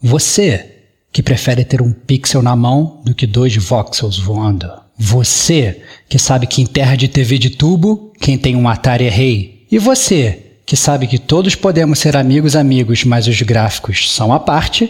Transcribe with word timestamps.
Você 0.00 0.76
que 1.12 1.24
prefere 1.24 1.64
ter 1.64 1.82
um 1.82 1.92
pixel 1.92 2.40
na 2.40 2.54
mão 2.54 3.02
do 3.04 3.12
que 3.12 3.26
dois 3.26 3.56
voxels 3.56 4.16
voando. 4.16 4.70
Você 4.96 5.82
que 6.08 6.20
sabe 6.20 6.46
que 6.46 6.62
em 6.62 6.66
terra 6.66 6.94
de 6.94 7.08
TV 7.08 7.36
de 7.36 7.50
tubo, 7.50 8.12
quem 8.20 8.38
tem 8.38 8.54
um 8.54 8.68
Atari 8.68 9.06
é 9.06 9.10
rei. 9.10 9.66
E 9.70 9.76
você 9.76 10.38
que 10.64 10.76
sabe 10.76 11.08
que 11.08 11.18
todos 11.18 11.56
podemos 11.56 11.98
ser 11.98 12.16
amigos 12.16 12.54
amigos, 12.54 13.02
mas 13.02 13.26
os 13.26 13.42
gráficos 13.42 14.12
são 14.12 14.32
a 14.32 14.38
parte. 14.38 14.88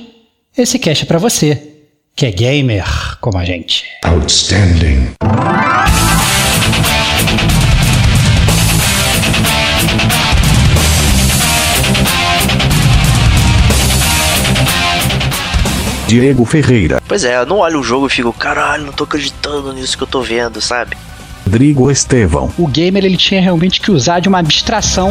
Esse 0.57 0.79
cast 0.79 1.05
é 1.05 1.07
para 1.07 1.19
você, 1.19 1.63
que 2.15 2.27
é 2.27 2.31
gamer 2.31 2.85
como 3.21 3.39
a 3.39 3.45
gente. 3.47 3.87
Outstanding. 4.05 5.15
Diego 16.09 16.43
Ferreira. 16.47 17.03
Pois 17.07 17.23
é, 17.23 17.37
eu 17.37 17.45
não 17.45 17.59
olho 17.59 17.81
o 17.81 17.83
jogo 17.83 18.07
e 18.07 18.11
fico, 18.11 18.33
caralho, 18.33 18.87
não 18.87 18.95
tô 18.95 19.05
acreditando 19.05 19.75
nisso 19.75 19.95
que 19.95 20.03
eu 20.03 20.07
tô 20.07 20.23
vendo, 20.23 20.59
sabe? 20.59 20.97
Rodrigo 21.45 21.91
Estevão. 21.91 22.51
O 22.57 22.67
gamer 22.67 23.05
ele 23.05 23.19
tinha 23.19 23.43
realmente 23.43 23.79
que 23.79 23.91
usar 23.91 24.19
de 24.19 24.27
uma 24.27 24.39
abstração 24.39 25.11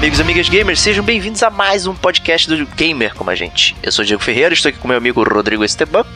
Amigos 0.00 0.18
e 0.18 0.22
amigas 0.22 0.48
gamers, 0.48 0.80
sejam 0.80 1.04
bem-vindos 1.04 1.42
a 1.42 1.50
mais 1.50 1.86
um 1.86 1.94
podcast 1.94 2.48
do 2.48 2.66
Gamer 2.74 3.14
como 3.14 3.28
a 3.28 3.34
gente. 3.34 3.76
Eu 3.82 3.92
sou 3.92 4.02
o 4.02 4.06
Diego 4.06 4.22
Ferreira, 4.22 4.54
estou 4.54 4.70
aqui 4.70 4.78
com 4.78 4.88
meu 4.88 4.96
amigo 4.96 5.22
Rodrigo 5.22 5.62
Esteban. 5.62 6.06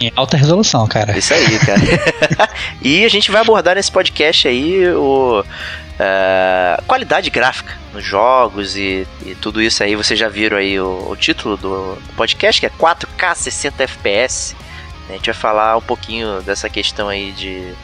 Em 0.00 0.10
alta 0.16 0.38
resolução, 0.38 0.88
cara. 0.88 1.16
Isso 1.18 1.34
aí, 1.34 1.58
cara. 1.58 1.78
e 2.80 3.04
a 3.04 3.08
gente 3.10 3.30
vai 3.30 3.42
abordar 3.42 3.76
nesse 3.76 3.92
podcast 3.92 4.48
aí 4.48 4.88
o 4.94 5.40
uh, 5.42 6.82
qualidade 6.86 7.28
gráfica 7.28 7.76
nos 7.92 8.02
jogos 8.02 8.78
e, 8.78 9.06
e, 9.26 9.34
tudo 9.34 9.60
isso 9.60 9.82
aí. 9.82 9.94
Vocês 9.94 10.18
já 10.18 10.30
viram 10.30 10.56
aí 10.56 10.80
o, 10.80 11.10
o 11.10 11.14
título 11.14 11.58
do, 11.58 11.96
do 11.96 12.14
podcast, 12.16 12.58
que 12.58 12.66
é 12.66 12.70
4K 12.70 13.34
60 13.34 13.82
FPS. 13.82 14.56
A 15.08 15.12
gente 15.12 15.26
vai 15.26 15.34
falar 15.34 15.76
um 15.76 15.82
pouquinho 15.82 16.40
dessa 16.42 16.68
questão 16.68 17.08
aí 17.08 17.32
de 17.32 17.74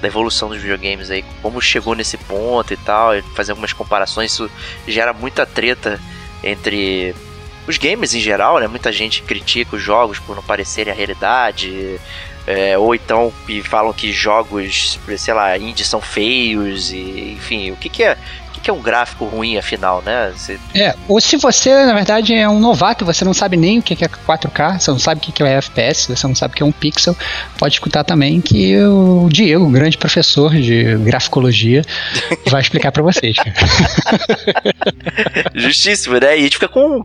da 0.00 0.08
evolução 0.08 0.48
dos 0.48 0.58
videogames 0.58 1.10
aí, 1.10 1.22
como 1.42 1.60
chegou 1.60 1.94
nesse 1.94 2.16
ponto 2.16 2.72
e 2.72 2.76
tal, 2.76 3.14
e 3.14 3.22
fazer 3.34 3.52
algumas 3.52 3.72
comparações, 3.72 4.32
isso 4.32 4.50
gera 4.88 5.12
muita 5.12 5.44
treta 5.44 6.00
entre 6.42 7.14
os 7.66 7.76
games 7.76 8.14
em 8.14 8.20
geral, 8.20 8.58
né? 8.58 8.66
Muita 8.66 8.90
gente 8.90 9.22
critica 9.22 9.76
os 9.76 9.82
jogos 9.82 10.18
por 10.18 10.34
não 10.34 10.42
parecerem 10.42 10.92
a 10.92 10.96
realidade, 10.96 12.00
é, 12.46 12.76
ou 12.78 12.94
então 12.94 13.32
falam 13.64 13.92
que 13.92 14.12
jogos, 14.12 14.98
sei 15.18 15.34
lá, 15.34 15.56
indie 15.58 15.84
são 15.84 16.00
feios, 16.00 16.90
e 16.92 17.34
enfim, 17.36 17.70
o 17.70 17.76
que, 17.76 17.88
que 17.88 18.02
é 18.02 18.16
que, 18.60 18.64
que 18.64 18.70
é 18.70 18.72
um 18.72 18.80
gráfico 18.80 19.24
ruim, 19.24 19.56
afinal, 19.56 20.02
né? 20.02 20.32
Você... 20.34 20.58
É, 20.74 20.94
ou 21.08 21.20
se 21.20 21.36
você, 21.36 21.84
na 21.84 21.94
verdade, 21.94 22.34
é 22.34 22.48
um 22.48 22.60
novato, 22.60 23.04
você 23.04 23.24
não 23.24 23.34
sabe 23.34 23.56
nem 23.56 23.78
o 23.78 23.82
que 23.82 24.04
é 24.04 24.08
4K, 24.08 24.78
você 24.78 24.90
não 24.90 24.98
sabe 24.98 25.20
o 25.20 25.32
que 25.32 25.42
é 25.42 25.56
FPS, 25.58 26.14
você 26.14 26.26
não 26.26 26.34
sabe 26.34 26.52
o 26.52 26.56
que 26.56 26.62
é 26.62 26.66
um 26.66 26.72
pixel, 26.72 27.16
pode 27.58 27.74
escutar 27.74 28.04
também 28.04 28.40
que 28.40 28.76
o 28.78 29.28
Diego, 29.30 29.68
grande 29.70 29.96
professor 29.96 30.54
de 30.54 30.96
graficologia, 30.98 31.82
vai 32.48 32.60
explicar 32.60 32.92
para 32.92 33.02
vocês. 33.02 33.36
Justíssimo, 35.54 36.18
né? 36.18 36.36
E 36.36 36.40
a 36.40 36.42
gente 36.42 36.54
fica 36.54 36.68
com 36.68 37.04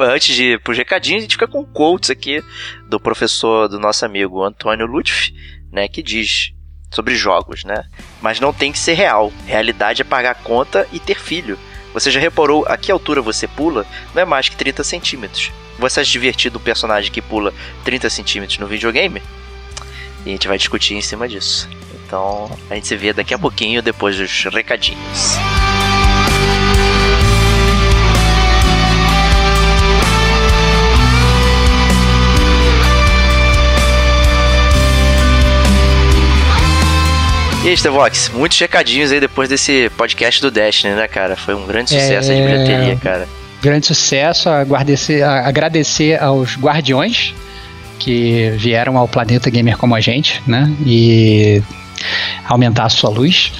antes 0.00 0.34
de 0.34 0.52
ir 0.52 0.60
pro 0.60 0.74
recadinho, 0.74 1.18
a 1.18 1.20
gente 1.20 1.34
fica 1.34 1.46
com 1.46 1.64
quotes 1.64 2.10
aqui 2.10 2.42
do 2.88 2.98
professor 2.98 3.68
do 3.68 3.78
nosso 3.78 4.04
amigo 4.04 4.42
Antônio 4.42 4.84
Lutfi, 4.84 5.32
né, 5.72 5.86
que 5.86 6.02
diz: 6.02 6.52
sobre 6.90 7.14
jogos, 7.14 7.64
né? 7.64 7.84
Mas 8.20 8.40
não 8.40 8.52
tem 8.52 8.72
que 8.72 8.78
ser 8.78 8.94
real. 8.94 9.32
Realidade 9.46 10.02
é 10.02 10.04
pagar 10.04 10.34
conta 10.34 10.86
e 10.92 10.98
ter 10.98 11.18
filho. 11.18 11.58
Você 11.92 12.10
já 12.10 12.20
reparou 12.20 12.64
a 12.66 12.76
que 12.76 12.90
altura 12.90 13.20
você 13.20 13.48
pula? 13.48 13.86
Não 14.14 14.22
é 14.22 14.24
mais 14.24 14.48
que 14.48 14.56
30 14.56 14.84
centímetros. 14.84 15.50
Você 15.78 16.00
acha 16.00 16.10
divertido 16.10 16.58
um 16.58 16.62
personagem 16.62 17.10
que 17.10 17.22
pula 17.22 17.52
30 17.84 18.10
centímetros 18.10 18.58
no 18.58 18.66
videogame? 18.66 19.22
E 20.24 20.28
a 20.28 20.32
gente 20.32 20.48
vai 20.48 20.58
discutir 20.58 20.94
em 20.94 21.00
cima 21.00 21.26
disso. 21.28 21.68
Então 22.06 22.50
a 22.68 22.74
gente 22.74 22.86
se 22.86 22.96
vê 22.96 23.12
daqui 23.12 23.32
a 23.34 23.38
pouquinho 23.38 23.82
depois 23.82 24.16
dos 24.16 24.44
recadinhos. 24.44 25.38
E 37.62 37.68
aí, 37.68 37.76
Stevox, 37.76 38.30
muitos 38.30 38.58
recadinhos 38.58 39.12
aí 39.12 39.20
depois 39.20 39.46
desse 39.46 39.90
podcast 39.94 40.40
do 40.40 40.50
Destiny, 40.50 40.94
né, 40.94 41.06
cara? 41.06 41.36
Foi 41.36 41.54
um 41.54 41.66
grande 41.66 41.90
sucesso 41.90 42.32
é... 42.32 42.34
de 42.34 42.42
bilheteria, 42.42 42.96
cara. 42.96 43.28
Grande 43.60 43.86
sucesso, 43.86 44.48
agradecer, 44.48 45.22
agradecer 45.22 46.20
aos 46.22 46.56
guardiões 46.56 47.34
que 47.98 48.50
vieram 48.56 48.96
ao 48.96 49.06
planeta 49.06 49.50
gamer 49.50 49.76
como 49.76 49.94
a 49.94 50.00
gente, 50.00 50.42
né? 50.46 50.74
E 50.86 51.62
aumentar 52.48 52.86
a 52.86 52.88
sua 52.88 53.10
luz. 53.10 53.52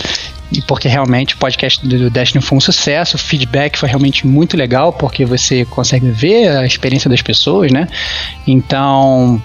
E 0.51 0.63
porque 0.63 0.89
realmente 0.89 1.35
o 1.35 1.37
podcast 1.37 1.87
do 1.87 2.09
Destiny 2.09 2.43
foi 2.43 2.57
um 2.59 2.61
sucesso, 2.61 3.17
o 3.17 3.19
feedback 3.19 3.79
foi 3.79 3.89
realmente 3.89 4.27
muito 4.27 4.57
legal, 4.57 4.93
porque 4.93 5.27
você 5.27 5.65
consegue 5.67 6.11
ver 6.11 6.49
a 6.49 6.65
experiência 6.65 7.09
das 7.09 7.21
pessoas, 7.23 7.71
né? 7.71 7.87
Então, 8.47 9.41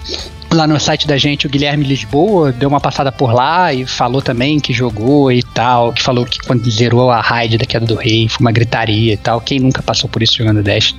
lá 0.52 0.66
no 0.66 0.78
site 0.78 1.06
da 1.06 1.16
gente, 1.16 1.46
o 1.46 1.50
Guilherme 1.50 1.84
Lisboa 1.84 2.52
deu 2.52 2.68
uma 2.68 2.80
passada 2.80 3.10
por 3.10 3.32
lá 3.32 3.72
e 3.72 3.86
falou 3.86 4.22
também 4.22 4.58
que 4.60 4.72
jogou 4.72 5.30
e 5.30 5.42
tal, 5.42 5.92
que 5.92 6.02
falou 6.02 6.24
que 6.24 6.38
quando 6.40 6.68
zerou 6.70 7.10
a 7.10 7.20
raid 7.20 7.58
da 7.58 7.66
Queda 7.66 7.86
do 7.86 7.94
Rei 7.94 8.28
foi 8.28 8.40
uma 8.40 8.52
gritaria 8.52 9.14
e 9.14 9.16
tal. 9.16 9.40
Quem 9.40 9.60
nunca 9.60 9.82
passou 9.82 10.08
por 10.08 10.22
isso 10.22 10.36
jogando 10.36 10.62
Dash? 10.62 10.94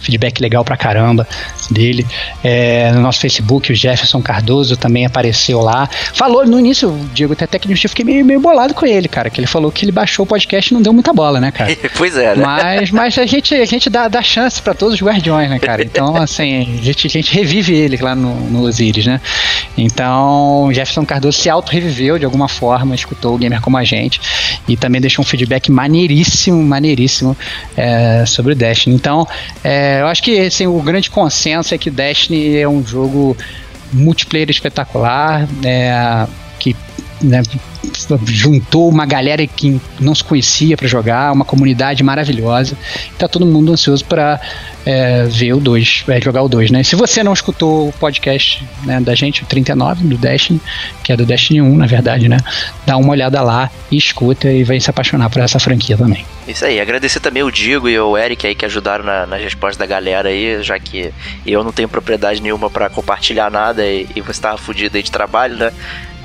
Feedback 0.00 0.40
legal 0.40 0.64
pra 0.64 0.76
caramba 0.76 1.26
dele. 1.70 2.06
É, 2.42 2.92
no 2.92 3.00
nosso 3.00 3.20
Facebook, 3.20 3.72
o 3.72 3.74
Jefferson 3.74 4.22
Cardoso 4.22 4.76
também 4.76 5.04
apareceu 5.04 5.60
lá. 5.60 5.88
Falou 6.14 6.46
no 6.46 6.58
início, 6.58 6.90
o 6.90 7.08
Diego 7.12 7.36
até 7.38 7.58
que 7.58 7.70
eu 7.70 7.76
fiquei 7.76 8.04
meio, 8.04 8.24
meio 8.24 8.40
bolado 8.40 8.74
com 8.74 8.86
ele, 8.86 9.08
cara, 9.08 9.30
que 9.30 9.40
ele 9.40 9.46
falou 9.46 9.70
que 9.72 9.84
ele 9.84 9.92
baixou 9.92 10.24
o 10.24 10.26
podcast 10.26 10.72
e 10.72 10.74
não 10.74 10.82
deu 10.82 10.92
muita 10.92 11.12
bola, 11.12 11.40
né, 11.40 11.50
cara? 11.50 11.76
pois 11.96 12.16
é, 12.16 12.34
né? 12.36 12.44
Mas, 12.44 12.90
mas 12.90 13.18
a 13.18 13.26
gente, 13.26 13.54
a 13.54 13.64
gente 13.64 13.90
dá, 13.90 14.08
dá 14.08 14.22
chance 14.22 14.60
para 14.60 14.74
todos 14.74 14.94
os 14.94 15.02
guardiões, 15.02 15.50
né, 15.50 15.58
cara? 15.58 15.82
Então, 15.82 16.16
assim, 16.16 16.78
a 16.78 16.82
gente, 16.82 17.06
a 17.06 17.10
gente 17.10 17.34
revive 17.34 17.74
ele 17.74 17.96
lá 17.96 18.14
no, 18.14 18.34
no 18.50 18.62
Né? 19.00 19.20
Então, 19.76 20.68
Jefferson 20.72 21.04
Cardoso 21.04 21.38
se 21.38 21.48
auto-reviveu 21.48 22.18
de 22.18 22.24
alguma 22.24 22.48
forma, 22.48 22.94
escutou 22.94 23.34
o 23.34 23.38
gamer 23.38 23.60
como 23.60 23.76
a 23.76 23.84
gente 23.84 24.20
e 24.68 24.76
também 24.76 25.00
deixou 25.00 25.22
um 25.22 25.26
feedback 25.26 25.70
maneiríssimo, 25.70 26.62
maneiríssimo 26.62 27.36
é, 27.76 28.24
sobre 28.26 28.52
o 28.52 28.54
Destiny. 28.54 28.94
Então, 28.94 29.26
é, 29.64 30.00
eu 30.00 30.06
acho 30.06 30.22
que 30.22 30.38
assim, 30.40 30.66
o 30.66 30.80
grande 30.82 31.10
consenso 31.10 31.74
é 31.74 31.78
que 31.78 31.90
Destiny 31.90 32.58
é 32.58 32.68
um 32.68 32.84
jogo 32.84 33.36
multiplayer 33.92 34.50
espetacular, 34.50 35.46
é, 35.64 36.26
né, 37.22 37.42
juntou 38.24 38.88
uma 38.88 39.06
galera 39.06 39.46
que 39.46 39.80
não 40.00 40.14
se 40.14 40.24
conhecia 40.24 40.76
para 40.76 40.86
jogar, 40.86 41.32
uma 41.32 41.44
comunidade 41.44 42.02
maravilhosa. 42.02 42.76
Tá 43.18 43.28
todo 43.28 43.46
mundo 43.46 43.72
ansioso 43.72 44.04
para 44.04 44.40
é, 44.84 45.24
ver 45.24 45.52
o 45.52 45.60
2, 45.60 46.04
é, 46.08 46.20
jogar 46.20 46.42
o 46.42 46.48
2, 46.48 46.70
né? 46.70 46.82
Se 46.82 46.96
você 46.96 47.22
não 47.22 47.32
escutou 47.32 47.88
o 47.88 47.92
podcast 47.92 48.64
né, 48.84 49.00
da 49.00 49.14
gente, 49.14 49.42
o 49.42 49.46
39 49.46 50.04
do 50.04 50.16
Destiny, 50.16 50.60
que 51.04 51.12
é 51.12 51.16
do 51.16 51.24
Destiny 51.24 51.62
1, 51.62 51.76
na 51.76 51.86
verdade, 51.86 52.28
né? 52.28 52.38
Dá 52.86 52.96
uma 52.96 53.10
olhada 53.10 53.40
lá 53.42 53.70
e 53.90 53.96
escuta 53.96 54.50
e 54.50 54.64
vai 54.64 54.80
se 54.80 54.90
apaixonar 54.90 55.30
por 55.30 55.40
essa 55.40 55.58
franquia 55.58 55.96
também. 55.96 56.24
Isso 56.46 56.64
aí, 56.64 56.80
agradecer 56.80 57.20
também 57.20 57.42
o 57.42 57.50
Diego 57.50 57.88
e 57.88 57.98
o 57.98 58.16
Eric 58.16 58.46
aí 58.46 58.54
que 58.54 58.64
ajudaram 58.64 59.04
na, 59.04 59.26
nas 59.26 59.40
respostas 59.40 59.76
da 59.76 59.86
galera 59.86 60.28
aí, 60.28 60.62
já 60.62 60.78
que 60.78 61.12
eu 61.46 61.62
não 61.62 61.72
tenho 61.72 61.88
propriedade 61.88 62.42
nenhuma 62.42 62.68
para 62.68 62.90
compartilhar 62.90 63.50
nada 63.50 63.86
e, 63.86 64.08
e 64.16 64.20
você 64.20 64.40
tava 64.40 64.58
fudido 64.58 64.96
aí 64.96 65.02
de 65.02 65.10
trabalho, 65.10 65.56
né? 65.56 65.72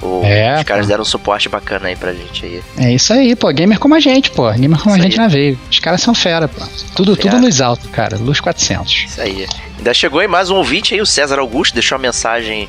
O, 0.01 0.21
é, 0.23 0.57
os 0.57 0.63
caras 0.63 0.85
pô. 0.85 0.89
deram 0.89 1.01
um 1.01 1.05
suporte 1.05 1.49
bacana 1.49 1.87
aí 1.87 1.95
pra 1.95 2.13
gente 2.13 2.45
aí. 2.45 2.63
É 2.77 2.93
isso 2.93 3.11
aí, 3.13 3.35
pô. 3.35 3.51
Gamer 3.51 3.79
como 3.79 3.95
a 3.95 3.99
gente, 3.99 4.29
pô. 4.31 4.51
Gamer 4.51 4.79
como 4.79 4.95
isso 4.95 5.01
a 5.01 5.09
gente 5.09 5.19
aí. 5.19 5.25
na 5.25 5.27
veio. 5.27 5.59
Os 5.71 5.79
caras 5.79 6.01
são 6.01 6.13
fera, 6.13 6.47
pô. 6.47 6.63
Tudo, 6.95 7.15
fera. 7.15 7.31
tudo 7.31 7.41
luz 7.41 7.61
alto, 7.61 7.87
cara. 7.89 8.17
Luz 8.17 8.39
400. 8.39 9.05
Isso 9.07 9.21
aí. 9.21 9.47
Ainda 9.77 9.93
chegou 9.93 10.19
aí 10.19 10.27
mais 10.27 10.49
um 10.49 10.55
ouvinte 10.55 10.93
aí, 10.93 11.01
o 11.01 11.05
César 11.05 11.39
Augusto, 11.39 11.73
deixou 11.73 11.97
uma 11.97 12.01
mensagem 12.01 12.67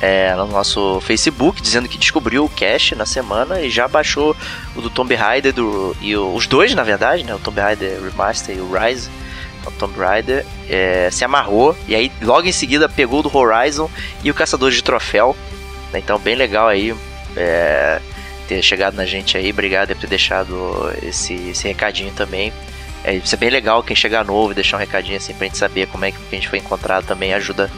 é, 0.00 0.34
no 0.34 0.46
nosso 0.46 1.00
Facebook 1.00 1.60
dizendo 1.60 1.88
que 1.88 1.98
descobriu 1.98 2.44
o 2.44 2.48
cache 2.48 2.94
na 2.94 3.06
semana 3.06 3.60
e 3.60 3.70
já 3.70 3.88
baixou 3.88 4.36
o 4.76 4.80
do 4.80 4.90
Tomb 4.90 5.14
Raider 5.14 5.52
do, 5.52 5.96
e 6.00 6.16
o, 6.16 6.34
os 6.34 6.46
dois, 6.46 6.74
na 6.74 6.82
verdade, 6.82 7.24
né? 7.24 7.34
O 7.34 7.38
Tomb 7.38 7.60
Raider 7.60 8.00
Remaster 8.02 8.56
e 8.56 8.60
o 8.60 8.70
Rise. 8.72 9.08
O 9.66 9.70
Tomb 9.72 9.98
Raider 9.98 10.46
é, 10.68 11.10
se 11.10 11.24
amarrou 11.24 11.76
e 11.86 11.94
aí 11.94 12.10
logo 12.22 12.46
em 12.46 12.52
seguida 12.52 12.88
pegou 12.88 13.22
do 13.22 13.36
Horizon 13.36 13.90
e 14.22 14.30
o 14.30 14.34
Caçador 14.34 14.70
de 14.70 14.82
Troféu? 14.82 15.36
Então, 15.94 16.18
bem 16.18 16.34
legal 16.34 16.68
aí 16.68 16.94
é, 17.36 18.00
ter 18.46 18.62
chegado 18.62 18.94
na 18.94 19.04
gente 19.04 19.36
aí. 19.36 19.50
Obrigado 19.50 19.88
por 19.94 20.00
ter 20.00 20.06
deixado 20.06 20.92
esse, 21.02 21.34
esse 21.50 21.68
recadinho 21.68 22.12
também. 22.12 22.52
É, 23.04 23.14
isso 23.14 23.34
é 23.34 23.38
bem 23.38 23.50
legal 23.50 23.82
quem 23.82 23.94
chegar 23.94 24.24
novo, 24.24 24.52
deixar 24.52 24.76
um 24.76 24.80
recadinho 24.80 25.16
assim 25.16 25.32
pra 25.32 25.46
gente 25.46 25.56
saber 25.56 25.86
como 25.86 26.04
é 26.04 26.10
que 26.10 26.18
a 26.32 26.34
gente 26.34 26.48
foi 26.48 26.58
encontrado 26.58 27.06
também 27.06 27.32
ajuda 27.32 27.70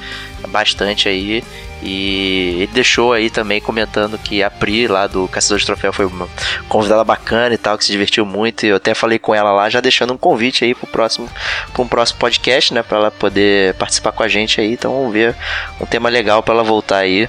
bastante 0.49 1.09
aí. 1.09 1.45
E 1.83 2.57
ele 2.59 2.73
deixou 2.73 3.12
aí 3.12 3.31
também 3.31 3.61
comentando 3.61 4.19
que 4.19 4.43
a 4.43 4.51
Pri 4.51 4.87
lá 4.87 5.06
do 5.06 5.27
Caçador 5.29 5.59
de 5.59 5.67
Troféu 5.67 5.93
foi 5.93 6.05
uma 6.05 6.29
convidada 6.69 7.03
bacana 7.03 7.55
e 7.55 7.59
tal, 7.59 7.79
que 7.79 7.85
se 7.85 7.93
divertiu 7.93 8.27
muito. 8.27 8.67
E 8.67 8.69
eu 8.69 8.77
até 8.77 8.93
falei 8.93 9.19
com 9.19 9.35
ela 9.35 9.51
lá, 9.51 9.71
já 9.71 9.81
deixando 9.81 10.13
um 10.13 10.19
convite 10.19 10.65
aí 10.65 10.75
pro 10.75 10.87
próximo, 10.87 11.29
pro 11.73 11.87
próximo 11.87 12.19
podcast, 12.19 12.75
né? 12.75 12.83
Pra 12.83 12.99
ela 12.99 13.11
poder 13.11 13.75
participar 13.75 14.13
com 14.13 14.23
a 14.23 14.29
gente 14.29 14.61
aí. 14.61 14.73
Então 14.73 14.93
vamos 14.93 15.13
ver 15.13 15.35
um 15.81 15.87
tema 15.87 16.11
legal 16.11 16.43
para 16.43 16.55
ela 16.55 16.63
voltar 16.63 16.99
aí 16.99 17.29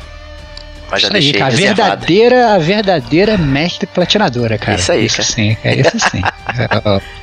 mas 0.91 1.01
já 1.01 1.07
isso 1.07 1.13
deixei 1.13 1.31
aí, 1.31 1.39
cara, 1.39 1.53
a 1.53 1.57
verdadeira, 1.57 2.53
a 2.53 2.57
verdadeira 2.57 3.37
mestre 3.37 3.87
platinadora, 3.87 4.57
cara. 4.57 4.77
Isso 4.77 4.91
aí, 4.91 5.05
isso 5.05 5.17
cara. 5.17 5.29
sim, 5.29 5.57
é 5.63 5.75
isso 5.75 5.99
sim. 5.99 6.21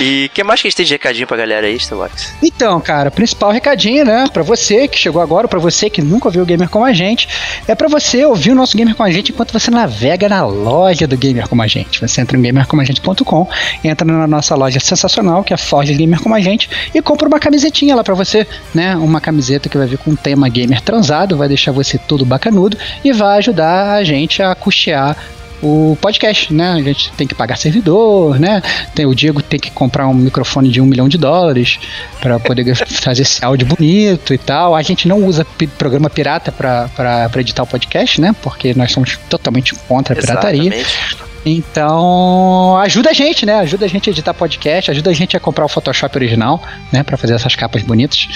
E 0.00 0.26
o 0.26 0.30
que 0.30 0.42
mais 0.42 0.60
que 0.60 0.66
a 0.66 0.70
gente 0.70 0.76
tem 0.76 0.86
de 0.86 0.92
recadinho 0.92 1.26
pra 1.26 1.36
galera 1.36 1.66
aí, 1.66 1.76
Starbox? 1.76 2.34
Então, 2.42 2.80
cara, 2.80 3.10
principal 3.10 3.50
recadinho, 3.52 4.04
né? 4.04 4.26
Pra 4.32 4.42
você 4.42 4.88
que 4.88 4.98
chegou 4.98 5.22
agora, 5.22 5.46
pra 5.46 5.58
você 5.58 5.88
que 5.88 6.02
nunca 6.02 6.28
ouviu 6.28 6.42
o 6.42 6.46
Gamer 6.46 6.68
com 6.68 6.84
a 6.84 6.92
gente, 6.92 7.28
é 7.68 7.74
pra 7.74 7.88
você 7.88 8.24
ouvir 8.24 8.50
o 8.50 8.54
nosso 8.54 8.76
Gamer 8.76 8.94
com 8.94 9.02
a 9.02 9.10
gente 9.10 9.32
enquanto 9.32 9.52
você 9.52 9.70
navega 9.70 10.28
na 10.28 10.44
loja 10.44 11.06
do 11.06 11.16
Gamer 11.16 11.48
com 11.48 11.60
a 11.62 11.66
gente. 11.66 12.00
Você 12.00 12.20
entra 12.20 12.36
em 12.36 12.42
gamercomagente.com, 12.42 13.48
entra 13.84 14.06
na 14.06 14.26
nossa 14.26 14.54
loja 14.54 14.80
sensacional, 14.80 15.44
que 15.44 15.52
é 15.52 15.56
a 15.56 15.58
Forge 15.58 15.94
Gamer 15.94 16.20
com 16.20 16.34
a 16.34 16.40
gente, 16.40 16.68
e 16.92 17.00
compra 17.00 17.28
uma 17.28 17.38
camisetinha 17.38 17.94
lá 17.94 18.02
pra 18.02 18.14
você, 18.14 18.46
né? 18.74 18.96
Uma 18.96 19.20
camiseta 19.20 19.68
que 19.68 19.78
vai 19.78 19.86
vir 19.86 19.98
com 19.98 20.10
um 20.10 20.16
tema 20.16 20.48
gamer 20.48 20.80
transado, 20.80 21.36
vai 21.36 21.48
deixar 21.48 21.72
você 21.72 21.98
todo 21.98 22.24
bacanudo 22.24 22.76
e 23.04 23.12
vai 23.12 23.38
ajudar 23.38 23.94
a 23.94 24.04
gente 24.04 24.42
a 24.42 24.54
custear 24.54 25.16
o 25.64 25.96
podcast, 25.98 26.52
né? 26.52 26.72
A 26.72 26.82
gente 26.82 27.10
tem 27.12 27.26
que 27.26 27.34
pagar 27.34 27.56
servidor, 27.56 28.38
né? 28.38 28.62
Tem, 28.94 29.06
o 29.06 29.14
Diego 29.14 29.42
tem 29.42 29.58
que 29.58 29.70
comprar 29.70 30.06
um 30.06 30.14
microfone 30.14 30.68
de 30.68 30.80
um 30.80 30.84
milhão 30.84 31.08
de 31.08 31.16
dólares 31.16 31.78
para 32.20 32.38
poder 32.38 32.74
fazer 32.86 33.22
esse 33.22 33.42
áudio 33.42 33.66
bonito 33.66 34.34
e 34.34 34.38
tal. 34.38 34.74
A 34.74 34.82
gente 34.82 35.08
não 35.08 35.24
usa 35.24 35.46
programa 35.78 36.10
pirata 36.10 36.52
para 36.52 37.30
editar 37.36 37.62
o 37.62 37.66
podcast, 37.66 38.20
né? 38.20 38.34
Porque 38.42 38.74
nós 38.74 38.92
somos 38.92 39.18
totalmente 39.28 39.74
contra 39.88 40.12
a 40.12 40.16
pirataria. 40.20 40.74
Exatamente. 40.74 41.33
Então, 41.44 42.76
ajuda 42.78 43.10
a 43.10 43.12
gente, 43.12 43.44
né? 43.44 43.56
Ajuda 43.56 43.84
a 43.84 43.88
gente 43.88 44.08
a 44.08 44.12
editar 44.12 44.32
podcast, 44.32 44.90
ajuda 44.90 45.10
a 45.10 45.12
gente 45.12 45.36
a 45.36 45.40
comprar 45.40 45.64
o 45.64 45.68
Photoshop 45.68 46.16
original, 46.16 46.62
né? 46.90 47.02
Para 47.02 47.16
fazer 47.16 47.34
essas 47.34 47.54
capas 47.54 47.82
bonitas. 47.82 48.28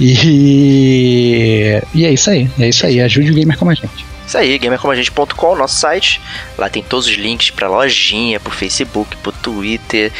E, 0.00 1.80
e 1.94 2.04
é 2.04 2.12
isso 2.12 2.28
aí, 2.28 2.50
é 2.58 2.68
isso 2.68 2.84
aí. 2.84 3.00
Ajude 3.00 3.30
o 3.30 3.34
gamer 3.34 3.56
como 3.56 3.70
a 3.70 3.74
gente. 3.74 4.04
Isso 4.26 4.36
aí, 4.36 4.58
gamercomagente.com, 4.58 5.54
nosso 5.54 5.76
site. 5.76 6.20
Lá 6.58 6.68
tem 6.68 6.82
todos 6.82 7.06
os 7.06 7.14
links 7.14 7.50
pra 7.50 7.68
lojinha, 7.68 8.40
pro 8.40 8.50
Facebook, 8.50 9.16
pro 9.18 9.30
Twitter, 9.30 10.12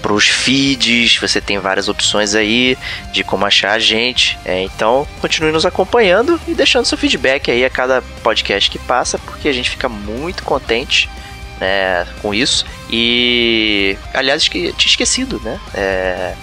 pros 0.00 0.28
feeds. 0.28 1.16
Você 1.16 1.40
tem 1.40 1.58
várias 1.58 1.88
opções 1.88 2.36
aí 2.36 2.78
de 3.12 3.24
como 3.24 3.44
achar 3.44 3.72
a 3.72 3.78
gente. 3.80 4.38
É, 4.44 4.62
então, 4.62 5.04
continue 5.20 5.50
nos 5.50 5.66
acompanhando 5.66 6.40
e 6.46 6.54
deixando 6.54 6.84
seu 6.84 6.96
feedback 6.96 7.50
aí 7.50 7.64
a 7.64 7.70
cada 7.70 8.00
podcast 8.22 8.70
que 8.70 8.78
passa, 8.78 9.18
porque 9.18 9.48
a 9.48 9.52
gente 9.52 9.70
fica 9.70 9.88
muito 9.88 10.44
contente. 10.44 11.10
Né, 11.60 12.06
com 12.22 12.32
isso 12.32 12.64
e 12.88 13.98
aliás 14.14 14.44
tinha 14.44 14.72
esquecido 14.78 15.40
né 15.42 15.58
é, 15.74 16.34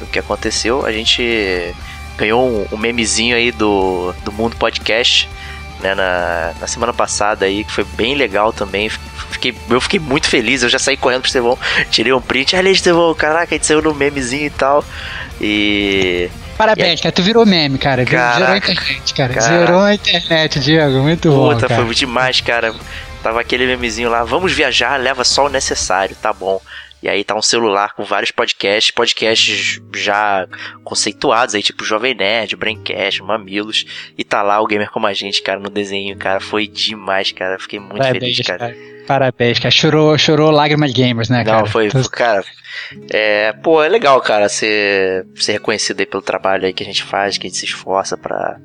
do 0.00 0.06
que 0.06 0.18
aconteceu 0.18 0.86
a 0.86 0.90
gente 0.90 1.74
ganhou 2.16 2.48
um, 2.48 2.66
um 2.72 2.78
memezinho 2.78 3.36
aí 3.36 3.52
do, 3.52 4.14
do 4.24 4.32
Mundo 4.32 4.56
Podcast 4.56 5.28
né, 5.82 5.94
na, 5.94 6.52
na 6.60 6.66
semana 6.66 6.92
passada 6.92 7.44
aí, 7.44 7.64
que 7.64 7.72
foi 7.72 7.84
bem 7.96 8.14
legal 8.14 8.52
também. 8.52 8.88
Fiquei, 8.88 9.54
eu 9.68 9.80
fiquei 9.80 9.98
muito 9.98 10.28
feliz, 10.28 10.62
eu 10.62 10.68
já 10.68 10.78
saí 10.78 10.96
correndo 10.96 11.22
pro 11.22 11.28
Estevão, 11.28 11.58
tirei 11.90 12.12
um 12.12 12.20
print, 12.20 12.54
olha 12.54 12.70
Estevão, 12.70 13.12
caraca, 13.14 13.54
a 13.54 13.58
gente 13.58 13.66
saiu 13.66 13.82
no 13.82 13.94
memezinho 13.94 14.46
e 14.46 14.50
tal. 14.50 14.84
E. 15.40 16.30
Parabéns, 16.56 17.00
cara, 17.00 17.12
tu 17.12 17.22
virou 17.22 17.44
meme, 17.44 17.76
cara. 17.76 18.04
Caraca, 18.04 18.38
Zerou 18.38 18.52
a 18.52 18.56
internet, 18.56 19.14
cara. 19.14 19.34
Caraca. 19.34 19.58
Zerou 19.58 19.80
a 19.80 19.94
internet, 19.94 20.60
Diego. 20.60 21.02
Muito 21.02 21.28
Puta, 21.28 21.36
bom. 21.36 21.52
Puta, 21.54 21.68
foi 21.68 21.94
demais, 21.94 22.40
cara. 22.40 22.72
Tava 23.22 23.40
aquele 23.40 23.66
memezinho 23.66 24.10
lá, 24.10 24.24
vamos 24.24 24.52
viajar, 24.52 24.98
leva 24.98 25.22
só 25.22 25.46
o 25.46 25.48
necessário, 25.48 26.16
tá 26.16 26.32
bom. 26.32 26.60
E 27.02 27.08
aí 27.08 27.24
tá 27.24 27.34
um 27.34 27.42
celular 27.42 27.94
com 27.94 28.04
vários 28.04 28.30
podcasts, 28.30 28.92
podcasts 28.92 29.80
já 29.94 30.46
conceituados 30.84 31.54
aí, 31.54 31.62
tipo 31.62 31.84
Jovem 31.84 32.14
Nerd, 32.14 32.54
Braincast, 32.54 33.22
Mamilos. 33.22 33.84
E 34.16 34.22
tá 34.22 34.42
lá 34.42 34.60
o 34.60 34.66
Gamer 34.66 34.90
Como 34.90 35.06
a 35.06 35.12
Gente, 35.12 35.42
cara, 35.42 35.58
no 35.58 35.68
desenho, 35.68 36.16
cara. 36.16 36.40
Foi 36.40 36.68
demais, 36.68 37.32
cara. 37.32 37.58
Fiquei 37.58 37.80
muito 37.80 37.98
Parabéns, 37.98 38.22
feliz, 38.22 38.46
cara. 38.46 38.58
cara. 38.58 38.76
Parabéns, 39.06 39.58
cara. 39.58 39.70
Chorou, 39.70 40.16
chorou 40.16 40.50
lágrimas 40.50 40.92
gamers, 40.92 41.28
né, 41.28 41.44
cara? 41.44 41.58
Não, 41.58 41.66
foi, 41.66 41.90
cara. 42.10 42.44
É, 43.10 43.52
pô, 43.52 43.82
é 43.82 43.88
legal, 43.88 44.20
cara, 44.20 44.48
ser, 44.48 45.26
ser 45.34 45.52
reconhecido 45.52 46.00
aí 46.00 46.06
pelo 46.06 46.22
trabalho 46.22 46.66
aí 46.66 46.72
que 46.72 46.82
a 46.82 46.86
gente 46.86 47.02
faz, 47.02 47.36
que 47.36 47.46
a 47.46 47.50
gente 47.50 47.58
se 47.58 47.66
esforça 47.66 48.16
pra 48.16 48.56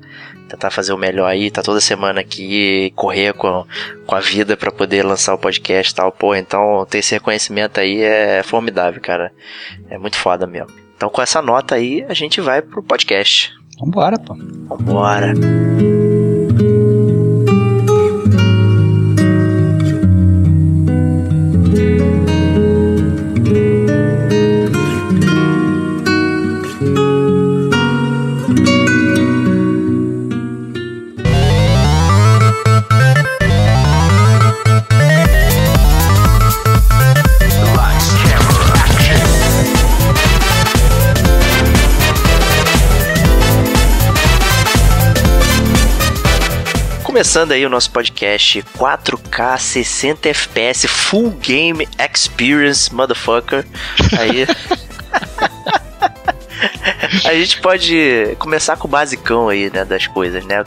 tentar 0.48 0.70
fazer 0.70 0.92
o 0.92 0.98
melhor 0.98 1.26
aí, 1.26 1.50
tá 1.50 1.62
toda 1.62 1.80
semana 1.80 2.20
aqui, 2.20 2.90
correr 2.96 3.34
com, 3.34 3.66
com 4.06 4.14
a 4.14 4.20
vida 4.20 4.56
para 4.56 4.72
poder 4.72 5.04
lançar 5.04 5.34
o 5.34 5.38
podcast 5.38 5.92
e 5.92 5.96
tal. 5.96 6.10
Pô, 6.10 6.34
então 6.34 6.86
ter 6.88 6.98
esse 6.98 7.14
reconhecimento 7.14 7.78
aí 7.78 8.02
é 8.02 8.27
formidável, 8.42 9.00
cara. 9.00 9.32
É 9.90 9.98
muito 9.98 10.16
foda 10.16 10.46
mesmo. 10.46 10.68
Então 10.96 11.08
com 11.08 11.22
essa 11.22 11.40
nota 11.40 11.76
aí, 11.76 12.04
a 12.08 12.14
gente 12.14 12.40
vai 12.40 12.60
pro 12.60 12.82
podcast. 12.82 13.52
Vambora, 13.78 14.18
pô. 14.18 14.34
Vambora. 14.34 15.32
Começando 47.18 47.50
aí 47.50 47.66
o 47.66 47.68
nosso 47.68 47.90
podcast 47.90 48.62
4K 48.78 49.58
60 49.58 50.28
FPS 50.28 50.86
Full 50.86 51.30
Game 51.30 51.88
Experience, 51.98 52.94
motherfucker. 52.94 53.66
Aí. 54.16 54.46
a 57.26 57.34
gente 57.34 57.60
pode 57.60 58.36
começar 58.38 58.76
com 58.76 58.86
o 58.86 58.90
basicão 58.90 59.48
aí, 59.48 59.68
né, 59.68 59.84
das 59.84 60.06
coisas, 60.06 60.44
né? 60.44 60.62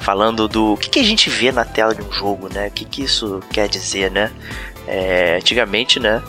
Falando 0.00 0.48
do 0.48 0.76
que, 0.78 0.90
que 0.90 0.98
a 0.98 1.04
gente 1.04 1.30
vê 1.30 1.52
na 1.52 1.64
tela 1.64 1.94
de 1.94 2.02
um 2.02 2.10
jogo, 2.10 2.52
né? 2.52 2.66
O 2.66 2.70
que, 2.72 2.84
que 2.84 3.04
isso 3.04 3.40
quer 3.52 3.68
dizer, 3.68 4.10
né? 4.10 4.32
É, 4.88 5.36
antigamente, 5.36 6.00
né? 6.00 6.20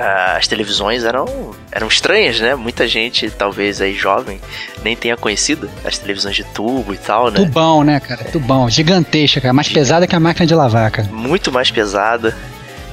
As 0.00 0.48
televisões 0.48 1.04
eram, 1.04 1.54
eram 1.70 1.86
estranhas, 1.86 2.40
né? 2.40 2.54
Muita 2.54 2.88
gente, 2.88 3.30
talvez 3.30 3.80
aí 3.82 3.92
jovem, 3.92 4.40
nem 4.82 4.96
tenha 4.96 5.16
conhecido 5.16 5.70
as 5.84 5.98
televisões 5.98 6.34
de 6.34 6.44
tubo 6.44 6.94
e 6.94 6.96
tal, 6.96 7.30
né? 7.30 7.36
Tubão, 7.36 7.84
né, 7.84 8.00
cara? 8.00 8.24
Tubão, 8.24 8.68
gigantesca, 8.70 9.40
cara. 9.40 9.52
Mais 9.52 9.68
pesada 9.68 10.06
que 10.06 10.16
a 10.16 10.20
máquina 10.20 10.46
de 10.46 10.54
lavar, 10.54 10.90
cara. 10.90 11.08
Muito 11.12 11.52
mais 11.52 11.70
pesada 11.70 12.34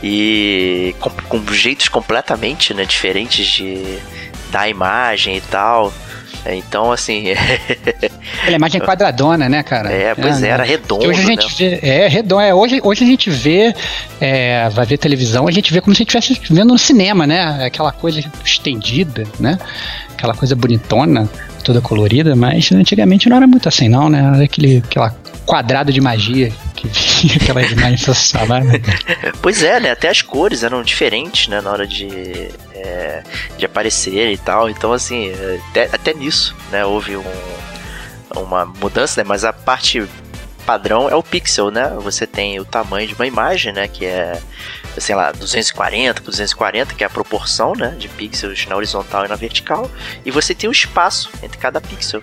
e 0.03 0.93
com, 0.99 1.09
com 1.09 1.53
jeitos 1.53 1.87
completamente 1.87 2.73
né, 2.73 2.83
diferentes 2.85 3.47
de 3.47 3.99
da 4.51 4.67
imagem 4.67 5.37
e 5.37 5.41
tal. 5.41 5.93
Então, 6.55 6.91
assim. 6.91 7.25
Aquela 8.41 8.55
imagem 8.55 8.81
quadradona, 8.81 9.49
né, 9.49 9.63
cara? 9.63 9.91
É, 9.91 10.15
pois 10.15 10.41
é, 10.41 10.49
era 10.49 10.63
redondo. 10.63 11.07
Hoje 11.07 11.21
a 11.21 11.25
gente 11.25 11.45
né? 11.63 11.79
vê, 11.79 11.87
é, 11.87 12.07
redondo. 12.07 12.41
É, 12.41 12.53
hoje, 12.53 12.79
hoje 12.83 13.03
a 13.03 13.07
gente 13.07 13.29
vê, 13.29 13.73
é, 14.19 14.69
vai 14.69 14.85
ver 14.85 14.97
televisão, 14.97 15.47
a 15.47 15.51
gente 15.51 15.73
vê 15.73 15.81
como 15.81 15.95
se 15.95 16.01
a 16.01 16.03
gente 16.03 16.15
estivesse 16.17 16.53
vendo 16.53 16.69
no 16.69 16.77
cinema, 16.77 17.25
né? 17.25 17.65
Aquela 17.65 17.91
coisa 17.91 18.23
estendida, 18.43 19.23
né? 19.39 19.57
Aquela 20.11 20.33
coisa 20.33 20.55
bonitona, 20.55 21.29
toda 21.63 21.81
colorida, 21.81 22.35
mas 22.35 22.71
antigamente 22.71 23.29
não 23.29 23.37
era 23.37 23.47
muito 23.47 23.67
assim, 23.67 23.89
não, 23.89 24.09
né? 24.09 24.19
Era 24.35 24.43
aquele, 24.43 24.77
aquela 24.77 25.13
quadrado 25.47 25.93
de 25.93 26.01
magia 26.01 26.51
que 26.75 26.87
vinha 26.87 27.37
aquela 27.41 27.63
imagem 27.63 27.97
sensacional. 27.97 28.63
Né? 28.63 28.81
Pois 29.41 29.63
é, 29.63 29.79
né? 29.79 29.91
Até 29.91 30.09
as 30.09 30.21
cores 30.21 30.61
eram 30.61 30.83
diferentes, 30.83 31.47
né? 31.47 31.61
Na 31.61 31.71
hora 31.71 31.87
de, 31.87 32.49
é, 32.75 33.23
de 33.57 33.65
aparecer 33.65 34.31
e 34.31 34.37
tal. 34.37 34.69
Então, 34.69 34.91
assim, 34.91 35.31
até, 35.69 35.83
até 35.85 36.13
nisso, 36.13 36.55
né? 36.69 36.85
Houve 36.85 37.15
um, 37.15 37.23
uma 38.35 38.65
mudança, 38.65 39.21
né? 39.21 39.27
Mas 39.27 39.45
a 39.45 39.53
parte 39.53 40.05
padrão 40.65 41.09
é 41.09 41.15
o 41.15 41.23
pixel, 41.23 41.71
né? 41.71 41.95
Você 42.01 42.27
tem 42.27 42.59
o 42.59 42.65
tamanho 42.65 43.07
de 43.07 43.13
uma 43.13 43.25
imagem, 43.25 43.71
né? 43.71 43.87
Que 43.87 44.05
é, 44.05 44.37
sei 44.97 45.15
lá, 45.15 45.31
240 45.31 46.21
por 46.21 46.31
240, 46.31 46.93
que 46.93 47.03
é 47.05 47.07
a 47.07 47.09
proporção, 47.09 47.73
né? 47.73 47.95
De 47.97 48.09
pixels 48.09 48.65
na 48.67 48.75
horizontal 48.75 49.25
e 49.25 49.29
na 49.29 49.35
vertical. 49.35 49.89
E 50.25 50.29
você 50.29 50.53
tem 50.53 50.69
o 50.69 50.73
espaço 50.73 51.29
entre 51.41 51.57
cada 51.57 51.79
pixel. 51.79 52.21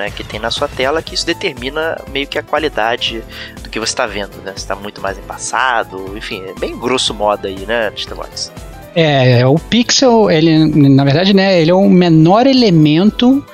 Né, 0.00 0.10
que 0.10 0.24
tem 0.24 0.40
na 0.40 0.50
sua 0.50 0.66
tela, 0.66 1.02
que 1.02 1.14
isso 1.14 1.26
determina 1.26 2.00
meio 2.10 2.26
que 2.26 2.38
a 2.38 2.42
qualidade 2.42 3.22
do 3.62 3.68
que 3.68 3.78
você 3.78 3.92
está 3.92 4.06
vendo, 4.06 4.34
né? 4.42 4.52
Se 4.56 4.60
está 4.60 4.74
muito 4.74 4.98
mais 4.98 5.18
embaçado, 5.18 6.16
enfim, 6.16 6.42
é 6.46 6.58
bem 6.58 6.74
grosso 6.74 7.12
modo 7.12 7.46
aí, 7.46 7.66
né, 7.66 7.88
Mr. 7.88 8.14
Watts? 8.14 8.50
É, 8.94 9.46
o 9.46 9.56
pixel, 9.56 10.30
ele, 10.30 10.64
na 10.88 11.04
verdade, 11.04 11.34
né, 11.34 11.60
ele 11.60 11.70
é 11.70 11.74
o 11.74 11.86
menor 11.86 12.46
elemento 12.46 13.44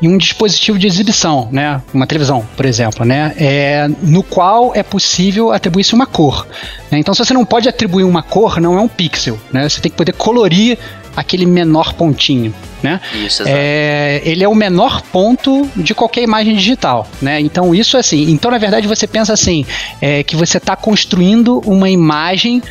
em 0.00 0.06
um 0.06 0.16
dispositivo 0.16 0.78
de 0.78 0.86
exibição, 0.86 1.48
né, 1.50 1.82
uma 1.92 2.06
televisão, 2.06 2.46
por 2.56 2.64
exemplo, 2.64 3.04
né, 3.04 3.34
é, 3.36 3.88
no 4.00 4.22
qual 4.22 4.76
é 4.76 4.84
possível 4.84 5.50
atribuir-se 5.50 5.92
uma 5.92 6.06
cor. 6.06 6.46
Né? 6.88 7.00
Então, 7.00 7.14
se 7.14 7.24
você 7.24 7.34
não 7.34 7.44
pode 7.44 7.68
atribuir 7.68 8.04
uma 8.04 8.22
cor, 8.22 8.60
não 8.60 8.78
é 8.78 8.80
um 8.80 8.86
pixel, 8.86 9.36
né, 9.52 9.68
você 9.68 9.80
tem 9.80 9.90
que 9.90 9.96
poder 9.96 10.12
colorir 10.12 10.78
aquele 11.16 11.46
menor 11.46 11.94
pontinho. 11.94 12.54
Né? 12.82 13.00
Isso, 13.24 13.42
é, 13.46 14.20
ele 14.22 14.44
é 14.44 14.48
o 14.48 14.54
menor 14.54 15.00
ponto 15.02 15.68
de 15.74 15.94
qualquer 15.94 16.22
imagem 16.22 16.54
digital, 16.54 17.08
né? 17.22 17.40
Então 17.40 17.74
isso 17.74 17.96
é 17.96 18.00
assim. 18.00 18.30
Então 18.30 18.50
na 18.50 18.58
verdade 18.58 18.86
você 18.86 19.06
pensa 19.06 19.32
assim, 19.32 19.64
é, 20.00 20.22
que 20.22 20.36
você 20.36 20.58
está 20.58 20.76
construindo 20.76 21.60
uma 21.64 21.88
imagem 21.88 22.62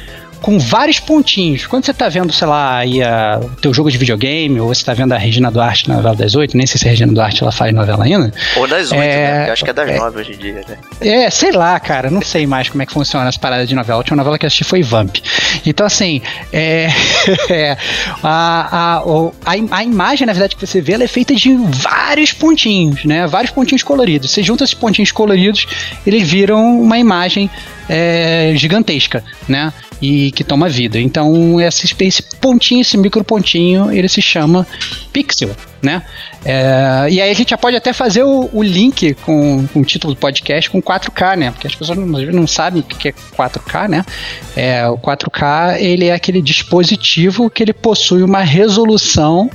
com 0.46 0.60
vários 0.60 1.00
pontinhos. 1.00 1.66
Quando 1.66 1.86
você 1.86 1.90
está 1.90 2.08
vendo, 2.08 2.32
sei 2.32 2.46
lá, 2.46 2.78
aí 2.78 3.02
a, 3.02 3.40
o 3.42 3.50
teu 3.56 3.74
jogo 3.74 3.90
de 3.90 3.98
videogame, 3.98 4.60
ou 4.60 4.68
você 4.68 4.82
está 4.82 4.94
vendo 4.94 5.12
a 5.12 5.18
Regina 5.18 5.50
Duarte 5.50 5.90
na 5.90 5.96
novela 5.96 6.16
das 6.16 6.36
oito, 6.36 6.56
nem 6.56 6.68
sei 6.68 6.78
se 6.78 6.86
a 6.86 6.92
Regina 6.92 7.12
Duarte 7.12 7.42
ela 7.42 7.52
faz 7.52 7.74
novela 7.74 8.04
ainda. 8.04 8.32
Ou 8.56 8.68
das 8.68 8.92
oito, 8.92 9.02
é, 9.02 9.08
né? 9.08 9.50
Eu 9.50 9.54
acho 9.54 9.64
que 9.64 9.72
é 9.72 9.74
das 9.74 9.90
é, 9.90 9.98
nove 9.98 10.20
hoje 10.20 10.34
em 10.34 10.38
dia, 10.38 10.64
né? 10.70 10.78
É, 11.02 11.32
sei 11.32 11.52
lá, 11.52 11.80
cara, 11.80 12.12
não 12.12 12.22
sei 12.22 12.46
mais 12.46 12.70
como 12.70 12.84
é 12.84 12.86
que 12.86 12.94
funciona 12.94 13.28
as 13.28 13.38
paradas 13.38 13.68
de 13.68 13.74
novela. 13.74 13.96
A 13.96 13.98
última 13.98 14.18
novela 14.18 14.38
que 14.38 14.46
eu 14.46 14.48
assisti 14.48 14.64
foi 14.64 14.84
Vamp. 14.84 15.16
Então, 15.66 15.84
assim, 15.84 16.22
é, 16.54 16.90
a, 18.22 18.70
a, 18.72 18.98
a, 18.98 19.78
a, 19.78 19.84
imagem, 19.84 20.28
na 20.28 20.34
verdade, 20.34 20.56
que 20.56 20.64
você 20.64 20.80
vê, 20.80 20.94
ela 20.94 21.06
é 21.06 21.08
feita 21.08 21.34
de 21.34 21.56
vários 21.56 22.32
pontinhos, 22.34 23.04
né? 23.04 23.26
Vários 23.26 23.50
pontinhos 23.50 23.82
coloridos. 23.82 24.30
Você 24.30 24.44
junta 24.44 24.64
esses 24.64 24.76
pontinhos 24.76 25.12
coloridos, 25.12 25.66
eles 26.06 26.30
viram 26.30 26.80
uma 26.80 27.00
imagem 27.00 27.50
é, 27.90 28.54
gigantesca, 28.56 29.24
né? 29.48 29.74
E 30.08 30.32
que 30.32 30.44
toma 30.44 30.70
vida. 30.70 31.00
Então, 31.00 31.60
esse, 31.60 31.96
esse 32.00 32.22
pontinho, 32.40 32.82
esse 32.82 32.96
micro 32.96 33.24
pontinho, 33.24 33.92
ele 33.92 34.08
se 34.08 34.22
chama 34.22 34.68
pixel, 35.12 35.50
né? 35.82 36.04
É, 36.44 37.08
e 37.10 37.20
aí 37.20 37.32
a 37.32 37.34
gente 37.34 37.50
já 37.50 37.58
pode 37.58 37.76
até 37.76 37.92
fazer 37.92 38.22
o, 38.22 38.48
o 38.54 38.62
link 38.62 39.16
com, 39.26 39.66
com, 39.74 39.80
o 39.80 39.84
título 39.84 40.14
do 40.14 40.20
podcast 40.20 40.70
com 40.70 40.80
4K, 40.80 41.38
né? 41.38 41.50
Porque 41.50 41.66
as 41.66 41.74
pessoas 41.74 41.98
não, 41.98 42.06
não 42.06 42.46
sabem 42.46 42.82
o 42.82 42.84
que 42.84 43.10
é 43.10 43.14
4K, 43.36 43.90
né? 43.90 44.06
É, 44.56 44.88
o 44.88 44.98
4K, 44.98 45.82
ele 45.82 46.06
é 46.06 46.14
aquele 46.14 46.40
dispositivo 46.40 47.50
que 47.50 47.64
ele 47.64 47.74
possui 47.74 48.22
uma 48.22 48.42
resolução 48.42 49.50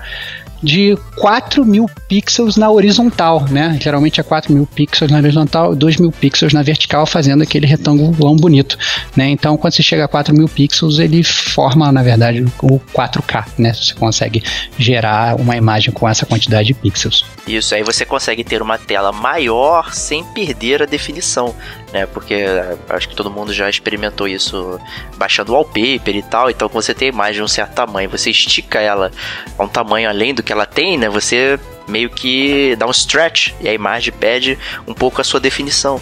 de 0.63 0.97
4 1.17 1.65
mil 1.65 1.87
pixels 2.09 2.57
na 2.57 2.71
horizontal, 2.71 3.45
né? 3.51 3.79
Geralmente 3.81 4.21
é 4.21 4.23
4 4.23 4.53
mil 4.53 4.67
pixels 4.67 5.11
na 5.11 5.19
horizontal, 5.19 5.75
2 5.75 5.97
mil 5.97 6.13
pixels 6.13 6.53
na 6.53 6.63
vertical, 6.63 7.07
fazendo 7.07 7.43
aquele 7.43 7.67
retângulo 7.67 8.13
bonito, 8.37 8.79
né? 9.17 9.29
Então, 9.29 9.57
quando 9.57 9.75
você 9.75 9.83
chega 9.83 10.05
a 10.05 10.09
4 10.09 10.35
mil 10.35 10.49
pixels, 10.49 10.99
ele 10.99 11.23
forma, 11.23 11.91
na 11.91 12.03
verdade, 12.03 12.45
o 12.63 12.79
4K, 12.93 13.47
né? 13.59 13.73
Você 13.73 13.95
consegue 13.95 14.43
gerar 14.79 15.37
uma 15.41 15.57
imagem 15.57 15.93
com 15.93 16.09
essa 16.09 16.27
quantidade 16.27 16.69
de 16.69 16.75
pixels. 16.75 17.25
Isso, 17.47 17.75
aí 17.75 17.83
você 17.83 18.05
consegue 18.05 18.45
ter 18.45 18.63
uma 18.63 18.79
tela 18.79 19.13
maior 19.13 19.93
sem 19.93 20.23
perder 20.25 20.83
a 20.83 20.87
definição, 20.87 21.55
né? 21.93 22.07
Porque 22.07 22.45
acho 22.89 23.09
que 23.09 23.17
todo 23.17 23.31
mundo 23.31 23.53
já 23.53 23.69
experimentou 23.69 24.29
isso 24.29 24.79
baixando 25.17 25.53
wallpaper 25.53 26.15
e 26.15 26.23
tal. 26.23 26.51
Então, 26.51 26.69
quando 26.69 26.85
você 26.85 26.95
tem 26.95 27.09
a 27.09 27.13
imagem 27.13 27.37
de 27.37 27.43
um 27.43 27.49
certo 27.49 27.75
tamanho, 27.75 28.09
você 28.09 28.31
estica 28.31 28.79
ela 28.79 29.11
a 29.59 29.63
um 29.63 29.69
tamanho 29.69 30.09
além 30.09 30.35
do 30.35 30.43
que 30.43 30.50
ela 30.53 30.67
tem, 30.67 30.99
né? 30.99 31.09
Você 31.09 31.59
meio 31.89 32.09
que 32.11 32.77
dá 32.77 32.87
um 32.87 32.91
stretch 32.91 33.53
e 33.61 33.69
a 33.69 33.75
imagem 33.75 34.13
perde 34.13 34.59
um 34.87 34.95
pouco 34.95 35.21
a 35.21 35.25
sua 35.25 35.41
definição, 35.41 36.01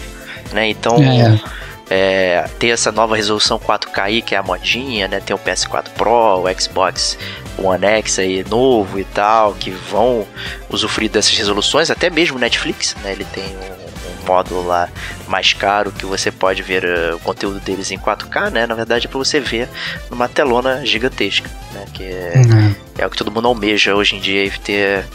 né? 0.51 0.69
Então. 0.69 0.97
É. 0.97 1.59
É, 1.91 2.45
ter 2.59 2.67
essa 2.67 2.91
nova 2.91 3.15
resolução 3.15 3.57
4K 3.57 4.03
aí, 4.03 4.21
que 4.21 4.35
é 4.35 4.37
a 4.37 4.43
modinha, 4.43 5.07
né? 5.07 5.19
Tem 5.19 5.35
o 5.35 5.39
PS4 5.39 5.89
Pro, 5.97 6.43
o 6.43 6.61
Xbox 6.61 7.17
One 7.57 7.83
X 7.83 8.19
aí 8.19 8.45
novo 8.47 8.99
e 8.99 9.03
tal, 9.05 9.55
que 9.55 9.71
vão 9.71 10.23
usufruir 10.69 11.09
dessas 11.09 11.35
resoluções, 11.35 11.89
até 11.89 12.11
mesmo 12.11 12.37
Netflix, 12.37 12.95
né? 13.03 13.11
Ele 13.13 13.25
tem 13.25 13.43
um 13.43 14.27
módulo 14.27 14.65
lá 14.65 14.87
mais 15.27 15.53
caro 15.53 15.91
que 15.91 16.05
você 16.05 16.31
pode 16.31 16.61
ver 16.61 16.85
uh, 16.85 17.15
o 17.15 17.19
conteúdo 17.19 17.59
deles 17.59 17.89
em 17.91 17.97
4K, 17.97 18.51
né? 18.51 18.67
Na 18.67 18.75
verdade 18.75 19.07
é 19.07 19.09
para 19.09 19.17
você 19.17 19.39
ver 19.39 19.67
numa 20.09 20.29
telona 20.29 20.85
gigantesca, 20.85 21.49
né? 21.73 21.85
Que 21.93 22.03
é, 22.03 22.33
uhum. 22.35 22.75
É 22.99 23.05
o 23.05 23.09
que 23.09 23.17
todo 23.17 23.31
mundo 23.31 23.47
almeja 23.47 23.95
hoje 23.95 24.15
em 24.15 24.19
dia, 24.19 24.51
ter 24.63 25.05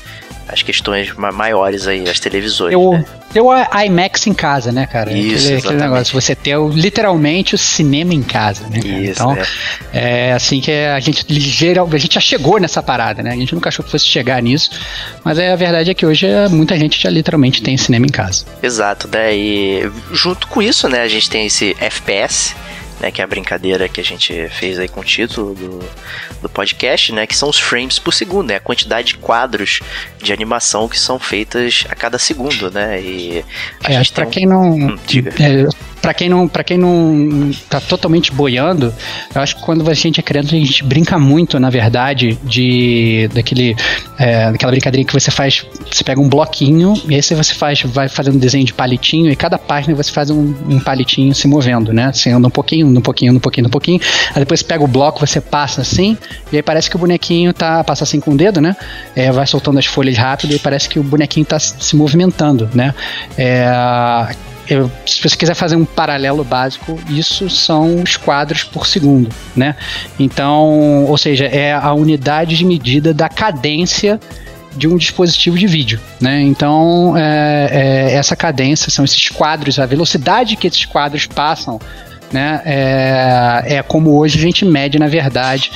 as 0.48 0.62
questões 0.62 1.12
maiores 1.14 1.86
aí, 1.86 2.08
as 2.08 2.20
televisões. 2.20 2.72
Eu, 2.72 2.92
né? 2.92 3.04
o 3.40 3.82
IMAX 3.82 4.26
em 4.26 4.34
casa, 4.34 4.70
né, 4.70 4.86
cara? 4.86 5.12
Isso, 5.12 5.46
aquele, 5.46 5.58
aquele 5.58 5.76
negócio, 5.76 6.20
você 6.20 6.34
ter 6.34 6.56
literalmente 6.72 7.54
o 7.54 7.58
cinema 7.58 8.12
em 8.12 8.22
casa, 8.22 8.66
né? 8.68 8.80
Cara? 8.80 8.88
Isso, 8.88 9.22
então, 9.22 9.36
é. 9.92 10.28
é. 10.28 10.32
assim 10.32 10.60
que 10.60 10.70
a 10.70 11.00
gente 11.00 11.24
geral, 11.40 11.88
a 11.90 11.98
gente 11.98 12.14
já 12.14 12.20
chegou 12.20 12.60
nessa 12.60 12.82
parada, 12.82 13.22
né? 13.22 13.32
A 13.32 13.36
gente 13.36 13.54
nunca 13.54 13.70
achou 13.70 13.84
que 13.84 13.90
fosse 13.90 14.04
chegar 14.04 14.42
nisso, 14.42 14.70
mas 15.24 15.38
é, 15.38 15.52
a 15.52 15.56
verdade 15.56 15.90
é 15.90 15.94
que 15.94 16.04
hoje 16.04 16.26
muita 16.50 16.76
gente 16.76 17.00
já 17.00 17.08
literalmente 17.08 17.62
tem 17.62 17.76
cinema 17.76 18.06
em 18.06 18.10
casa. 18.10 18.44
Exato, 18.62 19.08
né? 19.08 19.34
E 19.34 19.90
junto 20.12 20.46
com 20.46 20.60
isso, 20.60 20.88
né, 20.88 21.00
a 21.00 21.08
gente 21.08 21.30
tem 21.30 21.46
esse 21.46 21.74
FPS, 21.80 22.54
né, 23.00 23.10
que 23.10 23.20
é 23.20 23.24
a 23.24 23.26
brincadeira 23.26 23.88
que 23.88 24.00
a 24.00 24.04
gente 24.04 24.48
fez 24.48 24.78
aí 24.78 24.88
com 24.88 25.00
o 25.00 25.04
título 25.04 25.54
do, 25.54 25.78
do 26.42 26.48
podcast, 26.48 27.12
né, 27.12 27.26
que 27.26 27.36
são 27.36 27.48
os 27.48 27.58
frames 27.58 27.98
por 27.98 28.12
segundo, 28.12 28.48
né, 28.48 28.56
a 28.56 28.60
quantidade 28.60 29.08
de 29.08 29.16
quadros 29.16 29.80
de 30.22 30.32
animação 30.32 30.88
que 30.88 30.98
são 30.98 31.18
feitas 31.18 31.84
a 31.88 31.94
cada 31.94 32.18
segundo, 32.18 32.70
né, 32.70 33.00
e 33.00 33.44
a 33.82 33.92
é, 33.92 33.96
gente 33.98 34.12
pra 34.12 34.26
quem 34.26 34.46
não... 34.46 34.72
Hum, 34.72 34.98
diga. 35.06 35.30
É, 35.42 35.93
para 36.04 36.12
quem 36.12 36.28
não 36.28 36.46
para 36.46 36.62
quem 36.62 36.76
não 36.76 37.50
tá 37.70 37.80
totalmente 37.80 38.30
boiando, 38.30 38.92
eu 39.34 39.40
acho 39.40 39.56
que 39.56 39.62
quando 39.62 39.88
a 39.88 39.94
gente 39.94 40.20
é 40.20 40.22
criança 40.22 40.54
a 40.54 40.58
gente 40.58 40.84
brinca 40.84 41.18
muito, 41.18 41.58
na 41.58 41.70
verdade, 41.70 42.38
de 42.44 43.26
daquele 43.32 43.74
é, 44.18 44.52
daquela 44.52 44.70
brincadeirinha 44.70 45.06
que 45.06 45.14
você 45.14 45.30
faz, 45.30 45.64
você 45.90 46.04
pega 46.04 46.20
um 46.20 46.28
bloquinho 46.28 46.92
e 47.08 47.14
aí 47.14 47.22
você 47.22 47.54
faz 47.54 47.80
vai 47.84 48.06
fazendo 48.06 48.38
desenho 48.38 48.66
de 48.66 48.74
palitinho 48.74 49.32
e 49.32 49.36
cada 49.36 49.56
página 49.56 49.94
você 49.94 50.12
faz 50.12 50.28
um, 50.28 50.54
um 50.68 50.78
palitinho 50.78 51.34
se 51.34 51.48
movendo, 51.48 51.90
né? 51.90 52.12
Você 52.12 52.28
anda 52.28 52.48
um 52.48 52.50
pouquinho, 52.50 52.86
um 52.86 53.00
pouquinho, 53.00 53.32
um 53.32 53.40
pouquinho, 53.40 53.66
um 53.66 53.70
pouquinho. 53.70 54.00
Aí 54.34 54.40
depois 54.40 54.60
você 54.60 54.66
pega 54.66 54.84
o 54.84 54.86
bloco, 54.86 55.26
você 55.26 55.40
passa 55.40 55.80
assim 55.80 56.18
e 56.52 56.56
aí 56.56 56.62
parece 56.62 56.90
que 56.90 56.96
o 56.96 56.98
bonequinho 56.98 57.54
tá 57.54 57.82
passa 57.82 58.04
assim 58.04 58.20
com 58.20 58.32
o 58.32 58.36
dedo, 58.36 58.60
né? 58.60 58.76
É, 59.16 59.32
vai 59.32 59.46
soltando 59.46 59.78
as 59.78 59.86
folhas 59.86 60.18
rápido 60.18 60.54
e 60.54 60.58
parece 60.58 60.86
que 60.86 60.98
o 60.98 61.02
bonequinho 61.02 61.46
tá 61.46 61.58
se 61.58 61.96
movimentando, 61.96 62.68
né? 62.74 62.94
É, 63.38 63.72
eu, 64.68 64.90
se 65.06 65.22
você 65.22 65.36
quiser 65.36 65.54
fazer 65.54 65.76
um 65.76 65.84
paralelo 65.84 66.42
básico, 66.42 66.98
isso 67.08 67.50
são 67.50 68.02
os 68.02 68.16
quadros 68.16 68.64
por 68.64 68.86
segundo, 68.86 69.28
né? 69.54 69.76
Então, 70.18 71.04
ou 71.04 71.18
seja, 71.18 71.46
é 71.46 71.72
a 71.72 71.92
unidade 71.92 72.56
de 72.56 72.64
medida 72.64 73.12
da 73.12 73.28
cadência 73.28 74.18
de 74.76 74.88
um 74.88 74.96
dispositivo 74.96 75.58
de 75.58 75.66
vídeo, 75.66 76.00
né? 76.20 76.40
Então, 76.42 77.14
é, 77.16 77.68
é, 77.70 78.14
essa 78.14 78.34
cadência 78.34 78.90
são 78.90 79.04
esses 79.04 79.28
quadros, 79.28 79.78
a 79.78 79.86
velocidade 79.86 80.56
que 80.56 80.66
esses 80.66 80.84
quadros 80.84 81.26
passam, 81.26 81.80
né? 82.32 82.60
É, 82.64 83.76
é 83.76 83.82
como 83.82 84.18
hoje 84.18 84.38
a 84.38 84.42
gente 84.42 84.64
mede, 84.64 84.98
na 84.98 85.06
verdade, 85.06 85.70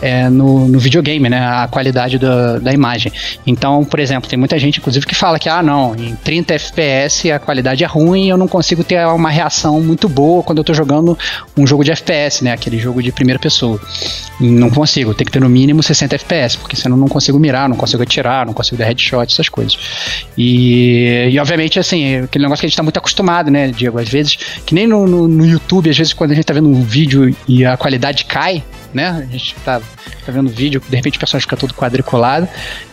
é, 0.00 0.28
no, 0.28 0.66
no, 0.66 0.78
videogame, 0.78 1.28
né? 1.28 1.38
A 1.38 1.68
qualidade 1.68 2.18
da, 2.18 2.58
da 2.58 2.72
imagem. 2.72 3.12
Então, 3.46 3.84
por 3.84 4.00
exemplo, 4.00 4.28
tem 4.28 4.38
muita 4.38 4.58
gente, 4.58 4.78
inclusive, 4.78 5.06
que 5.06 5.14
fala 5.14 5.38
que, 5.38 5.48
ah, 5.48 5.62
não, 5.62 5.94
em 5.94 6.14
30 6.16 6.54
FPS 6.54 7.30
a 7.30 7.38
qualidade 7.38 7.84
é 7.84 7.86
ruim 7.86 8.28
eu 8.28 8.36
não 8.36 8.48
consigo 8.48 8.82
ter 8.82 9.04
uma 9.06 9.30
reação 9.30 9.80
muito 9.80 10.08
boa 10.08 10.42
quando 10.42 10.58
eu 10.58 10.64
tô 10.64 10.72
jogando 10.72 11.18
um 11.56 11.66
jogo 11.66 11.84
de 11.84 11.90
FPS, 11.90 12.42
né? 12.42 12.52
Aquele 12.52 12.78
jogo 12.78 13.02
de 13.02 13.12
primeira 13.12 13.38
pessoa. 13.38 13.80
Não 14.40 14.70
consigo, 14.70 15.14
tem 15.14 15.24
que 15.24 15.32
ter 15.32 15.40
no 15.40 15.48
mínimo 15.48 15.82
60 15.82 16.14
FPS, 16.14 16.56
porque 16.56 16.76
senão 16.76 16.96
não 16.96 17.08
consigo 17.08 17.38
mirar, 17.38 17.68
não 17.68 17.76
consigo 17.76 18.02
atirar, 18.02 18.46
não 18.46 18.54
consigo 18.54 18.76
dar 18.76 18.86
headshot, 18.86 19.32
essas 19.32 19.48
coisas. 19.48 19.78
E, 20.36 21.28
e 21.30 21.38
obviamente, 21.38 21.78
assim, 21.78 22.16
aquele 22.16 22.44
negócio 22.44 22.60
que 22.60 22.66
a 22.66 22.68
gente 22.68 22.76
tá 22.76 22.82
muito 22.82 22.98
acostumado, 22.98 23.50
né, 23.50 23.68
Diego? 23.68 23.98
Às 23.98 24.08
vezes, 24.08 24.36
que 24.64 24.74
nem 24.74 24.86
no, 24.86 25.06
no, 25.06 25.28
no 25.28 25.46
YouTube, 25.46 25.90
às 25.90 25.98
vezes, 25.98 26.12
quando 26.12 26.32
a 26.32 26.34
gente 26.34 26.44
tá 26.44 26.54
vendo 26.54 26.68
um 26.68 26.82
vídeo 26.82 27.34
e 27.46 27.64
a 27.64 27.76
qualidade 27.76 28.24
cai, 28.24 28.62
né? 28.94 29.08
A 29.08 29.32
gente 29.32 29.54
tá, 29.64 29.80
tá 29.80 30.32
vendo 30.32 30.48
vídeo, 30.50 30.82
de 30.88 30.96
repente 30.96 31.16
o 31.16 31.20
personagem 31.20 31.44
fica 31.44 31.56
todo 31.56 31.74
quadriculado. 31.74 32.48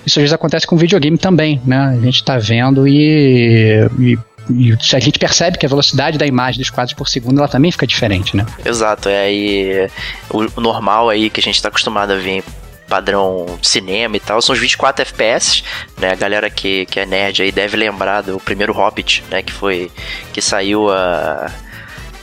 Isso 0.06 0.20
às 0.20 0.24
vezes 0.24 0.34
acontece 0.34 0.66
com 0.66 0.78
videogame 0.78 1.18
também, 1.18 1.62
né? 1.66 1.98
A 2.00 2.06
gente 2.06 2.24
tá 2.24 2.38
vendo 2.38 2.88
e, 2.88 3.88
e 4.00 4.18
e 4.50 4.72
a 4.72 5.00
gente 5.00 5.20
percebe 5.20 5.58
que 5.58 5.66
a 5.66 5.70
velocidade 5.70 6.18
da 6.18 6.26
imagem 6.26 6.62
dos 6.62 6.70
quadros 6.70 6.94
por 6.94 7.10
segundo 7.10 7.40
ela 7.40 7.50
também 7.50 7.70
fica 7.70 7.86
diferente, 7.86 8.36
né? 8.36 8.46
Exato, 8.64 9.10
é 9.10 9.24
aí 9.24 9.90
o 10.30 10.62
normal 10.62 11.10
aí 11.10 11.30
que 11.30 11.42
a 11.42 11.44
gente 11.44 11.56
está 11.56 11.68
acostumado 11.68 12.14
a 12.14 12.16
ver 12.16 12.44
padrão 12.88 13.60
cinema 13.62 14.16
e 14.16 14.20
tal, 14.20 14.42
são 14.42 14.54
os 14.54 14.60
24 14.60 15.02
FPS, 15.02 15.64
né? 15.98 16.12
A 16.12 16.16
galera 16.16 16.50
que, 16.50 16.86
que 16.86 17.00
é 17.00 17.06
nerd 17.06 17.42
aí 17.42 17.52
deve 17.52 17.76
lembrar 17.76 18.22
do 18.22 18.40
primeiro 18.40 18.74
Hobbit, 18.74 19.24
né? 19.30 19.42
Que 19.42 19.52
foi. 19.52 19.92
que 20.32 20.42
saiu 20.42 20.90
a 20.90 21.52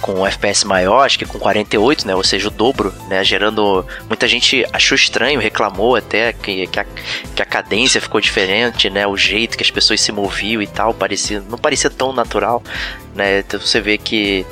com 0.05 0.21
um 0.21 0.27
FPS 0.27 0.67
maior, 0.67 1.07
acho 1.07 1.19
que 1.19 1.25
com 1.25 1.39
48, 1.39 2.07
né? 2.07 2.15
Ou 2.15 2.23
seja, 2.23 2.49
o 2.49 2.51
dobro, 2.51 2.93
né? 3.09 3.25
Gerando. 3.25 3.87
Muita 4.07 4.29
gente 4.29 4.63
achou 4.71 4.95
estranho, 4.95 5.41
reclamou 5.41 5.97
até 5.97 6.35
que, 6.35 6.67
que, 6.67 6.79
a, 6.79 6.85
que 7.35 7.41
a 7.41 7.47
cadência 7.47 8.03
ficou 8.03 8.21
diferente, 8.21 8.91
né? 8.91 9.07
O 9.07 9.17
jeito 9.17 9.57
que 9.57 9.63
as 9.63 9.71
pessoas 9.71 10.03
se 10.03 10.13
moviam 10.13 10.61
e 10.61 10.67
tal, 10.67 10.93
parecia, 10.93 11.43
não 11.49 11.57
parecia 11.57 11.89
tão 11.89 12.13
natural, 12.13 12.63
né? 13.15 13.39
Então 13.39 13.59
você 13.59 13.81
vê 13.81 13.97
que. 13.97 14.45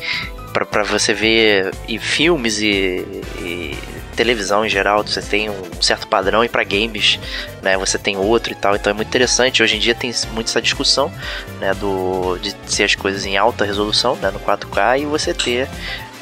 para 0.54 0.84
você 0.84 1.12
ver 1.12 1.70
em 1.86 1.98
filmes 1.98 2.58
e, 2.62 3.04
e 3.38 3.76
televisão 4.22 4.64
em 4.64 4.68
geral, 4.68 5.02
você 5.02 5.20
tem 5.20 5.50
um 5.50 5.82
certo 5.82 6.06
padrão 6.06 6.44
e 6.44 6.48
para 6.48 6.62
games, 6.62 7.18
né, 7.60 7.76
você 7.76 7.98
tem 7.98 8.16
outro 8.16 8.52
e 8.52 8.54
tal. 8.54 8.76
Então 8.76 8.92
é 8.92 8.94
muito 8.94 9.08
interessante. 9.08 9.62
Hoje 9.62 9.76
em 9.76 9.80
dia 9.80 9.96
tem 9.96 10.14
muito 10.32 10.46
essa 10.46 10.62
discussão, 10.62 11.12
né, 11.58 11.74
do 11.74 12.38
de 12.38 12.54
ser 12.66 12.84
as 12.84 12.94
coisas 12.94 13.26
em 13.26 13.36
alta 13.36 13.64
resolução, 13.64 14.14
né, 14.16 14.30
no 14.30 14.38
4K 14.38 15.00
e 15.00 15.06
você 15.06 15.34
ter 15.34 15.68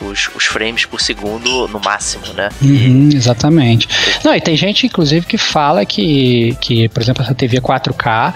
os, 0.00 0.30
os 0.35 0.45
frames 0.45 0.85
por 0.85 1.00
segundo 1.00 1.69
no 1.69 1.80
máximo, 1.80 2.25
né? 2.35 2.49
Uhum, 2.62 3.11
exatamente. 3.12 3.88
Não, 4.25 4.35
e 4.35 4.40
tem 4.40 4.57
gente, 4.57 4.87
inclusive, 4.87 5.26
que 5.26 5.38
fala 5.38 5.85
que, 5.85 6.57
que 6.61 6.88
por 6.88 7.02
exemplo, 7.02 7.23
essa 7.23 7.35
TV 7.35 7.61
4K 7.61 8.35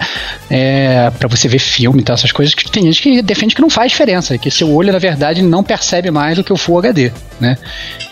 é 0.49 1.11
para 1.17 1.27
você 1.27 1.47
ver 1.47 1.59
filme 1.59 2.01
e 2.01 2.03
tal, 2.03 2.13
essas 2.13 2.31
coisas, 2.31 2.53
que 2.53 2.69
tem 2.69 2.83
gente 2.83 3.01
que 3.01 3.21
defende 3.21 3.55
que 3.55 3.61
não 3.61 3.69
faz 3.69 3.91
diferença, 3.91 4.37
que 4.37 4.49
seu 4.51 4.71
olho, 4.71 4.91
na 4.91 4.99
verdade, 4.99 5.41
não 5.41 5.63
percebe 5.63 6.11
mais 6.11 6.37
do 6.37 6.43
que 6.43 6.53
o 6.53 6.57
Full 6.57 6.79
HD, 6.79 7.11
né? 7.39 7.57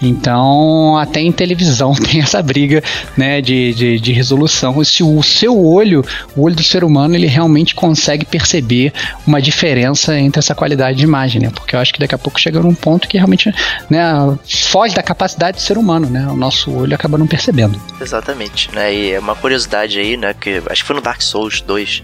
Então, 0.02 0.98
até 0.98 1.22
em 1.22 1.32
televisão 1.32 1.94
tem 1.96 2.22
essa 2.22 2.42
briga, 2.42 2.84
né, 3.16 3.42
de, 3.42 3.74
de, 3.74 4.00
de 4.00 4.12
resolução. 4.12 4.84
Se 4.84 5.04
o 5.04 5.22
seu 5.24 5.58
olho, 5.58 6.04
o 6.36 6.42
olho 6.42 6.56
do 6.56 6.64
ser 6.64 6.84
humano, 6.84 7.16
ele 7.16 7.28
realmente 7.28 7.76
consegue 7.76 8.26
perceber 8.26 8.94
uma 9.26 9.42
diferença 9.42 10.18
entre 10.18 10.40
essa 10.40 10.56
qualidade 10.56 10.98
de 10.98 11.04
imagem, 11.04 11.42
né? 11.42 11.50
Porque 11.54 11.76
eu 11.76 11.80
acho 11.80 11.94
que 11.94 12.00
daqui 12.00 12.16
a 12.16 12.18
pouco 12.18 12.40
chega 12.40 12.60
num 12.60 12.74
ponto 12.74 13.08
que 13.08 13.18
realmente 13.18 13.43
gente 13.52 13.56
né, 13.90 14.04
foge 14.48 14.96
da 14.96 15.04
capacidade 15.04 15.58
do 15.58 15.62
ser 15.62 15.78
humano, 15.78 16.10
né? 16.10 16.28
O 16.28 16.36
nosso 16.36 16.72
olho 16.72 16.96
acaba 16.96 17.18
não 17.18 17.28
percebendo. 17.28 17.80
Exatamente, 18.00 18.74
né? 18.74 18.94
E 18.94 19.12
é 19.12 19.20
uma 19.20 19.36
curiosidade 19.36 20.00
aí, 20.00 20.18
né? 20.18 20.34
Que 20.34 20.62
acho 20.70 20.82
que 20.82 20.88
foi 20.88 20.96
no 20.96 21.02
Dark 21.02 21.22
Souls 21.22 21.62
2, 21.62 22.02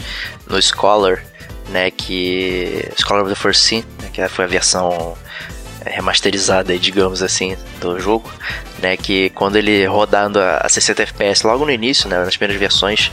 no 0.47 0.61
Scholar, 0.61 1.23
né? 1.69 1.91
Que. 1.91 2.89
Scholar 2.97 3.23
of 3.23 3.33
the 3.33 3.75
né, 3.75 4.09
que 4.11 4.27
foi 4.27 4.45
a 4.45 4.47
versão 4.47 5.15
é, 5.85 5.95
remasterizada, 5.95 6.77
digamos 6.77 7.23
assim, 7.23 7.55
do 7.79 7.99
jogo, 7.99 8.31
né? 8.79 8.95
Que 8.97 9.29
quando 9.31 9.55
ele 9.55 9.85
rodando 9.85 10.39
a 10.39 10.67
60 10.67 11.03
FPS 11.03 11.45
logo 11.45 11.65
no 11.65 11.71
início, 11.71 12.09
né? 12.09 12.17
Nas 12.19 12.35
primeiras 12.35 12.59
versões, 12.59 13.11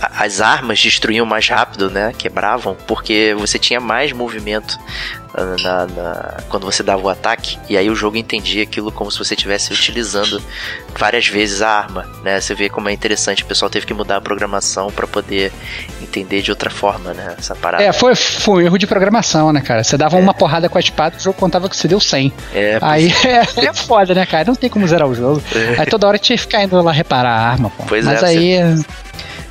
as 0.00 0.40
armas 0.40 0.80
destruíam 0.80 1.24
mais 1.24 1.48
rápido, 1.48 1.90
né? 1.90 2.12
Quebravam, 2.16 2.76
porque 2.86 3.34
você 3.38 3.58
tinha 3.58 3.80
mais 3.80 4.12
movimento 4.12 4.78
na, 5.62 5.86
na, 5.86 6.36
quando 6.48 6.64
você 6.64 6.82
dava 6.82 7.02
o 7.02 7.08
ataque, 7.08 7.58
e 7.68 7.76
aí 7.76 7.90
o 7.90 7.94
jogo 7.94 8.16
entendia 8.16 8.62
aquilo 8.62 8.90
como 8.90 9.10
se 9.10 9.18
você 9.18 9.34
estivesse 9.34 9.72
utilizando 9.72 10.42
várias 10.96 11.26
vezes 11.28 11.62
a 11.62 11.68
arma, 11.68 12.06
né? 12.22 12.40
Você 12.40 12.54
vê 12.54 12.68
como 12.68 12.88
é 12.88 12.92
interessante, 12.92 13.42
o 13.42 13.46
pessoal 13.46 13.70
teve 13.70 13.86
que 13.86 13.94
mudar 13.94 14.16
a 14.16 14.20
programação 14.20 14.90
para 14.90 15.06
poder 15.06 15.52
entender 16.02 16.42
de 16.42 16.50
outra 16.50 16.70
forma, 16.70 17.12
né? 17.12 17.36
Essa 17.38 17.54
parada. 17.54 17.82
É, 17.82 17.92
foi, 17.92 18.14
foi 18.14 18.62
um 18.62 18.66
erro 18.66 18.78
de 18.78 18.86
programação, 18.86 19.52
né, 19.52 19.60
cara? 19.60 19.84
Você 19.84 19.96
dava 19.96 20.16
é. 20.16 20.20
uma 20.20 20.34
porrada 20.34 20.68
com 20.68 20.78
a 20.78 20.80
espada, 20.80 21.16
o 21.16 21.20
jogo 21.20 21.38
contava 21.38 21.68
que 21.68 21.76
você 21.76 21.86
deu 21.86 22.00
100. 22.00 22.32
É, 22.54 22.78
aí 22.80 23.12
é, 23.24 23.66
é 23.66 23.72
foda, 23.72 24.07
né, 24.14 24.26
cara? 24.26 24.44
Não 24.46 24.54
tem 24.54 24.70
como 24.70 24.86
zerar 24.86 25.08
o 25.08 25.14
jogo. 25.14 25.42
É. 25.54 25.80
Aí 25.80 25.86
toda 25.86 26.06
hora 26.06 26.18
tinha 26.18 26.36
que 26.36 26.42
ficar 26.42 26.62
indo 26.62 26.80
lá 26.80 26.92
reparar 26.92 27.30
a 27.30 27.50
arma, 27.50 27.70
pô. 27.70 27.84
Pois 27.88 28.04
Mas 28.04 28.22
é, 28.22 28.26
aí. 28.26 28.76
Você... 28.76 28.86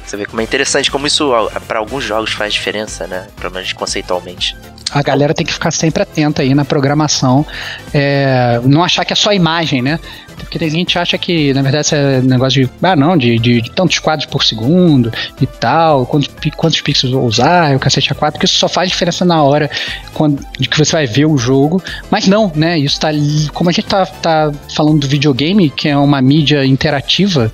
Você 0.05 0.15
vê 0.15 0.25
como 0.25 0.39
é 0.39 0.43
interessante 0.45 0.89
como 0.89 1.05
isso 1.05 1.33
para 1.67 1.79
alguns 1.79 2.01
jogos 2.01 2.31
faz 2.31 2.53
diferença, 2.53 3.05
né? 3.07 3.27
Pelo 3.41 3.53
menos 3.53 3.73
conceitualmente 3.73 4.55
a 4.91 5.01
galera 5.01 5.33
tem 5.33 5.45
que 5.45 5.53
ficar 5.53 5.71
sempre 5.71 6.03
atenta 6.03 6.41
aí 6.41 6.53
na 6.53 6.65
programação, 6.65 7.45
é, 7.93 8.59
não 8.63 8.83
achar 8.83 9.05
que 9.05 9.13
é 9.13 9.15
só 9.15 9.33
imagem, 9.33 9.81
né? 9.81 9.99
Porque 10.37 10.59
tem 10.59 10.69
gente 10.69 10.93
que 10.93 10.99
acha 10.99 11.17
que, 11.17 11.53
na 11.53 11.61
verdade, 11.61 11.89
é 11.93 12.21
negócio 12.21 12.65
de, 12.65 12.71
ah, 12.81 12.95
não, 12.95 13.17
de, 13.17 13.37
de, 13.39 13.61
de 13.61 13.71
tantos 13.71 13.99
quadros 13.99 14.25
por 14.27 14.43
segundo 14.43 15.11
e 15.41 15.47
tal, 15.47 16.05
quantos, 16.05 16.29
quantos 16.55 16.79
pixels 16.79 17.11
vou 17.11 17.25
usar, 17.25 17.75
o 17.75 17.79
cacete 17.79 18.13
A4, 18.13 18.33
porque 18.33 18.45
isso 18.45 18.57
só 18.57 18.69
faz 18.69 18.89
diferença 18.89 19.25
na 19.25 19.41
hora 19.41 19.69
quando, 20.13 20.45
de 20.59 20.69
que 20.69 20.77
você 20.77 20.91
vai 20.91 21.07
ver 21.07 21.25
o 21.25 21.37
jogo. 21.37 21.81
Mas 22.11 22.27
não, 22.27 22.51
né? 22.55 22.77
Isso 22.77 22.99
tá, 22.99 23.09
como 23.53 23.69
a 23.69 23.73
gente 23.73 23.87
tá, 23.87 24.05
tá 24.05 24.51
falando 24.75 24.99
do 24.99 25.07
videogame, 25.07 25.69
que 25.69 25.89
é 25.89 25.97
uma 25.97 26.21
mídia 26.21 26.63
interativa, 26.65 27.51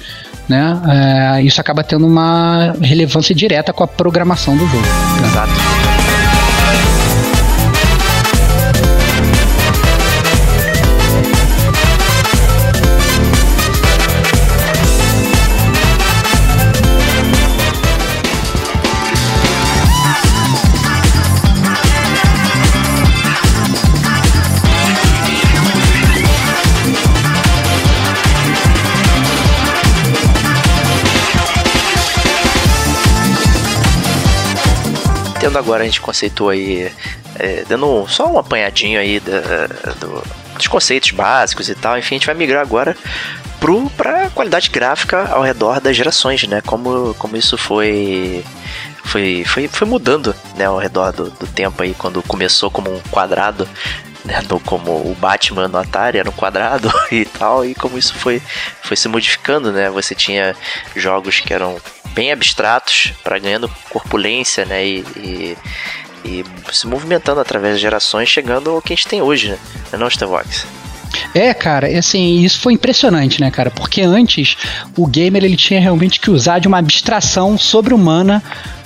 né? 0.48 1.38
É, 1.38 1.42
isso 1.42 1.60
acaba 1.62 1.84
tendo 1.84 2.06
uma 2.06 2.76
relevância 2.82 3.34
direta 3.34 3.72
com 3.72 3.84
a 3.84 3.88
programação 3.88 4.58
do 4.58 4.68
jogo. 4.68 4.84
Né? 4.84 6.23
Exato. 35.44 35.54
tendo 35.54 35.58
agora, 35.58 35.84
a 35.84 35.86
gente 35.86 36.02
conceitou 36.02 36.50
aí, 36.50 36.92
é, 37.38 37.64
dando 37.68 38.06
só 38.08 38.32
um 38.32 38.38
apanhadinho 38.38 39.00
aí 39.00 39.20
da, 39.20 39.68
do, 40.00 40.24
dos 40.56 40.68
conceitos 40.68 41.12
básicos 41.12 41.70
e 41.70 41.76
tal. 41.76 41.98
Enfim, 41.98 42.16
a 42.16 42.18
gente 42.18 42.28
vai 42.28 42.36
migrar 42.36 42.62
agora 42.62 42.96
para 43.96 44.26
a 44.26 44.30
qualidade 44.30 44.70
gráfica 44.70 45.30
ao 45.32 45.42
redor 45.42 45.80
das 45.80 45.96
gerações, 45.96 46.46
né? 46.48 46.62
Como, 46.66 47.14
como 47.18 47.38
isso 47.38 47.58
foi 47.58 48.44
foi, 49.04 49.44
foi, 49.46 49.68
foi 49.68 49.88
mudando 49.88 50.36
né, 50.56 50.66
ao 50.66 50.78
redor 50.78 51.12
do, 51.12 51.30
do 51.30 51.46
tempo 51.46 51.84
aí, 51.84 51.94
quando 51.94 52.24
começou 52.24 52.72
como 52.72 52.94
um 52.94 53.00
quadrado, 53.12 53.68
né, 54.26 54.42
no, 54.50 54.60
como 54.60 54.92
o 54.92 55.16
Batman 55.20 55.68
no 55.68 55.78
Atari 55.78 56.18
era 56.18 56.30
um 56.30 56.34
quadrado 56.34 56.92
e 57.12 57.26
tal, 57.26 57.66
e 57.66 57.76
como 57.76 57.98
isso 57.98 58.16
foi, 58.16 58.42
foi 58.82 58.98
se 58.98 59.08
modificando, 59.08 59.72
né? 59.72 59.90
Você 59.90 60.16
tinha 60.16 60.56
jogos 60.96 61.40
que 61.40 61.54
eram 61.54 61.80
bem 62.14 62.32
abstratos 62.32 63.14
para 63.24 63.40
ganhando 63.40 63.70
corpulência, 63.90 64.66
né? 64.66 64.86
E, 64.86 65.06
e, 65.18 65.58
e, 66.26 66.46
se 66.72 66.88
movimentando 66.88 67.40
através 67.40 67.74
das 67.74 67.82
gerações, 67.82 68.30
chegando 68.30 68.72
ao 68.72 68.82
que 68.82 68.94
a 68.94 68.96
gente 68.96 69.08
tem 69.08 69.22
hoje, 69.22 69.50
né? 69.50 69.58
Não, 69.98 70.08
Starvox? 70.08 70.66
É, 71.34 71.54
cara, 71.54 71.88
assim, 71.98 72.42
isso 72.42 72.60
foi 72.60 72.74
impressionante, 72.74 73.40
né, 73.40 73.52
cara? 73.52 73.70
Porque 73.70 74.02
antes 74.02 74.58
o 74.98 75.06
gamer 75.06 75.44
ele 75.44 75.56
tinha 75.56 75.80
realmente 75.80 76.20
que 76.20 76.32
usar 76.32 76.60
de 76.60 76.68
uma 76.68 76.80
abstração 76.80 77.58
sobre-humana 77.58 78.42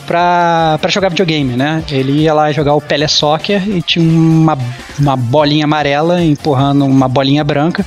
pra, 0.08 0.80
pra 0.82 0.90
jogar 0.90 1.10
videogame, 1.10 1.56
né? 1.56 1.84
Ele 1.92 2.14
ia 2.24 2.34
lá 2.34 2.52
jogar 2.52 2.74
o 2.74 2.82
Pele 2.82 3.08
Soccer 3.08 3.62
e 3.68 3.82
tinha 3.82 4.04
uma, 4.04 4.58
uma 4.98 5.18
bolinha 5.18 5.66
amarela 5.66 6.24
empurrando 6.24 6.86
uma 6.86 7.08
bolinha 7.10 7.44
branca 7.44 7.86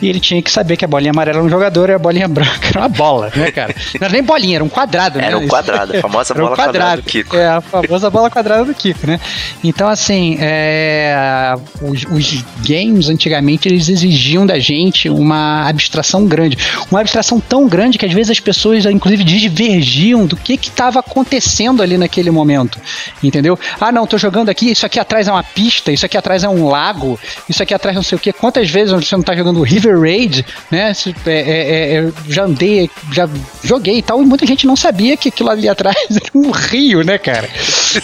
e 0.00 0.08
ele 0.08 0.20
tinha 0.20 0.40
que 0.42 0.50
saber 0.50 0.76
que 0.76 0.84
a 0.84 0.88
bolinha 0.88 1.10
amarela 1.10 1.38
era 1.38 1.46
um 1.46 1.48
jogador 1.48 1.88
e 1.88 1.94
a 1.94 1.98
bolinha 1.98 2.28
branca 2.28 2.68
era 2.68 2.80
uma 2.80 2.88
bola, 2.88 3.32
né, 3.34 3.50
cara? 3.50 3.74
Não 3.98 4.04
era 4.04 4.12
nem 4.12 4.22
bolinha, 4.22 4.56
era 4.56 4.64
um 4.64 4.68
quadrado, 4.68 5.18
né? 5.18 5.26
Era 5.26 5.38
um 5.38 5.48
quadrado, 5.48 5.96
a 5.96 6.00
famosa 6.00 6.34
bola 6.34 6.46
um 6.46 6.54
quadrado, 6.54 6.72
quadrada 6.72 7.02
do 7.02 7.08
Kiko. 7.08 7.36
É, 7.36 7.48
a 7.48 7.60
famosa 7.62 8.10
bola 8.10 8.30
quadrada 8.30 8.64
do 8.66 8.74
Kiko, 8.74 9.06
né? 9.06 9.18
Então, 9.64 9.88
assim, 9.88 10.36
é, 10.38 11.54
os, 11.80 12.04
os 12.04 12.44
games 12.66 13.08
antigamente 13.08 13.66
eles 13.66 13.88
exigiam 13.88 14.44
da 14.44 14.58
gente 14.58 15.08
uma 15.08 15.66
abstração 15.66 16.26
grande. 16.26 16.58
Uma 16.90 17.00
abstração 17.00 17.40
tão 17.40 17.66
grande 17.66 17.96
que 17.96 18.04
às 18.04 18.12
vezes 18.12 18.30
as 18.30 18.40
pessoas, 18.40 18.84
inclusive, 18.84 19.24
divergiam 19.24 20.26
do 20.26 20.36
que 20.36 20.54
estava 20.54 21.00
acontecendo 21.00 21.53
ali 21.82 21.96
naquele 21.96 22.30
momento. 22.30 22.80
Entendeu? 23.22 23.58
Ah, 23.80 23.92
não, 23.92 24.06
tô 24.06 24.18
jogando 24.18 24.48
aqui, 24.48 24.70
isso 24.70 24.86
aqui 24.86 24.98
atrás 24.98 25.28
é 25.28 25.32
uma 25.32 25.42
pista, 25.42 25.92
isso 25.92 26.06
aqui 26.06 26.16
atrás 26.16 26.44
é 26.44 26.48
um 26.48 26.68
lago, 26.68 27.18
isso 27.48 27.62
aqui 27.62 27.74
atrás 27.74 27.94
não 27.94 28.02
sei 28.02 28.16
o 28.16 28.20
que. 28.20 28.32
Quantas 28.32 28.70
vezes 28.70 28.92
você 28.92 29.16
não 29.16 29.22
tá 29.22 29.34
jogando 29.34 29.62
River 29.62 30.00
Raid, 30.00 30.44
né? 30.70 30.92
É, 31.26 31.30
é, 31.32 31.94
é, 31.96 32.12
já 32.28 32.44
andei, 32.44 32.90
já 33.12 33.28
joguei 33.62 33.98
e 33.98 34.02
tal, 34.02 34.22
e 34.22 34.26
muita 34.26 34.46
gente 34.46 34.66
não 34.66 34.76
sabia 34.76 35.16
que 35.16 35.28
aquilo 35.28 35.50
ali 35.50 35.68
atrás 35.68 35.96
era 36.10 36.30
um 36.34 36.50
rio, 36.50 37.02
né, 37.02 37.18
cara? 37.18 37.48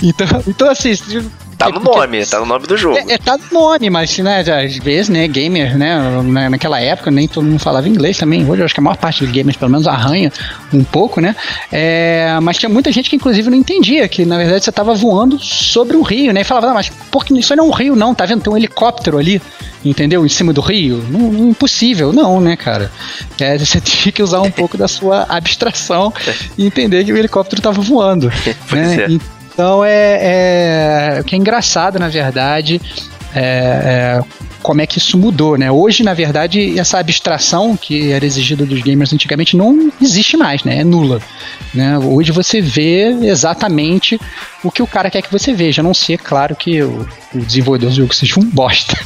Então, 0.02 0.26
então 0.46 0.70
assim, 0.70 0.92
Tá 1.60 1.68
no 1.68 1.80
nome, 1.80 2.24
tá 2.24 2.40
no 2.40 2.46
nome 2.46 2.66
do 2.66 2.74
jogo. 2.74 2.96
É, 2.96 3.12
é 3.12 3.18
tá 3.18 3.36
no 3.36 3.60
nome, 3.60 3.90
mas 3.90 4.16
né, 4.18 4.40
às 4.40 4.78
vezes, 4.78 5.10
né, 5.10 5.28
gamers, 5.28 5.76
né, 5.76 6.48
naquela 6.48 6.80
época 6.80 7.10
nem 7.10 7.28
todo 7.28 7.44
mundo 7.44 7.58
falava 7.58 7.86
inglês 7.86 8.16
também. 8.16 8.48
Hoje 8.48 8.62
eu 8.62 8.64
acho 8.64 8.72
que 8.72 8.80
a 8.80 8.82
maior 8.82 8.96
parte 8.96 9.22
dos 9.22 9.30
gamers 9.30 9.58
pelo 9.58 9.70
menos 9.70 9.86
arranha 9.86 10.32
um 10.72 10.82
pouco, 10.82 11.20
né? 11.20 11.36
É, 11.70 12.38
mas 12.42 12.56
tinha 12.56 12.70
muita 12.70 12.90
gente 12.90 13.10
que 13.10 13.16
inclusive 13.16 13.50
não 13.50 13.58
entendia 13.58 14.08
que 14.08 14.24
na 14.24 14.38
verdade 14.38 14.64
você 14.64 14.72
tava 14.72 14.94
voando 14.94 15.38
sobre 15.38 15.98
o 15.98 16.02
rio, 16.02 16.32
né? 16.32 16.40
E 16.40 16.44
falava, 16.44 16.68
não, 16.68 16.74
mas 16.74 16.90
porque 17.10 17.34
isso 17.34 17.54
não 17.54 17.64
é 17.64 17.68
um 17.68 17.70
rio 17.72 17.94
não, 17.94 18.14
tá 18.14 18.24
vendo? 18.24 18.40
Tem 18.40 18.50
um 18.50 18.56
helicóptero 18.56 19.18
ali, 19.18 19.42
entendeu? 19.84 20.24
Em 20.24 20.30
cima 20.30 20.54
do 20.54 20.62
rio. 20.62 21.04
Não, 21.10 21.20
não 21.30 21.50
impossível, 21.50 22.10
não, 22.10 22.40
né, 22.40 22.56
cara? 22.56 22.90
É, 23.38 23.58
você 23.58 23.78
tinha 23.84 24.10
que 24.10 24.22
usar 24.22 24.40
um 24.40 24.50
pouco 24.50 24.78
da 24.78 24.88
sua 24.88 25.26
abstração 25.28 26.10
e 26.56 26.64
entender 26.64 27.04
que 27.04 27.12
o 27.12 27.18
helicóptero 27.18 27.60
tava 27.60 27.82
voando. 27.82 28.32
pois 28.66 28.96
né? 28.96 29.04
é. 29.04 29.39
Então 29.52 29.84
é, 29.84 31.18
é 31.18 31.22
que 31.24 31.34
é 31.34 31.38
engraçado, 31.38 31.98
na 31.98 32.08
verdade, 32.08 32.80
é, 33.34 33.42
é, 33.42 34.24
como 34.62 34.80
é 34.80 34.86
que 34.86 34.98
isso 34.98 35.16
mudou, 35.16 35.56
né? 35.56 35.70
Hoje, 35.70 36.02
na 36.02 36.14
verdade, 36.14 36.78
essa 36.78 36.98
abstração 36.98 37.76
que 37.76 38.10
era 38.12 38.24
exigida 38.24 38.66
dos 38.66 38.80
gamers 38.82 39.12
antigamente 39.12 39.56
não 39.56 39.90
existe 40.00 40.36
mais, 40.36 40.64
né? 40.64 40.80
É 40.80 40.84
nula. 40.84 41.20
Né? 41.72 41.98
Hoje 41.98 42.32
você 42.32 42.60
vê 42.60 43.10
exatamente 43.22 44.20
o 44.62 44.70
que 44.70 44.82
o 44.82 44.86
cara 44.86 45.10
quer 45.10 45.22
que 45.22 45.32
você 45.32 45.52
veja, 45.52 45.80
a 45.80 45.84
não 45.84 45.94
ser, 45.94 46.18
claro, 46.18 46.54
que 46.54 46.82
o, 46.82 47.06
o 47.34 47.38
desenvolvedor 47.38 47.90
do 47.90 47.96
jogo 47.96 48.14
seja 48.14 48.38
um 48.38 48.44
bosta. 48.50 48.96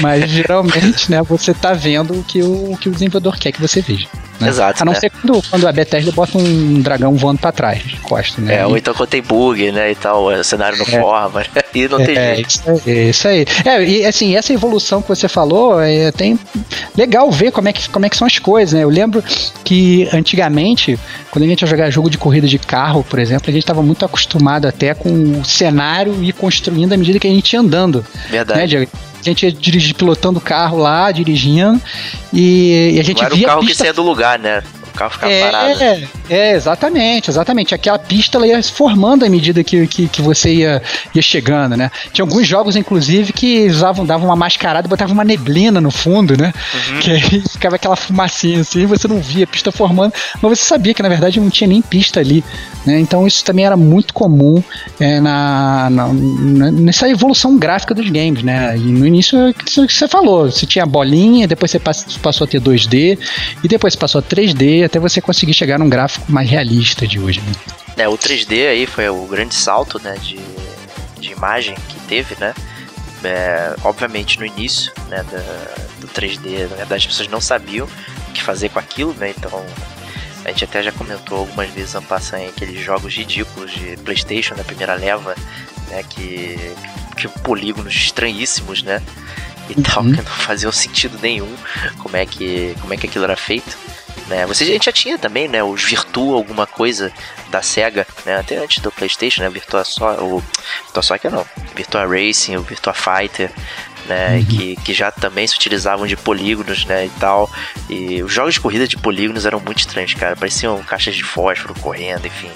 Mas 0.00 0.28
geralmente, 0.30 1.10
né, 1.10 1.22
você 1.22 1.54
tá 1.54 1.72
vendo 1.72 2.14
o 2.14 2.24
que 2.24 2.42
o, 2.42 2.72
o 2.72 2.78
que 2.78 2.88
o 2.88 2.92
desenvolvedor 2.92 3.38
quer 3.38 3.52
que 3.52 3.60
você 3.60 3.80
veja. 3.80 4.08
Né? 4.40 4.48
Exato. 4.48 4.82
A 4.82 4.84
não 4.84 4.92
né? 4.92 4.98
ser 4.98 5.10
quando, 5.10 5.42
quando 5.48 5.68
a 5.68 5.72
Bethesda 5.72 6.10
bota 6.10 6.36
um 6.38 6.80
dragão 6.80 7.14
voando 7.14 7.38
pra 7.38 7.52
trás, 7.52 7.82
de 7.82 7.96
costa, 7.98 8.40
né? 8.40 8.56
É, 8.56 8.66
ou 8.66 8.76
então 8.76 8.92
quando 8.92 9.08
tem 9.08 9.22
bug, 9.22 9.70
né, 9.70 9.92
e 9.92 9.94
tal, 9.94 10.26
o 10.26 10.44
cenário 10.44 10.78
não 10.78 10.86
É. 10.86 11.00
forma, 11.00 11.40
né, 11.40 11.62
e 11.74 11.88
não 11.88 11.98
tem 11.98 12.16
é, 12.16 12.34
jeito. 12.36 12.50
Isso 12.50 12.68
aí, 12.68 13.10
isso 13.10 13.28
aí. 13.28 13.46
É, 13.64 13.84
e 13.84 14.04
assim, 14.04 14.34
essa 14.34 14.52
evolução 14.52 15.00
que 15.00 15.08
você 15.08 15.28
falou, 15.28 15.80
é 15.80 16.10
tem 16.12 16.38
legal 16.96 17.30
ver 17.30 17.52
como 17.52 17.68
é, 17.68 17.72
que, 17.72 17.88
como 17.88 18.06
é 18.06 18.08
que 18.08 18.16
são 18.16 18.26
as 18.26 18.38
coisas, 18.38 18.72
né? 18.72 18.82
Eu 18.82 18.88
lembro 18.88 19.22
que 19.64 20.08
antigamente, 20.12 20.98
quando 21.30 21.44
a 21.44 21.48
gente 21.48 21.62
ia 21.62 21.68
jogar 21.68 21.90
jogo 21.90 22.10
de 22.10 22.18
corrida 22.18 22.46
de 22.46 22.58
carro, 22.58 23.04
por 23.08 23.18
exemplo, 23.18 23.48
a 23.48 23.52
gente 23.52 23.62
estava 23.62 23.82
muito 23.82 24.04
acostumado 24.04 24.66
até 24.66 24.94
com 25.04 25.40
o 25.40 25.44
cenário 25.44 26.24
e 26.24 26.32
construindo 26.32 26.94
à 26.94 26.96
medida 26.96 27.18
que 27.18 27.26
a 27.26 27.30
gente 27.30 27.52
ia 27.52 27.60
andando. 27.60 28.04
Verdade. 28.30 28.60
Né, 28.60 28.66
Diego? 28.66 28.90
A 29.20 29.22
gente 29.22 29.44
ia 29.44 29.52
dirigir, 29.52 29.94
pilotando 29.94 30.38
o 30.38 30.42
carro 30.42 30.78
lá, 30.78 31.12
dirigindo, 31.12 31.80
e, 32.32 32.92
e 32.94 33.00
a 33.00 33.04
gente 33.04 33.18
não 33.18 33.26
era 33.26 33.34
o 33.34 33.36
via 33.36 33.46
carro 33.46 33.60
que 33.60 33.66
pista 33.66 33.84
saía 33.84 33.92
do 33.92 34.02
lugar, 34.02 34.38
né? 34.38 34.62
O 34.94 34.96
carro 34.96 35.10
ficava 35.10 35.32
parado. 35.40 35.82
é, 35.82 36.08
é, 36.30 36.52
exatamente, 36.54 37.28
exatamente. 37.30 37.74
Aquela 37.74 37.98
pista 37.98 38.38
ela 38.38 38.46
ia 38.46 38.62
se 38.62 38.70
formando 38.72 39.24
à 39.24 39.28
medida 39.28 39.64
que, 39.64 39.86
que, 39.88 40.06
que 40.08 40.22
você 40.22 40.54
ia, 40.54 40.82
ia 41.14 41.20
chegando, 41.22 41.76
né? 41.76 41.90
Tinha 42.12 42.22
alguns 42.24 42.46
jogos, 42.46 42.76
inclusive, 42.76 43.32
que 43.32 43.66
usavam, 43.66 44.06
davam 44.06 44.28
uma 44.28 44.36
mascarada 44.36 44.86
e 44.86 44.90
botavam 44.90 45.12
uma 45.14 45.24
neblina 45.24 45.80
no 45.80 45.90
fundo, 45.90 46.36
né? 46.36 46.52
Uhum. 46.90 47.00
Que 47.00 47.10
aí 47.10 47.42
ficava 47.50 47.74
aquela 47.76 47.96
fumacinha 47.96 48.60
assim, 48.60 48.86
você 48.86 49.08
não 49.08 49.20
via 49.20 49.44
a 49.44 49.46
pista 49.48 49.72
formando, 49.72 50.12
mas 50.40 50.58
você 50.58 50.64
sabia 50.64 50.94
que 50.94 51.02
na 51.02 51.08
verdade 51.08 51.40
não 51.40 51.50
tinha 51.50 51.66
nem 51.68 51.82
pista 51.82 52.20
ali. 52.20 52.44
Né? 52.86 53.00
Então 53.00 53.26
isso 53.26 53.44
também 53.44 53.64
era 53.66 53.76
muito 53.76 54.12
comum 54.14 54.62
é, 55.00 55.18
na, 55.20 55.88
na- 55.90 56.12
nessa 56.70 57.08
evolução 57.08 57.58
gráfica 57.58 57.94
dos 57.94 58.08
games, 58.10 58.42
né? 58.42 58.76
E 58.76 58.80
no 58.80 59.06
início 59.06 59.38
é 59.48 59.54
isso 59.66 59.86
que 59.86 59.92
você 59.92 60.06
falou, 60.06 60.50
você 60.50 60.66
tinha 60.66 60.84
a 60.84 60.86
bolinha, 60.86 61.48
depois 61.48 61.70
você 61.70 61.78
pass- 61.78 62.16
passou 62.22 62.44
a 62.44 62.48
ter 62.48 62.60
2D, 62.60 63.18
e 63.64 63.68
depois 63.68 63.94
você 63.94 63.98
passou 63.98 64.18
a 64.18 64.22
3D, 64.22 64.83
até 64.84 64.98
você 64.98 65.20
conseguir 65.20 65.54
chegar 65.54 65.78
num 65.78 65.88
gráfico 65.88 66.30
mais 66.30 66.48
realista 66.48 67.06
de 67.06 67.18
hoje. 67.18 67.40
Né? 67.40 67.52
É, 67.96 68.08
o 68.08 68.16
3D 68.18 68.68
aí 68.68 68.86
foi 68.86 69.08
o 69.08 69.24
grande 69.26 69.54
salto, 69.54 70.00
né, 70.02 70.16
de, 70.22 70.38
de 71.20 71.32
imagem 71.32 71.74
que 71.88 71.98
teve, 72.08 72.36
né? 72.40 72.52
É, 73.22 73.74
obviamente 73.84 74.38
no 74.38 74.44
início, 74.44 74.92
né, 75.08 75.24
da- 75.30 75.74
do 76.00 76.06
3D, 76.08 76.68
na 76.68 76.76
verdade 76.76 76.94
as 76.94 77.06
pessoas 77.06 77.28
não 77.28 77.40
sabiam 77.40 77.88
o 78.28 78.32
que 78.32 78.42
fazer 78.42 78.68
com 78.68 78.78
aquilo, 78.78 79.14
né? 79.14 79.30
Então 79.36 79.64
a 80.44 80.48
gente 80.48 80.64
até 80.64 80.82
já 80.82 80.92
comentou 80.92 81.38
algumas 81.38 81.70
vezes 81.70 81.94
ano 81.94 82.06
passado 82.06 82.42
aqueles 82.44 82.78
jogos 82.84 83.14
ridículos 83.14 83.70
de 83.72 83.96
PlayStation 84.04 84.54
da 84.54 84.62
primeira 84.64 84.94
leva, 84.94 85.34
né, 85.88 86.02
que 86.02 86.58
que 87.16 87.28
polígonos 87.28 87.94
estranhíssimos, 87.94 88.82
né? 88.82 89.00
E 89.70 89.80
tal, 89.80 90.02
Uhum. 90.02 90.10
que 90.12 90.18
não 90.20 90.30
faziam 90.30 90.70
sentido 90.72 91.18
nenhum 91.22 91.50
como 91.98 92.16
é 92.16 92.26
que 92.26 92.74
como 92.80 92.92
é 92.92 92.96
que 92.98 93.06
aquilo 93.06 93.24
era 93.24 93.36
feito. 93.36 93.78
Né, 94.26 94.46
você, 94.46 94.64
a 94.64 94.66
gente 94.66 94.86
já 94.86 94.92
tinha 94.92 95.18
também, 95.18 95.48
né, 95.48 95.62
os 95.62 95.82
Virtua 95.84 96.36
alguma 96.36 96.66
coisa 96.66 97.12
da 97.50 97.60
SEGA, 97.60 98.06
né, 98.24 98.38
até 98.38 98.56
antes 98.56 98.78
do 98.82 98.90
PlayStation, 98.90 99.42
né, 99.42 99.50
Virtua 99.50 99.84
Soccer, 99.84 100.24
o 100.24 100.42
Virtua 100.84 101.02
Soccer 101.02 101.30
não, 101.30 101.44
Virtua 101.76 102.06
Racing, 102.06 102.56
o 102.56 102.62
Virtua 102.62 102.94
Fighter, 102.94 103.50
né, 104.06 104.42
que, 104.48 104.76
que 104.76 104.94
já 104.94 105.10
também 105.10 105.46
se 105.46 105.54
utilizavam 105.54 106.06
de 106.06 106.16
polígonos, 106.16 106.86
né, 106.86 107.04
e 107.04 107.10
tal, 107.20 107.50
e 107.90 108.22
os 108.22 108.32
jogos 108.32 108.54
de 108.54 108.60
corrida 108.60 108.88
de 108.88 108.96
polígonos 108.96 109.44
eram 109.44 109.60
muito 109.60 109.80
estranhos, 109.80 110.14
cara, 110.14 110.34
pareciam 110.34 110.82
caixas 110.84 111.14
de 111.14 111.22
fósforo 111.22 111.74
correndo, 111.78 112.26
enfim, 112.26 112.50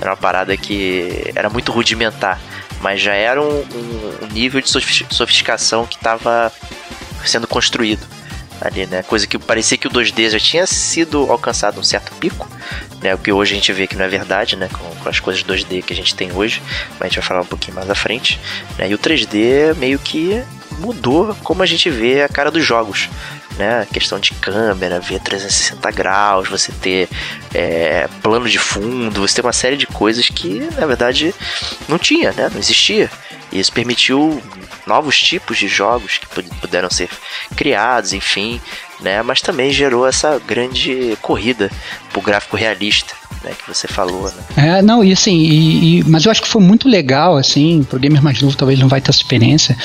era 0.00 0.10
uma 0.10 0.16
parada 0.16 0.56
que 0.56 1.32
era 1.34 1.50
muito 1.50 1.72
rudimentar, 1.72 2.40
mas 2.80 3.00
já 3.00 3.12
era 3.14 3.42
um, 3.42 3.58
um- 3.60 4.18
um 4.22 4.26
nível 4.28 4.60
de 4.60 4.70
sofis- 4.70 5.04
sofisticação 5.10 5.84
que 5.84 5.96
estava 5.96 6.52
sendo 7.24 7.48
construído 7.48 8.06
ali, 8.60 8.86
né? 8.86 9.02
Coisa 9.02 9.26
que 9.26 9.38
parecia 9.38 9.78
que 9.78 9.86
o 9.86 9.90
2D 9.90 10.30
já 10.30 10.38
tinha 10.38 10.66
sido 10.66 11.30
alcançado 11.30 11.80
um 11.80 11.84
certo 11.84 12.12
pico, 12.16 12.48
né? 13.00 13.14
O 13.14 13.18
que 13.18 13.32
hoje 13.32 13.52
a 13.52 13.56
gente 13.56 13.72
vê 13.72 13.86
que 13.86 13.96
não 13.96 14.04
é 14.04 14.08
verdade, 14.08 14.56
né? 14.56 14.68
Com, 14.72 14.94
com 14.96 15.08
as 15.08 15.20
coisas 15.20 15.42
2D 15.42 15.82
que 15.82 15.92
a 15.92 15.96
gente 15.96 16.14
tem 16.14 16.32
hoje, 16.32 16.62
mas 16.92 17.02
a 17.02 17.04
gente 17.06 17.18
vai 17.18 17.24
falar 17.28 17.40
um 17.42 17.46
pouquinho 17.46 17.74
mais 17.74 17.88
à 17.88 17.94
frente, 17.94 18.40
né? 18.78 18.88
E 18.88 18.94
o 18.94 18.98
3D 18.98 19.74
meio 19.76 19.98
que 19.98 20.42
mudou 20.78 21.34
como 21.42 21.62
a 21.62 21.66
gente 21.66 21.90
vê 21.90 22.22
a 22.22 22.28
cara 22.28 22.50
dos 22.50 22.64
jogos, 22.64 23.08
né? 23.58 23.86
Questão 23.92 24.18
de 24.18 24.32
câmera, 24.34 25.00
ver 25.00 25.20
360 25.20 25.90
graus, 25.90 26.48
você 26.48 26.70
ter 26.72 27.08
é, 27.52 28.08
plano 28.22 28.48
de 28.48 28.58
fundo, 28.58 29.20
você 29.20 29.36
ter 29.36 29.46
uma 29.46 29.52
série 29.52 29.76
de 29.76 29.86
coisas 29.86 30.28
que 30.28 30.60
na 30.78 30.86
verdade 30.86 31.34
não 31.88 31.98
tinha, 31.98 32.32
né? 32.32 32.48
Não 32.50 32.58
existia. 32.58 33.10
E 33.50 33.58
isso 33.58 33.72
permitiu 33.72 34.42
novos 34.86 35.18
tipos 35.20 35.58
de 35.58 35.68
jogos 35.68 36.18
que 36.18 36.26
pu- 36.26 36.54
puderam 36.60 36.88
ser 36.90 37.08
criados, 37.56 38.12
enfim, 38.12 38.60
né? 39.00 39.22
Mas 39.22 39.40
também 39.40 39.70
gerou 39.72 40.06
essa 40.06 40.38
grande 40.46 41.16
corrida 41.20 41.70
pro 42.12 42.20
gráfico 42.22 42.56
realista, 42.56 43.14
né? 43.44 43.52
Que 43.52 43.66
você 43.72 43.86
falou, 43.88 44.24
né? 44.56 44.78
É, 44.78 44.82
não, 44.82 45.02
e 45.04 45.12
assim, 45.12 45.36
e, 45.36 46.00
e- 46.00 46.04
mas 46.04 46.24
eu 46.24 46.30
acho 46.30 46.42
que 46.42 46.48
foi 46.48 46.62
muito 46.62 46.88
legal, 46.88 47.36
assim, 47.36 47.84
pro 47.88 47.98
gamer 47.98 48.22
mais 48.22 48.40
novo 48.42 48.56
talvez 48.56 48.78
não 48.78 48.88
vai 48.88 49.00
ter 49.00 49.10
essa 49.10 49.18
experiência, 49.20 49.76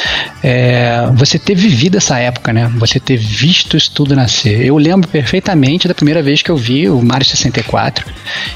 é, 0.43 1.07
você 1.13 1.37
ter 1.37 1.55
vivido 1.55 1.97
essa 1.97 2.17
época, 2.19 2.51
né? 2.53 2.71
Você 2.77 2.99
ter 2.99 3.17
visto 3.17 3.77
isso 3.77 3.91
tudo 3.91 4.15
nascer. 4.15 4.65
Eu 4.65 4.77
lembro 4.77 5.07
perfeitamente 5.07 5.87
da 5.87 5.93
primeira 5.93 6.21
vez 6.21 6.41
que 6.41 6.49
eu 6.49 6.57
vi 6.57 6.89
o 6.89 7.01
Mario 7.01 7.25
64 7.25 8.05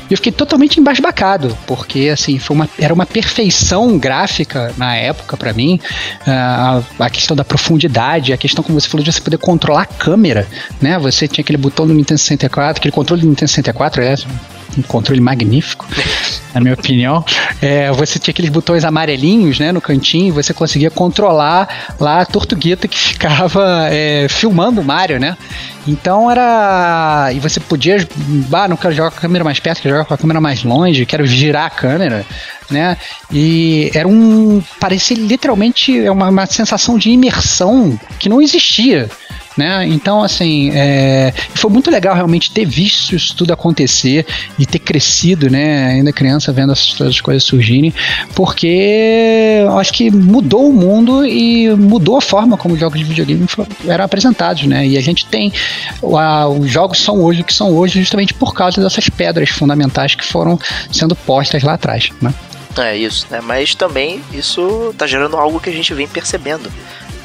e 0.10 0.14
eu 0.14 0.18
fiquei 0.18 0.32
totalmente 0.32 0.80
embasbacado, 0.80 1.58
porque 1.68 2.10
assim, 2.12 2.40
foi 2.40 2.56
uma, 2.56 2.70
era 2.80 2.94
uma 2.94 3.06
perfeição 3.06 3.98
gráfica 3.98 4.74
na 4.78 4.96
época 4.96 5.38
pra 5.38 5.54
mim, 5.54 5.80
a, 6.26 6.82
a 7.00 7.10
questão 7.10 7.36
da 7.36 7.44
profundidade, 7.46 8.34
a 8.34 8.38
questão, 8.38 8.64
como 8.64 8.80
você 8.80 8.88
falou, 8.88 9.04
de 9.04 9.12
você 9.12 9.22
poder 9.22 9.38
controlar 9.38 9.84
a 9.84 9.86
câmera, 9.86 10.48
né? 10.82 10.98
Você 11.00 11.28
tinha 11.28 11.44
aquele 11.44 11.58
botão 11.58 11.86
do 11.88 11.94
Nintendo 11.94 12.20
64, 12.20 12.80
aquele 12.80 12.92
controle 12.92 13.22
do 13.22 13.28
Nintendo 13.28 13.50
64, 13.50 14.02
é 14.02 14.16
um 14.78 14.82
controle 14.82 15.20
magnífico, 15.20 15.86
na 16.54 16.62
minha 16.62 16.74
opinião. 16.74 17.24
É, 17.62 17.92
você 17.92 18.20
tinha 18.20 18.32
aqueles 18.32 18.52
botões 18.52 18.84
amarelinhos, 18.84 19.60
né, 19.60 19.72
no 19.72 19.82
cantinho, 19.82 20.28
e 20.28 20.32
você 20.32 20.54
conseguia 20.54 20.92
controlar 20.92 21.96
lá 22.00 22.22
a 22.22 22.26
tortuguita 22.26 22.88
que 22.88 22.98
ficava 22.98 23.88
é, 23.92 24.28
filmando 24.30 24.82
o 24.82 24.84
Mario, 24.84 25.20
né? 25.20 25.38
Então 25.88 26.30
era. 26.30 27.30
E 27.34 27.40
você 27.40 27.60
podia. 27.60 28.06
Ah, 28.52 28.68
não 28.68 28.76
quero 28.76 28.94
jogar 28.94 29.12
com 29.12 29.18
a 29.18 29.22
câmera 29.22 29.44
mais 29.44 29.60
perto, 29.60 29.82
quero 29.82 29.96
jogar 29.96 30.06
com 30.06 30.14
a 30.14 30.18
câmera 30.18 30.42
mais 30.42 30.64
longe, 30.64 31.06
quero 31.06 31.26
girar 31.26 31.66
a 31.66 31.70
câmera, 31.70 32.26
né? 32.70 32.98
E 33.32 33.90
era 33.94 34.08
um. 34.08 34.62
Parecia 34.80 35.16
literalmente 35.16 36.10
uma, 36.10 36.28
uma 36.28 36.46
sensação 36.46 36.98
de 36.98 37.10
imersão 37.12 37.98
que 38.20 38.28
não 38.28 38.42
existia 38.42 39.10
né? 39.58 39.86
Então, 39.88 40.24
assim, 40.24 40.70
é, 40.74 41.34
foi 41.56 41.72
muito 41.72 41.90
legal 41.90 42.16
realmente 42.16 42.52
ter 42.52 42.66
visto 42.66 43.16
isso 43.16 43.36
tudo 43.36 43.52
acontecer 43.52 44.26
e 44.58 44.66
ter 44.66 44.80
crescido, 44.80 45.50
né? 45.50 45.88
Ainda 45.88 46.14
criança 46.14 46.52
vendo 46.54 46.72
essas 46.72 47.20
coisas 47.20 47.44
surgirem, 47.44 47.94
porque 48.36 49.64
eu 49.64 49.78
acho 49.80 49.92
que 49.94 50.12
mudou 50.12 50.70
o 50.70 50.74
mundo 50.74 51.26
e 51.26 51.70
mudou 51.76 52.18
a 52.18 52.22
forma 52.22 52.58
como 52.58 52.76
os 52.76 52.80
jogos 52.80 53.00
de 53.00 53.06
videogame 53.06 53.46
eram 53.88 54.06
apresentados, 54.06 54.64
né? 54.64 54.86
E 54.86 54.98
a 54.98 55.02
gente 55.02 55.26
tem 55.26 55.52
a, 56.18 56.48
os 56.48 56.70
jogos 56.70 57.00
são 57.00 57.22
hoje 57.22 57.42
o 57.42 57.44
que 57.44 57.54
são 57.54 57.76
hoje 57.76 58.00
justamente 58.00 58.34
por 58.34 58.54
causa 58.54 58.82
dessas 58.82 59.10
pedras 59.10 59.50
fundamentais 59.50 60.16
que 60.16 60.26
foram 60.26 60.60
sendo 60.92 61.16
postas 61.16 61.64
lá 61.64 61.74
atrás, 61.74 62.12
né? 62.22 62.34
É 62.78 62.96
isso, 62.96 63.26
né? 63.32 63.42
Mas 63.42 63.74
também 63.74 64.22
isso 64.32 64.94
tá 64.98 65.08
gerando 65.08 65.36
algo 65.36 65.60
que 65.60 65.70
a 65.70 65.74
gente 65.74 65.94
vem 65.94 66.08
percebendo. 66.08 66.72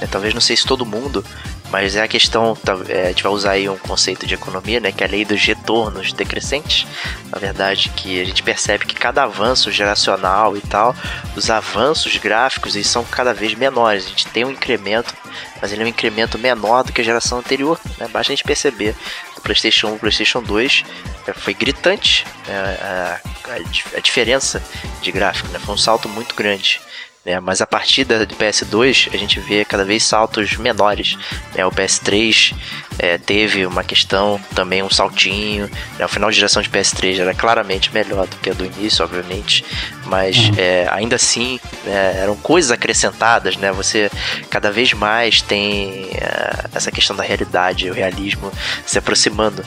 Né? 0.00 0.08
Talvez 0.10 0.32
não 0.32 0.40
sei 0.40 0.56
se 0.56 0.64
todo 0.64 0.86
mundo, 0.86 1.24
mas 1.72 1.96
é 1.96 2.02
a 2.02 2.08
questão, 2.08 2.56
é, 2.88 3.06
a 3.06 3.08
gente 3.08 3.22
vai 3.22 3.32
usar 3.32 3.52
aí 3.52 3.66
um 3.66 3.78
conceito 3.78 4.26
de 4.26 4.34
economia, 4.34 4.78
né, 4.78 4.92
que 4.92 5.02
é 5.02 5.06
a 5.06 5.10
lei 5.10 5.24
dos 5.24 5.42
retornos 5.42 6.12
decrescentes. 6.12 6.86
Na 7.30 7.38
verdade, 7.38 7.88
que 7.96 8.20
a 8.20 8.24
gente 8.26 8.42
percebe 8.42 8.84
que 8.84 8.94
cada 8.94 9.22
avanço 9.22 9.72
geracional 9.72 10.54
e 10.54 10.60
tal, 10.60 10.94
os 11.34 11.48
avanços 11.48 12.14
gráficos 12.18 12.76
eles 12.76 12.86
são 12.86 13.02
cada 13.04 13.32
vez 13.32 13.54
menores. 13.54 14.04
A 14.04 14.08
gente 14.10 14.26
tem 14.28 14.44
um 14.44 14.50
incremento, 14.50 15.14
mas 15.62 15.72
ele 15.72 15.82
é 15.82 15.84
um 15.86 15.88
incremento 15.88 16.38
menor 16.38 16.84
do 16.84 16.92
que 16.92 17.00
a 17.00 17.04
geração 17.04 17.38
anterior. 17.38 17.80
Né? 17.98 18.06
Basta 18.08 18.32
a 18.32 18.36
gente 18.36 18.44
perceber 18.44 18.94
PlayStation 19.42 19.88
1 19.88 19.90
para 19.92 20.00
PlayStation 20.00 20.42
2 20.42 20.84
é, 21.26 21.32
foi 21.32 21.54
gritante 21.54 22.24
né? 22.46 22.54
a, 22.54 23.20
a, 23.50 23.96
a, 23.96 24.00
diferença 24.00 24.62
de 25.00 25.10
gráfico, 25.10 25.48
né? 25.48 25.58
foi 25.58 25.74
um 25.74 25.78
salto 25.78 26.08
muito 26.08 26.34
grande. 26.34 26.80
Né? 27.24 27.38
Mas 27.38 27.60
a 27.60 27.66
partir 27.66 28.04
da, 28.04 28.24
do 28.24 28.34
PS2 28.34 29.08
a 29.12 29.16
gente 29.16 29.38
vê 29.38 29.64
cada 29.64 29.84
vez 29.84 30.02
saltos 30.02 30.56
menores. 30.56 31.16
Né? 31.54 31.64
O 31.64 31.70
PS3 31.70 32.54
é, 32.98 33.16
teve 33.16 33.64
uma 33.64 33.84
questão, 33.84 34.40
também 34.54 34.82
um 34.82 34.90
saltinho. 34.90 35.70
Né? 35.98 36.04
O 36.04 36.08
final 36.08 36.30
de 36.30 36.36
geração 36.36 36.60
de 36.60 36.68
PS3 36.68 37.20
era 37.20 37.32
claramente 37.32 37.92
melhor 37.92 38.26
do 38.26 38.36
que 38.36 38.50
a 38.50 38.54
do 38.54 38.64
início, 38.64 39.04
obviamente. 39.04 39.64
Mas 40.06 40.36
uhum. 40.36 40.54
é, 40.58 40.88
ainda 40.90 41.16
assim 41.16 41.60
né, 41.84 42.20
eram 42.22 42.36
coisas 42.36 42.70
acrescentadas. 42.70 43.56
Né? 43.56 43.70
Você 43.72 44.10
cada 44.50 44.70
vez 44.72 44.92
mais 44.92 45.40
tem 45.40 46.10
é, 46.14 46.66
essa 46.74 46.90
questão 46.90 47.14
da 47.14 47.22
realidade, 47.22 47.88
o 47.88 47.94
realismo 47.94 48.52
se 48.84 48.98
aproximando 48.98 49.64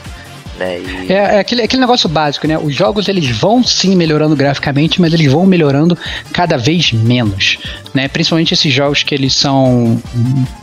né? 0.57 0.79
E... 0.79 1.11
É, 1.11 1.35
é, 1.35 1.39
aquele, 1.39 1.61
aquele 1.61 1.81
negócio 1.81 2.07
básico, 2.07 2.47
né? 2.47 2.57
Os 2.57 2.73
jogos 2.73 3.07
eles 3.07 3.29
vão 3.29 3.63
sim 3.63 3.95
melhorando 3.95 4.35
graficamente, 4.35 5.01
mas 5.01 5.13
eles 5.13 5.31
vão 5.31 5.45
melhorando 5.45 5.97
cada 6.31 6.57
vez 6.57 6.91
menos, 6.91 7.57
né? 7.93 8.07
Principalmente 8.07 8.53
esses 8.53 8.73
jogos 8.73 9.03
que 9.03 9.13
eles 9.13 9.33
são 9.33 10.01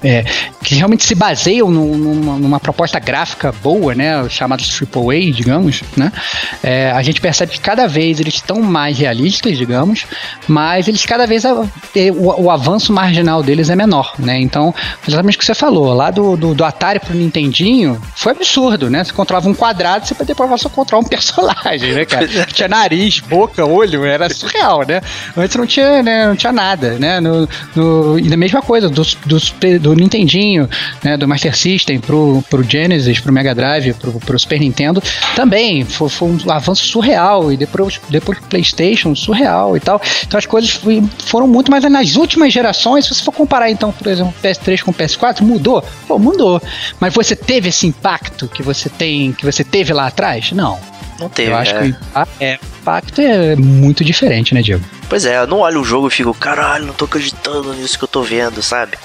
é, 0.02 0.24
que 0.62 0.74
realmente 0.74 1.04
se 1.04 1.14
baseiam 1.14 1.70
numa, 1.70 2.38
numa, 2.38 2.60
proposta 2.60 2.98
gráfica 2.98 3.52
boa, 3.62 3.94
né? 3.94 4.28
Chamados 4.28 4.80
AAA, 4.80 5.32
digamos, 5.32 5.82
né? 5.96 6.12
É, 6.62 6.90
a 6.92 7.02
gente 7.02 7.20
percebe 7.20 7.52
que 7.52 7.60
cada 7.60 7.86
vez 7.86 8.20
eles 8.20 8.34
estão 8.34 8.60
mais 8.60 8.98
realistas, 8.98 9.58
digamos, 9.58 10.06
mas 10.48 10.88
eles 10.88 11.04
cada 11.04 11.26
vez 11.26 11.44
a, 11.44 11.52
o, 11.54 12.42
o, 12.44 12.50
avanço 12.50 12.92
marginal 12.92 13.42
deles 13.42 13.70
é 13.70 13.76
menor, 13.76 14.14
né? 14.18 14.40
Então, 14.40 14.74
exatamente 15.06 15.36
o 15.36 15.38
que 15.38 15.44
você 15.44 15.54
falou, 15.54 15.92
lá 15.92 16.10
do, 16.10 16.36
do, 16.36 16.54
do 16.54 16.64
Atari 16.64 17.00
pro 17.00 17.14
Nintendinho 17.14 18.00
foi 18.14 18.32
absurdo, 18.32 18.88
né? 18.88 19.04
Você 19.04 19.12
controlava 19.12 19.48
um 19.48 19.54
quadrado 19.54 19.81
quadrado, 19.82 20.06
você 20.06 20.14
poder 20.14 20.34
provar 20.34 20.58
só 20.58 20.68
controlar 20.68 21.04
um 21.04 21.08
personagem, 21.08 21.92
né, 21.92 22.04
cara? 22.04 22.28
Tinha 22.52 22.68
nariz, 22.68 23.20
boca, 23.20 23.64
olho, 23.64 24.04
era 24.04 24.32
surreal, 24.32 24.86
né? 24.86 25.00
Antes 25.36 25.56
não 25.56 25.66
tinha, 25.66 26.02
né, 26.02 26.26
não 26.26 26.36
tinha 26.36 26.52
nada, 26.52 26.98
né? 26.98 27.20
No, 27.20 27.48
no, 27.74 28.18
e 28.18 28.32
a 28.32 28.36
mesma 28.36 28.62
coisa, 28.62 28.88
do, 28.88 29.02
do, 29.26 29.78
do 29.80 29.94
Nintendinho, 29.94 30.68
né, 31.02 31.16
do 31.16 31.26
Master 31.26 31.56
System 31.56 31.98
pro, 31.98 32.42
pro 32.48 32.62
Genesis, 32.62 33.20
pro 33.20 33.32
Mega 33.32 33.54
Drive, 33.54 33.94
pro, 33.94 34.12
pro 34.12 34.38
Super 34.38 34.60
Nintendo, 34.60 35.02
também 35.34 35.84
foi, 35.84 36.08
foi 36.08 36.28
um 36.28 36.50
avanço 36.50 36.84
surreal, 36.84 37.52
e 37.52 37.56
depois, 37.56 38.00
depois 38.08 38.38
Playstation, 38.48 39.14
surreal 39.14 39.76
e 39.76 39.80
tal. 39.80 40.00
Então 40.26 40.38
as 40.38 40.46
coisas 40.46 40.80
foram 41.26 41.46
muito 41.46 41.70
mais 41.70 41.82
nas 41.84 42.16
últimas 42.16 42.52
gerações, 42.52 43.06
se 43.06 43.14
você 43.14 43.24
for 43.24 43.32
comparar 43.32 43.70
então, 43.70 43.92
por 43.92 44.06
exemplo, 44.06 44.32
PS3 44.42 44.82
com 44.82 44.92
PS4, 44.92 45.40
mudou? 45.40 45.82
Pô, 46.06 46.18
mudou. 46.18 46.60
Mas 47.00 47.14
você 47.14 47.34
teve 47.34 47.68
esse 47.68 47.86
impacto 47.86 48.48
que 48.48 48.62
você 48.62 48.88
tem, 48.88 49.32
que 49.32 49.44
você 49.44 49.64
teve 49.72 49.92
lá 49.92 50.06
atrás? 50.06 50.52
Não. 50.52 50.78
Não 51.18 51.28
teve. 51.28 51.50
Eu 51.50 51.56
acho 51.56 51.74
é. 51.74 51.78
que 51.78 51.84
o 51.84 51.88
impacto 51.88 52.40
é, 52.40 52.58
impacto 52.80 53.20
é 53.20 53.56
muito 53.56 54.04
diferente, 54.04 54.54
né, 54.54 54.60
Diego? 54.60 54.84
Pois 55.08 55.24
é, 55.24 55.38
eu 55.38 55.46
não 55.46 55.60
olho 55.60 55.80
o 55.80 55.84
jogo 55.84 56.08
e 56.08 56.10
fico, 56.10 56.34
caralho, 56.34 56.86
não 56.86 56.94
tô 56.94 57.06
acreditando 57.06 57.72
nisso 57.74 57.98
que 57.98 58.04
eu 58.04 58.08
tô 58.08 58.22
vendo, 58.22 58.62
sabe? 58.62 58.96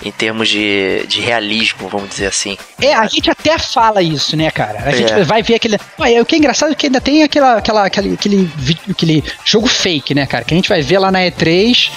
em 0.00 0.12
termos 0.12 0.48
de, 0.48 1.04
de 1.08 1.20
realismo, 1.20 1.88
vamos 1.88 2.08
dizer 2.08 2.26
assim. 2.26 2.56
É, 2.80 2.94
a 2.94 3.06
gente 3.06 3.28
até 3.30 3.58
fala 3.58 4.00
isso, 4.00 4.36
né, 4.36 4.50
cara? 4.50 4.80
A 4.84 4.90
é. 4.90 4.96
gente 4.96 5.24
vai 5.24 5.42
ver 5.42 5.56
aquele. 5.56 5.76
o 5.76 6.24
que 6.24 6.36
é 6.36 6.38
engraçado 6.38 6.72
é 6.72 6.74
que 6.74 6.86
ainda 6.86 7.00
tem 7.00 7.22
aquela, 7.22 7.56
aquela, 7.56 7.86
aquele, 7.86 8.14
aquele, 8.14 8.50
aquele 8.88 9.24
jogo 9.44 9.66
fake, 9.66 10.14
né, 10.14 10.24
cara? 10.26 10.44
Que 10.44 10.54
a 10.54 10.56
gente 10.56 10.68
vai 10.68 10.82
ver 10.82 10.98
lá 10.98 11.10
na 11.10 11.20
E3, 11.20 11.90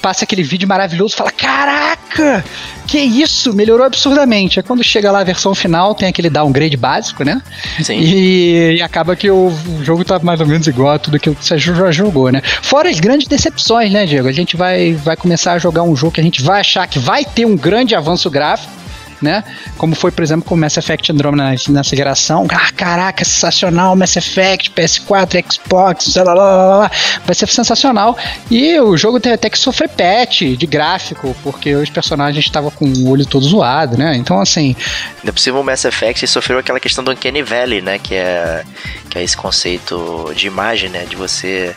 passa 0.00 0.24
aquele 0.24 0.42
vídeo 0.42 0.68
maravilhoso 0.68 1.16
fala: 1.16 1.32
Caraca! 1.32 2.44
Que 2.88 2.98
isso? 2.98 3.52
Melhorou 3.52 3.84
absurdamente. 3.84 4.58
É 4.58 4.62
quando 4.62 4.82
chega 4.82 5.12
lá 5.12 5.20
a 5.20 5.24
versão 5.24 5.54
final, 5.54 5.94
tem 5.94 6.08
aquele 6.08 6.30
downgrade 6.30 6.76
básico, 6.76 7.22
né? 7.22 7.42
Sim. 7.82 7.98
E, 8.00 8.76
e 8.76 8.82
acaba 8.82 9.14
que 9.14 9.30
o, 9.30 9.48
o, 9.48 9.84
jogo 9.84 10.06
tá 10.06 10.18
mais 10.18 10.40
ou 10.40 10.46
menos 10.46 10.66
igual 10.66 10.94
a 10.94 10.98
tudo 10.98 11.20
que 11.20 11.28
você 11.28 11.58
já 11.58 11.92
jogou, 11.92 12.32
né? 12.32 12.40
Fora 12.62 12.88
as 12.88 12.98
grandes 12.98 13.28
decepções, 13.28 13.92
né, 13.92 14.06
Diego? 14.06 14.26
A 14.26 14.32
gente 14.32 14.56
vai, 14.56 14.94
vai 14.94 15.16
começar 15.16 15.52
a 15.52 15.58
jogar 15.58 15.82
um 15.82 15.94
jogo 15.94 16.14
que 16.14 16.20
a 16.20 16.24
gente 16.24 16.40
vai 16.40 16.60
achar 16.60 16.86
que 16.86 16.98
vai 16.98 17.26
ter 17.26 17.44
um 17.44 17.56
grande 17.56 17.94
avanço 17.94 18.30
gráfico 18.30 18.72
né? 19.20 19.44
Como 19.76 19.94
foi, 19.94 20.10
por 20.10 20.22
exemplo, 20.22 20.44
com 20.44 20.54
o 20.54 20.58
Mass 20.58 20.76
Effect 20.76 21.12
Andromeda 21.12 21.54
nessa 21.68 21.96
geração. 21.96 22.46
Ah, 22.50 22.70
caraca, 22.74 23.24
sensacional, 23.24 23.94
Mass 23.96 24.16
Effect, 24.16 24.70
PS4, 24.70 25.44
Xbox, 25.52 26.14
lá, 26.16 26.22
lá, 26.22 26.34
lá, 26.34 26.76
lá. 26.78 26.90
vai 27.24 27.34
ser 27.34 27.48
sensacional. 27.48 28.16
E 28.50 28.78
o 28.80 28.96
jogo 28.96 29.20
tem 29.20 29.32
até 29.32 29.50
que 29.50 29.58
sofrer 29.58 29.88
patch 29.88 30.42
de 30.56 30.66
gráfico, 30.66 31.34
porque 31.42 31.74
os 31.74 31.90
personagens 31.90 32.44
estavam 32.44 32.70
com 32.70 32.86
o 32.86 33.10
olho 33.10 33.26
todo 33.26 33.44
zoado, 33.44 33.96
né? 33.96 34.16
Então, 34.16 34.40
assim... 34.40 34.74
Ainda 35.18 35.32
por 35.32 35.40
cima, 35.40 35.58
o 35.58 35.64
Mass 35.64 35.84
Effect 35.84 36.26
sofreu 36.26 36.58
aquela 36.58 36.80
questão 36.80 37.02
do 37.04 37.10
Uncanny 37.10 37.42
Valley, 37.42 37.80
né? 37.80 37.98
Que 37.98 38.14
é, 38.14 38.64
que 39.08 39.18
é 39.18 39.22
esse 39.22 39.36
conceito 39.36 40.32
de 40.34 40.46
imagem, 40.46 40.88
né? 40.90 41.04
De 41.04 41.16
você 41.16 41.76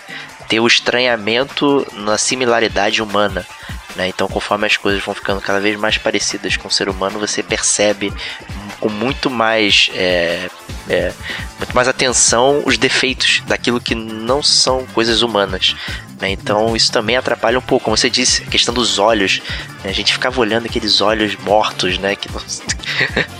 ter 0.52 0.60
o 0.60 0.68
estranhamento 0.68 1.88
na 1.94 2.18
similaridade 2.18 3.02
humana. 3.02 3.48
Né? 3.96 4.10
Então, 4.10 4.28
conforme 4.28 4.68
as 4.68 4.76
coisas 4.76 5.02
vão 5.02 5.16
ficando 5.16 5.40
cada 5.40 5.62
vez 5.62 5.80
mais 5.80 5.98
parecidas 5.98 6.58
com 6.58 6.68
o 6.68 6.72
ser 6.72 6.90
humano, 6.90 7.18
você 7.18 7.42
percebe 7.42 8.12
com 8.78 8.90
muito 8.90 9.30
mais, 9.30 9.90
é, 9.94 10.50
é, 10.90 11.14
muito 11.58 11.74
mais 11.74 11.88
atenção 11.88 12.64
os 12.66 12.78
defeitos 12.78 13.42
daquilo 13.48 13.80
que 13.80 13.96
não 13.96 14.44
são 14.44 14.86
coisas 14.88 15.22
humanas. 15.22 15.74
Né? 16.20 16.32
Então, 16.32 16.76
isso 16.76 16.92
também 16.92 17.16
atrapalha 17.16 17.58
um 17.58 17.62
pouco. 17.62 17.86
Como 17.86 17.96
você 17.96 18.10
disse, 18.10 18.44
a 18.44 18.48
questão 18.48 18.74
dos 18.74 19.00
olhos. 19.00 19.42
Né? 19.86 19.90
A 19.90 19.94
gente 19.94 20.12
ficava 20.12 20.38
olhando 20.42 20.66
aqueles 20.66 21.00
olhos 21.00 21.38
mortos, 21.38 21.98
né? 21.98 22.14
Que 22.18 22.28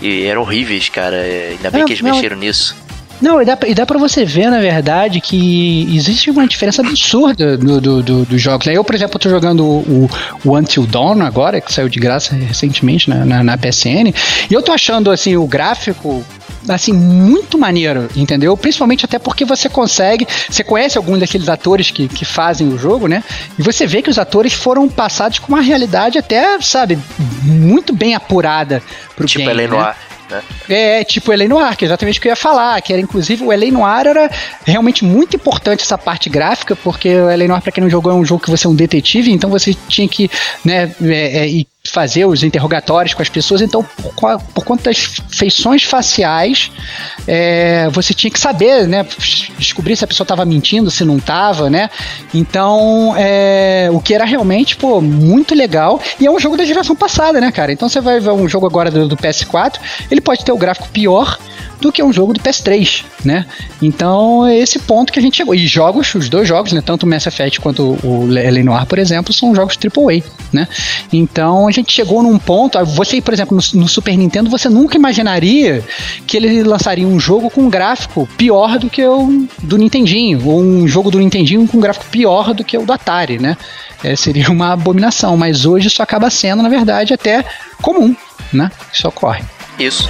e 0.00 0.24
eram 0.24 0.40
horríveis, 0.40 0.88
cara. 0.88 1.20
Ainda 1.50 1.70
bem 1.70 1.84
que 1.84 1.92
eles 1.92 2.02
não, 2.02 2.14
mexeram 2.14 2.38
nisso. 2.38 2.74
Não, 3.22 3.40
e 3.40 3.44
dá, 3.44 3.56
e 3.68 3.72
dá 3.72 3.86
pra 3.86 3.98
você 3.98 4.24
ver, 4.24 4.50
na 4.50 4.58
verdade, 4.58 5.20
que 5.20 5.88
existe 5.94 6.28
uma 6.28 6.46
diferença 6.46 6.82
absurda 6.82 7.56
do, 7.56 7.80
do, 7.80 8.02
do, 8.02 8.24
dos 8.24 8.42
jogos. 8.42 8.66
Né? 8.66 8.76
Eu, 8.76 8.82
por 8.82 8.96
exemplo, 8.96 9.16
tô 9.18 9.30
jogando 9.30 9.64
o, 9.64 10.10
o 10.44 10.58
Until 10.58 10.84
Dawn 10.84 11.22
agora, 11.22 11.60
que 11.60 11.72
saiu 11.72 11.88
de 11.88 12.00
graça 12.00 12.34
recentemente 12.34 13.08
na, 13.08 13.24
na, 13.24 13.44
na 13.44 13.56
PSN, 13.56 14.12
e 14.50 14.52
eu 14.52 14.60
tô 14.60 14.72
achando, 14.72 15.08
assim, 15.10 15.36
o 15.36 15.46
gráfico 15.46 16.24
assim, 16.68 16.92
muito 16.92 17.58
maneiro, 17.58 18.08
entendeu? 18.14 18.56
Principalmente 18.56 19.04
até 19.04 19.18
porque 19.18 19.44
você 19.44 19.68
consegue, 19.68 20.26
você 20.48 20.62
conhece 20.62 20.96
alguns 20.96 21.18
daqueles 21.18 21.48
atores 21.48 21.90
que, 21.90 22.08
que 22.08 22.24
fazem 22.24 22.68
o 22.68 22.78
jogo, 22.78 23.08
né? 23.08 23.24
E 23.58 23.62
você 23.62 23.86
vê 23.86 24.00
que 24.02 24.10
os 24.10 24.18
atores 24.18 24.52
foram 24.52 24.88
passados 24.88 25.38
com 25.38 25.48
uma 25.48 25.60
realidade 25.60 26.18
até, 26.18 26.60
sabe, 26.60 26.98
muito 27.42 27.92
bem 27.92 28.14
apurada 28.14 28.82
pro 29.16 29.26
tipo 29.26 29.44
game, 29.44 29.66
né? 29.68 29.94
Né? 30.32 30.42
É, 30.68 31.04
tipo 31.04 31.32
o. 31.32 31.46
Noir, 31.46 31.76
que 31.76 31.84
é 31.84 31.86
exatamente 31.86 32.18
o 32.18 32.22
que 32.22 32.28
eu 32.28 32.32
ia 32.32 32.36
falar, 32.36 32.80
que 32.80 32.92
era 32.92 33.00
inclusive 33.00 33.44
o 33.44 33.52
L.A. 33.52 33.70
Noir 33.70 34.06
era 34.06 34.30
realmente 34.64 35.04
muito 35.04 35.36
importante 35.36 35.82
essa 35.82 35.98
parte 35.98 36.28
gráfica, 36.28 36.74
porque 36.74 37.14
o 37.14 37.28
L.A. 37.28 37.48
Noir, 37.48 37.62
pra 37.62 37.70
quem 37.70 37.82
não 37.82 37.90
jogou, 37.90 38.10
é 38.10 38.14
um 38.14 38.24
jogo 38.24 38.42
que 38.42 38.50
você 38.50 38.66
é 38.66 38.70
um 38.70 38.74
detetive, 38.74 39.30
então 39.30 39.50
você 39.50 39.74
tinha 39.88 40.08
que, 40.08 40.30
né, 40.64 40.92
é, 41.02 41.46
é, 41.46 41.64
fazer 41.92 42.24
os 42.24 42.42
interrogatórios 42.42 43.12
com 43.12 43.20
as 43.20 43.28
pessoas, 43.28 43.60
então 43.60 43.84
por, 43.84 44.40
por 44.54 44.64
conta 44.64 44.84
das 44.84 45.20
feições 45.30 45.82
faciais, 45.82 46.72
é, 47.28 47.86
você 47.90 48.14
tinha 48.14 48.30
que 48.30 48.40
saber, 48.40 48.88
né, 48.88 49.06
descobrir 49.58 49.94
se 49.94 50.02
a 50.02 50.06
pessoa 50.06 50.24
estava 50.24 50.42
mentindo, 50.46 50.90
se 50.90 51.04
não 51.04 51.18
estava, 51.18 51.68
né? 51.68 51.90
Então, 52.32 53.14
é, 53.18 53.90
o 53.92 54.00
que 54.00 54.14
era 54.14 54.24
realmente, 54.24 54.74
pô, 54.74 55.02
muito 55.02 55.54
legal. 55.54 56.00
E 56.18 56.26
é 56.26 56.30
um 56.30 56.40
jogo 56.40 56.56
da 56.56 56.64
geração 56.64 56.96
passada, 56.96 57.42
né, 57.42 57.52
cara? 57.52 57.70
Então 57.70 57.90
você 57.90 58.00
vai 58.00 58.18
ver 58.18 58.30
um 58.30 58.48
jogo 58.48 58.64
agora 58.66 58.90
do, 58.90 59.06
do 59.06 59.16
PS4, 59.16 59.78
ele 60.10 60.22
pode 60.22 60.46
ter 60.46 60.52
o 60.52 60.56
gráfico 60.56 60.88
pior, 60.88 61.38
do 61.82 61.92
que 61.92 62.02
um 62.02 62.12
jogo 62.12 62.32
do 62.32 62.40
PS3, 62.40 63.04
né? 63.24 63.44
Então, 63.82 64.46
é 64.46 64.56
esse 64.56 64.78
ponto 64.78 65.12
que 65.12 65.18
a 65.18 65.22
gente 65.22 65.36
chegou. 65.36 65.54
E 65.54 65.66
jogos, 65.66 66.14
os 66.14 66.28
dois 66.28 66.48
jogos, 66.48 66.72
né, 66.72 66.80
tanto 66.80 67.02
o 67.04 67.08
Mass 67.08 67.26
Effect 67.26 67.60
quanto 67.60 67.98
o 68.02 68.24
Lenoir, 68.26 68.86
por 68.86 68.98
exemplo, 68.98 69.32
são 69.32 69.54
jogos 69.54 69.76
AAA, 69.76 70.22
né? 70.52 70.68
Então, 71.12 71.66
a 71.66 71.70
gente 71.72 71.92
chegou 71.92 72.22
num 72.22 72.38
ponto, 72.38 72.82
você, 72.86 73.20
por 73.20 73.34
exemplo, 73.34 73.56
no, 73.56 73.80
no 73.80 73.88
Super 73.88 74.16
Nintendo, 74.16 74.48
você 74.48 74.68
nunca 74.68 74.96
imaginaria 74.96 75.84
que 76.26 76.36
ele 76.36 76.62
lançaria 76.62 77.06
um 77.06 77.18
jogo 77.18 77.50
com 77.50 77.62
um 77.62 77.70
gráfico 77.70 78.28
pior 78.38 78.78
do 78.78 78.88
que 78.88 79.04
o 79.04 79.46
do 79.58 79.76
Nintendinho, 79.76 80.46
ou 80.46 80.60
um 80.60 80.86
jogo 80.86 81.10
do 81.10 81.18
Nintendinho 81.18 81.66
com 81.66 81.78
um 81.78 81.80
gráfico 81.80 82.06
pior 82.06 82.54
do 82.54 82.64
que 82.64 82.78
o 82.78 82.86
do 82.86 82.92
Atari, 82.92 83.38
né? 83.38 83.56
É, 84.04 84.14
seria 84.16 84.50
uma 84.50 84.72
abominação, 84.72 85.36
mas 85.36 85.66
hoje 85.66 85.88
isso 85.88 86.02
acaba 86.02 86.30
sendo, 86.30 86.62
na 86.62 86.68
verdade, 86.68 87.12
até 87.12 87.44
comum, 87.80 88.14
né? 88.52 88.70
Isso 88.92 89.06
ocorre. 89.08 89.42
Isso. 89.78 90.08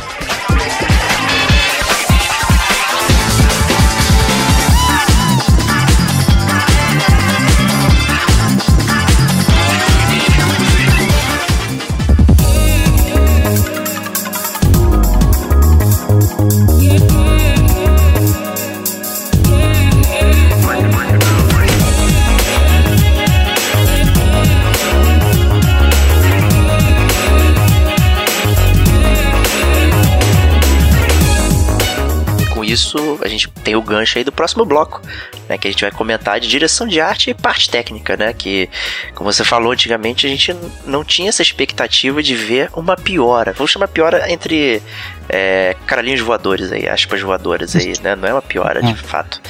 Isso, 32.73 33.19
a 33.23 33.29
gente 33.29 33.49
tem 33.49 33.77
o 33.77 33.83
gancho 33.83 34.19
aí 34.19 34.25
do 34.25 34.33
próximo 34.33 34.65
bloco, 34.65 35.01
né? 35.49 35.59
Que 35.59 35.69
a 35.69 35.71
gente 35.71 35.83
vai 35.83 35.91
comentar 35.91 36.41
de 36.41 36.49
direção 36.49 36.87
de 36.87 37.01
arte 37.01 37.31
e 37.31 37.35
parte 37.35 37.71
técnica, 37.71 38.17
né? 38.17 38.33
Que, 38.33 38.69
como 39.15 39.33
você 39.33 39.45
falou 39.45 39.73
antigamente, 39.73 40.27
a 40.27 40.31
gente 40.31 40.57
não 40.85 41.05
tinha 41.05 41.29
essa 41.29 41.43
expectativa 41.43 42.23
de 42.23 42.35
ver 42.35 42.71
uma 42.75 42.97
piora. 42.97 43.53
Vamos 43.53 43.71
chamar 43.71 43.89
piora 43.89 44.31
entre 44.33 44.83
é, 45.29 45.77
caralhinhos 45.87 46.21
voadores 46.21 46.73
aí, 46.73 46.89
aspas 46.89 47.21
voadoras 47.21 47.77
aí, 47.77 47.93
né? 48.03 48.17
Não 48.17 48.29
é 48.29 48.33
uma 48.33 48.43
piora 48.43 48.83
de 48.83 48.93
hum. 48.93 48.97
fato. 49.03 49.41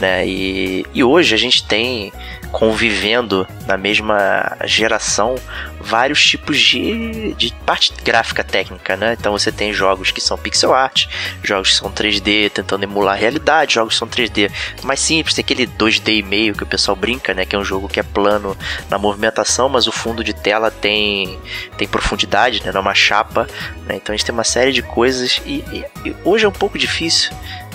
Né? 0.00 0.26
E, 0.26 0.86
e 0.92 1.02
hoje 1.02 1.34
a 1.34 1.38
gente 1.38 1.66
tem 1.66 2.12
convivendo 2.52 3.46
na 3.66 3.76
mesma 3.76 4.56
geração 4.64 5.36
vários 5.80 6.24
tipos 6.24 6.58
de, 6.58 7.34
de 7.34 7.52
parte 7.64 7.92
gráfica 8.02 8.42
técnica, 8.42 8.96
né? 8.96 9.16
Então 9.18 9.32
você 9.32 9.52
tem 9.52 9.72
jogos 9.72 10.10
que 10.10 10.20
são 10.20 10.36
pixel 10.36 10.74
art, 10.74 11.06
jogos 11.42 11.70
que 11.70 11.76
são 11.76 11.90
3D 11.90 12.50
tentando 12.50 12.82
emular 12.84 13.14
a 13.14 13.18
realidade, 13.18 13.74
jogos 13.74 13.94
que 13.94 13.98
são 13.98 14.08
3D 14.08 14.50
mais 14.82 15.00
simples, 15.00 15.34
tem 15.34 15.42
aquele 15.42 15.66
2D 15.66 16.18
e 16.18 16.22
meio 16.22 16.54
que 16.54 16.62
o 16.62 16.66
pessoal 16.66 16.96
brinca, 16.96 17.32
né? 17.34 17.44
Que 17.44 17.54
é 17.54 17.58
um 17.58 17.64
jogo 17.64 17.88
que 17.88 18.00
é 18.00 18.02
plano 18.02 18.56
na 18.90 18.98
movimentação, 18.98 19.68
mas 19.68 19.86
o 19.86 19.92
fundo 19.92 20.24
de 20.24 20.32
tela 20.32 20.70
tem, 20.70 21.38
tem 21.76 21.86
profundidade, 21.86 22.62
né? 22.64 22.72
Não 22.72 22.78
é 22.78 22.82
uma 22.82 22.94
chapa, 22.94 23.46
né? 23.86 23.96
Então 23.96 24.12
a 24.12 24.16
gente 24.16 24.26
tem 24.26 24.32
uma 24.32 24.44
série 24.44 24.72
de 24.72 24.82
coisas 24.82 25.40
e, 25.44 25.64
e, 25.72 25.84
e 26.08 26.16
hoje 26.24 26.44
é 26.44 26.48
um 26.48 26.52
pouco 26.52 26.78
difícil 26.78 27.30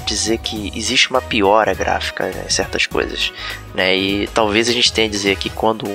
dizer 0.05 0.37
que 0.39 0.71
existe 0.75 1.09
uma 1.09 1.21
piora 1.21 1.73
gráfica 1.73 2.29
em 2.29 2.33
né, 2.33 2.45
certas 2.49 2.85
coisas, 2.85 3.31
né? 3.73 3.95
E 3.95 4.27
talvez 4.27 4.69
a 4.69 4.73
gente 4.73 4.91
tenha 4.91 5.07
a 5.07 5.11
dizer 5.11 5.37
que 5.37 5.49
quando 5.49 5.85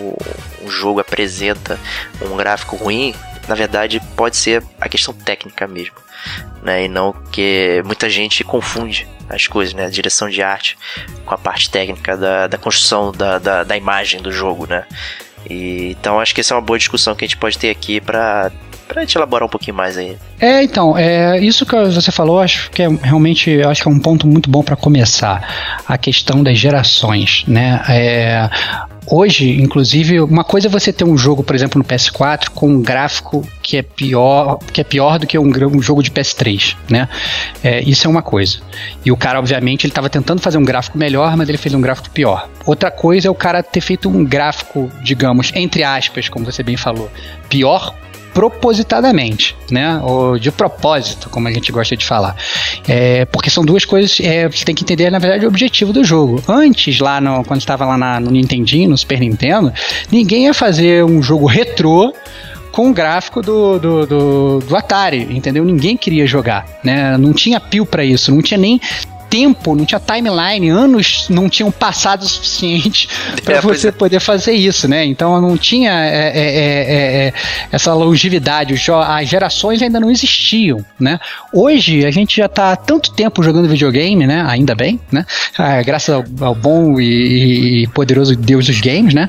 um 0.62 0.68
jogo 0.68 1.00
apresenta 1.00 1.78
um 2.20 2.36
gráfico 2.36 2.76
ruim, 2.76 3.14
na 3.48 3.54
verdade 3.54 4.00
pode 4.16 4.36
ser 4.36 4.62
a 4.80 4.88
questão 4.88 5.14
técnica 5.14 5.66
mesmo, 5.66 5.96
né? 6.62 6.84
E 6.84 6.88
não 6.88 7.12
que 7.12 7.82
muita 7.84 8.08
gente 8.08 8.42
confunde 8.44 9.08
as 9.28 9.46
coisas, 9.46 9.74
né? 9.74 9.86
A 9.86 9.90
direção 9.90 10.28
de 10.28 10.42
arte 10.42 10.78
com 11.24 11.34
a 11.34 11.38
parte 11.38 11.70
técnica 11.70 12.16
da, 12.16 12.46
da 12.46 12.58
construção 12.58 13.12
da, 13.12 13.38
da, 13.38 13.64
da 13.64 13.76
imagem 13.76 14.20
do 14.22 14.32
jogo, 14.32 14.66
né? 14.66 14.86
E, 15.48 15.96
então 15.98 16.18
acho 16.18 16.34
que 16.34 16.40
essa 16.40 16.54
é 16.54 16.56
uma 16.56 16.62
boa 16.62 16.78
discussão 16.78 17.14
que 17.14 17.24
a 17.24 17.28
gente 17.28 17.36
pode 17.36 17.58
ter 17.58 17.70
aqui 17.70 18.00
para 18.00 18.50
pra 18.86 19.02
gente 19.02 19.16
elaborar 19.16 19.46
um 19.46 19.50
pouquinho 19.50 19.76
mais 19.76 19.96
aí. 19.96 20.16
É, 20.40 20.62
então, 20.62 20.96
é, 20.96 21.38
isso 21.38 21.66
que 21.66 21.74
você 21.74 22.10
falou, 22.10 22.40
acho 22.40 22.70
que 22.70 22.82
é 22.82 22.88
realmente 22.88 23.62
acho 23.62 23.82
que 23.82 23.88
é 23.88 23.90
um 23.90 23.98
ponto 23.98 24.26
muito 24.26 24.48
bom 24.48 24.62
para 24.62 24.76
começar. 24.76 25.82
A 25.86 25.98
questão 25.98 26.42
das 26.42 26.58
gerações, 26.58 27.44
né? 27.46 27.82
É, 27.88 28.48
hoje, 29.06 29.60
inclusive, 29.60 30.20
uma 30.20 30.44
coisa 30.44 30.68
é 30.68 30.70
você 30.70 30.92
ter 30.92 31.04
um 31.04 31.16
jogo, 31.16 31.42
por 31.42 31.54
exemplo, 31.54 31.78
no 31.78 31.84
PS4 31.84 32.50
com 32.50 32.68
um 32.68 32.82
gráfico 32.82 33.46
que 33.62 33.76
é 33.76 33.82
pior, 33.82 34.58
que 34.72 34.80
é 34.80 34.84
pior 34.84 35.18
do 35.18 35.26
que 35.26 35.38
um, 35.38 35.48
um 35.48 35.82
jogo 35.82 36.02
de 36.02 36.10
PS3, 36.10 36.76
né? 36.88 37.08
É, 37.62 37.80
isso 37.82 38.06
é 38.06 38.10
uma 38.10 38.22
coisa. 38.22 38.58
E 39.04 39.10
o 39.10 39.16
cara, 39.16 39.38
obviamente, 39.38 39.84
ele 39.84 39.90
estava 39.90 40.08
tentando 40.08 40.40
fazer 40.40 40.58
um 40.58 40.64
gráfico 40.64 40.98
melhor, 40.98 41.36
mas 41.36 41.48
ele 41.48 41.58
fez 41.58 41.74
um 41.74 41.80
gráfico 41.80 42.10
pior. 42.10 42.48
Outra 42.64 42.90
coisa 42.90 43.28
é 43.28 43.30
o 43.30 43.34
cara 43.34 43.62
ter 43.62 43.80
feito 43.80 44.08
um 44.08 44.24
gráfico, 44.24 44.90
digamos, 45.02 45.52
entre 45.54 45.82
aspas, 45.82 46.28
como 46.28 46.44
você 46.44 46.62
bem 46.62 46.76
falou, 46.76 47.10
pior 47.48 47.94
propositadamente, 48.36 49.56
né? 49.70 49.98
Ou 50.02 50.38
de 50.38 50.52
propósito, 50.52 51.30
como 51.30 51.48
a 51.48 51.50
gente 51.50 51.72
gosta 51.72 51.96
de 51.96 52.04
falar. 52.04 52.36
É, 52.86 53.24
porque 53.24 53.48
são 53.48 53.64
duas 53.64 53.86
coisas, 53.86 54.20
é, 54.20 54.46
você 54.46 54.62
tem 54.62 54.74
que 54.74 54.84
entender, 54.84 55.10
na 55.10 55.18
verdade, 55.18 55.46
o 55.46 55.48
objetivo 55.48 55.90
do 55.90 56.04
jogo. 56.04 56.42
Antes, 56.46 57.00
lá 57.00 57.18
no, 57.18 57.42
quando 57.46 57.60
estava 57.60 57.86
lá 57.86 57.96
na, 57.96 58.20
no 58.20 58.30
Nintendinho, 58.30 58.90
no 58.90 58.98
Super 58.98 59.20
Nintendo, 59.20 59.72
ninguém 60.12 60.44
ia 60.44 60.52
fazer 60.52 61.02
um 61.02 61.22
jogo 61.22 61.46
retrô 61.46 62.12
com 62.72 62.90
o 62.90 62.92
gráfico 62.92 63.40
do, 63.40 63.78
do, 63.78 64.06
do, 64.06 64.58
do, 64.58 64.76
Atari, 64.76 65.26
entendeu? 65.30 65.64
Ninguém 65.64 65.96
queria 65.96 66.26
jogar, 66.26 66.66
né? 66.84 67.16
Não 67.16 67.32
tinha 67.32 67.58
pio 67.58 67.86
para 67.86 68.04
isso, 68.04 68.30
não 68.30 68.42
tinha 68.42 68.58
nem 68.58 68.78
tempo, 69.28 69.74
não 69.74 69.84
tinha 69.84 70.00
timeline, 70.00 70.68
anos 70.68 71.26
não 71.28 71.48
tinham 71.48 71.70
passado 71.70 72.22
o 72.22 72.28
suficiente 72.28 73.08
para 73.44 73.56
é, 73.56 73.60
você 73.60 73.88
é. 73.88 73.92
poder 73.92 74.20
fazer 74.20 74.52
isso, 74.52 74.88
né? 74.88 75.04
Então 75.04 75.40
não 75.40 75.56
tinha 75.56 75.92
é, 75.92 76.32
é, 76.34 76.42
é, 76.44 77.26
é 77.28 77.32
essa 77.70 77.92
longevidade, 77.94 78.74
as 79.04 79.28
gerações 79.28 79.82
ainda 79.82 80.00
não 80.00 80.10
existiam, 80.10 80.84
né? 80.98 81.18
Hoje 81.52 82.04
a 82.04 82.10
gente 82.10 82.36
já 82.36 82.46
está 82.46 82.72
há 82.72 82.76
tanto 82.76 83.12
tempo 83.12 83.42
jogando 83.42 83.68
videogame, 83.68 84.26
né? 84.26 84.44
Ainda 84.48 84.74
bem, 84.74 85.00
né? 85.10 85.24
Ah, 85.58 85.82
graças 85.82 86.14
ao, 86.14 86.24
ao 86.40 86.54
bom 86.54 87.00
e, 87.00 87.82
e, 87.82 87.86
poderoso 87.88 88.36
Deus 88.36 88.66
dos 88.66 88.80
games, 88.80 89.14
né? 89.14 89.28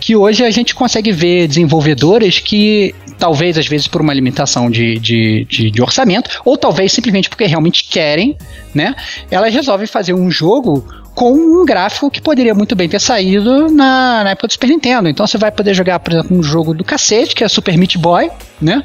que 0.00 0.16
hoje 0.16 0.44
a 0.44 0.50
gente 0.50 0.74
consegue 0.74 1.12
ver 1.12 1.46
desenvolvedores 1.48 2.38
que 2.38 2.94
talvez 3.18 3.56
às 3.58 3.66
vezes 3.66 3.86
por 3.86 4.00
uma 4.00 4.12
limitação 4.12 4.70
de, 4.70 4.98
de, 4.98 5.44
de, 5.48 5.70
de 5.70 5.82
orçamento, 5.82 6.30
ou 6.44 6.56
talvez 6.56 6.92
simplesmente 6.92 7.28
porque 7.28 7.44
realmente 7.44 7.84
querem, 7.84 8.36
né? 8.74 8.94
Elas 9.30 9.52
resolvem 9.54 9.86
fazer 9.86 10.14
um 10.14 10.30
jogo 10.30 10.84
com 11.14 11.32
um 11.34 11.64
gráfico 11.64 12.10
que 12.10 12.20
poderia 12.20 12.54
muito 12.54 12.74
bem 12.74 12.88
ter 12.88 13.00
saído 13.00 13.70
na, 13.70 14.24
na, 14.24 14.30
época 14.30 14.48
do 14.48 14.52
Super 14.52 14.68
Nintendo. 14.68 15.08
Então 15.08 15.26
você 15.26 15.36
vai 15.36 15.50
poder 15.50 15.74
jogar, 15.74 15.98
por 16.00 16.12
exemplo, 16.12 16.36
um 16.36 16.42
jogo 16.42 16.72
do 16.72 16.82
cacete, 16.82 17.34
que 17.34 17.44
é 17.44 17.48
Super 17.48 17.76
Meat 17.76 17.98
Boy, 17.98 18.30
né? 18.60 18.82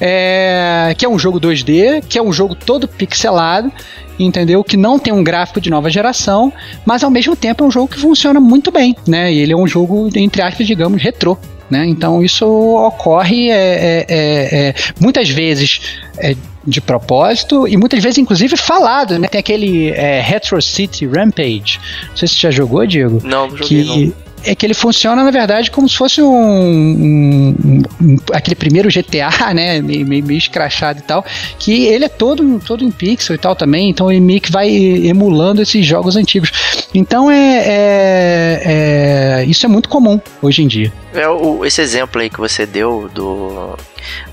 É, 0.00 0.94
que 0.96 1.04
é 1.04 1.08
um 1.08 1.18
jogo 1.18 1.40
2D, 1.40 2.04
que 2.08 2.18
é 2.18 2.22
um 2.22 2.32
jogo 2.32 2.54
todo 2.54 2.86
pixelado, 2.86 3.72
entendeu? 4.18 4.62
Que 4.62 4.76
não 4.76 4.98
tem 4.98 5.12
um 5.12 5.24
gráfico 5.24 5.60
de 5.60 5.70
nova 5.70 5.88
geração, 5.88 6.52
mas 6.84 7.02
ao 7.02 7.10
mesmo 7.10 7.34
tempo 7.34 7.64
é 7.64 7.66
um 7.66 7.70
jogo 7.70 7.88
que 7.88 7.98
funciona 7.98 8.40
muito 8.40 8.70
bem, 8.70 8.94
né? 9.06 9.32
E 9.32 9.38
ele 9.38 9.52
é 9.52 9.56
um 9.56 9.66
jogo, 9.66 10.10
entre 10.14 10.42
aspas, 10.42 10.66
digamos, 10.66 11.02
retrô. 11.02 11.38
Né? 11.70 11.86
Então 11.86 12.22
isso 12.22 12.46
ocorre 12.46 13.48
é, 13.48 13.54
é, 13.54 14.06
é, 14.08 14.68
é 14.68 14.74
muitas 14.98 15.28
vezes 15.28 15.80
é, 16.18 16.34
de 16.66 16.80
propósito 16.80 17.68
e 17.68 17.76
muitas 17.76 18.02
vezes, 18.02 18.18
inclusive, 18.18 18.56
falado. 18.56 19.18
Né? 19.18 19.28
Tem 19.28 19.38
aquele 19.38 19.92
Retro 20.20 20.60
City 20.60 21.06
Rampage. 21.06 21.78
Não 22.08 22.16
sei 22.16 22.28
se 22.28 22.34
você 22.34 22.40
já 22.40 22.50
jogou, 22.50 22.84
Diego. 22.86 23.20
Não, 23.22 23.46
não 23.46 23.56
joguei, 23.56 23.84
que, 23.84 23.84
não 23.84 24.29
é 24.44 24.54
que 24.54 24.64
ele 24.64 24.74
funciona, 24.74 25.22
na 25.22 25.30
verdade, 25.30 25.70
como 25.70 25.88
se 25.88 25.96
fosse 25.96 26.22
um, 26.22 26.28
um, 26.28 27.82
um 28.00 28.16
aquele 28.32 28.54
primeiro 28.54 28.88
GTA, 28.88 29.30
né, 29.54 29.80
meio, 29.80 30.06
meio, 30.06 30.32
escrachado 30.32 31.00
e 31.00 31.02
tal, 31.02 31.24
que 31.58 31.86
ele 31.86 32.04
é 32.04 32.08
todo, 32.08 32.60
todo 32.60 32.84
em 32.84 32.90
pixel 32.90 33.34
e 33.34 33.38
tal 33.38 33.54
também, 33.54 33.90
então 33.90 34.10
ele 34.10 34.20
meio 34.20 34.40
que 34.40 34.50
vai 34.50 34.70
emulando 34.70 35.62
esses 35.62 35.84
jogos 35.84 36.16
antigos. 36.16 36.50
Então 36.94 37.30
é, 37.30 37.58
é, 37.66 38.62
é 38.64 39.44
isso 39.46 39.64
é 39.66 39.68
muito 39.68 39.88
comum 39.88 40.20
hoje 40.42 40.62
em 40.62 40.68
dia. 40.68 40.92
É, 41.14 41.28
o, 41.28 41.64
esse 41.64 41.80
exemplo 41.80 42.20
aí 42.20 42.30
que 42.30 42.38
você 42.38 42.66
deu 42.66 43.10
do, 43.12 43.76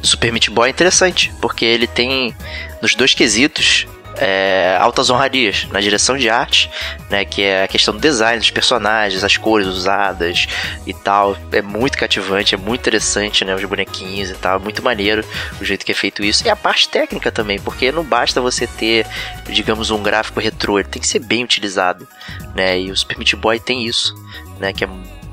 do 0.01 0.07
Super 0.07 0.31
Meat 0.31 0.49
Boy 0.49 0.69
é 0.69 0.71
interessante, 0.71 1.31
porque 1.41 1.65
ele 1.65 1.87
tem 1.87 2.33
nos 2.81 2.95
dois 2.95 3.13
quesitos 3.13 3.87
é, 4.17 4.77
altas 4.79 5.09
honrarias 5.09 5.67
na 5.71 5.79
direção 5.79 6.17
de 6.17 6.29
arte, 6.29 6.69
né, 7.09 7.25
que 7.25 7.41
é 7.41 7.63
a 7.63 7.67
questão 7.67 7.93
do 7.93 7.99
design 7.99 8.39
dos 8.39 8.51
personagens, 8.51 9.23
as 9.23 9.37
cores 9.37 9.67
usadas 9.67 10.47
e 10.85 10.93
tal. 10.93 11.37
É 11.51 11.61
muito 11.61 11.97
cativante, 11.97 12.55
é 12.55 12.57
muito 12.57 12.81
interessante, 12.81 13.45
né, 13.45 13.55
os 13.55 13.63
bonequinhos 13.63 14.29
e 14.29 14.33
tal, 14.35 14.57
é 14.57 14.59
muito 14.59 14.83
maneiro 14.83 15.23
o 15.59 15.65
jeito 15.65 15.85
que 15.85 15.91
é 15.91 15.95
feito 15.95 16.23
isso. 16.23 16.45
E 16.45 16.49
a 16.49 16.55
parte 16.55 16.89
técnica 16.89 17.31
também, 17.31 17.59
porque 17.59 17.91
não 17.91 18.03
basta 18.03 18.41
você 18.41 18.67
ter, 18.67 19.05
digamos, 19.47 19.91
um 19.91 20.01
gráfico 20.01 20.39
retrô, 20.39 20.79
ele 20.79 20.87
tem 20.87 21.01
que 21.01 21.07
ser 21.07 21.19
bem 21.19 21.43
utilizado, 21.43 22.07
né? 22.55 22.79
E 22.79 22.91
o 22.91 22.97
Super 22.97 23.17
Meat 23.17 23.35
Boy 23.35 23.59
tem 23.59 23.85
isso, 23.85 24.15
né, 24.59 24.73
que 24.73 24.83
é 24.83 24.87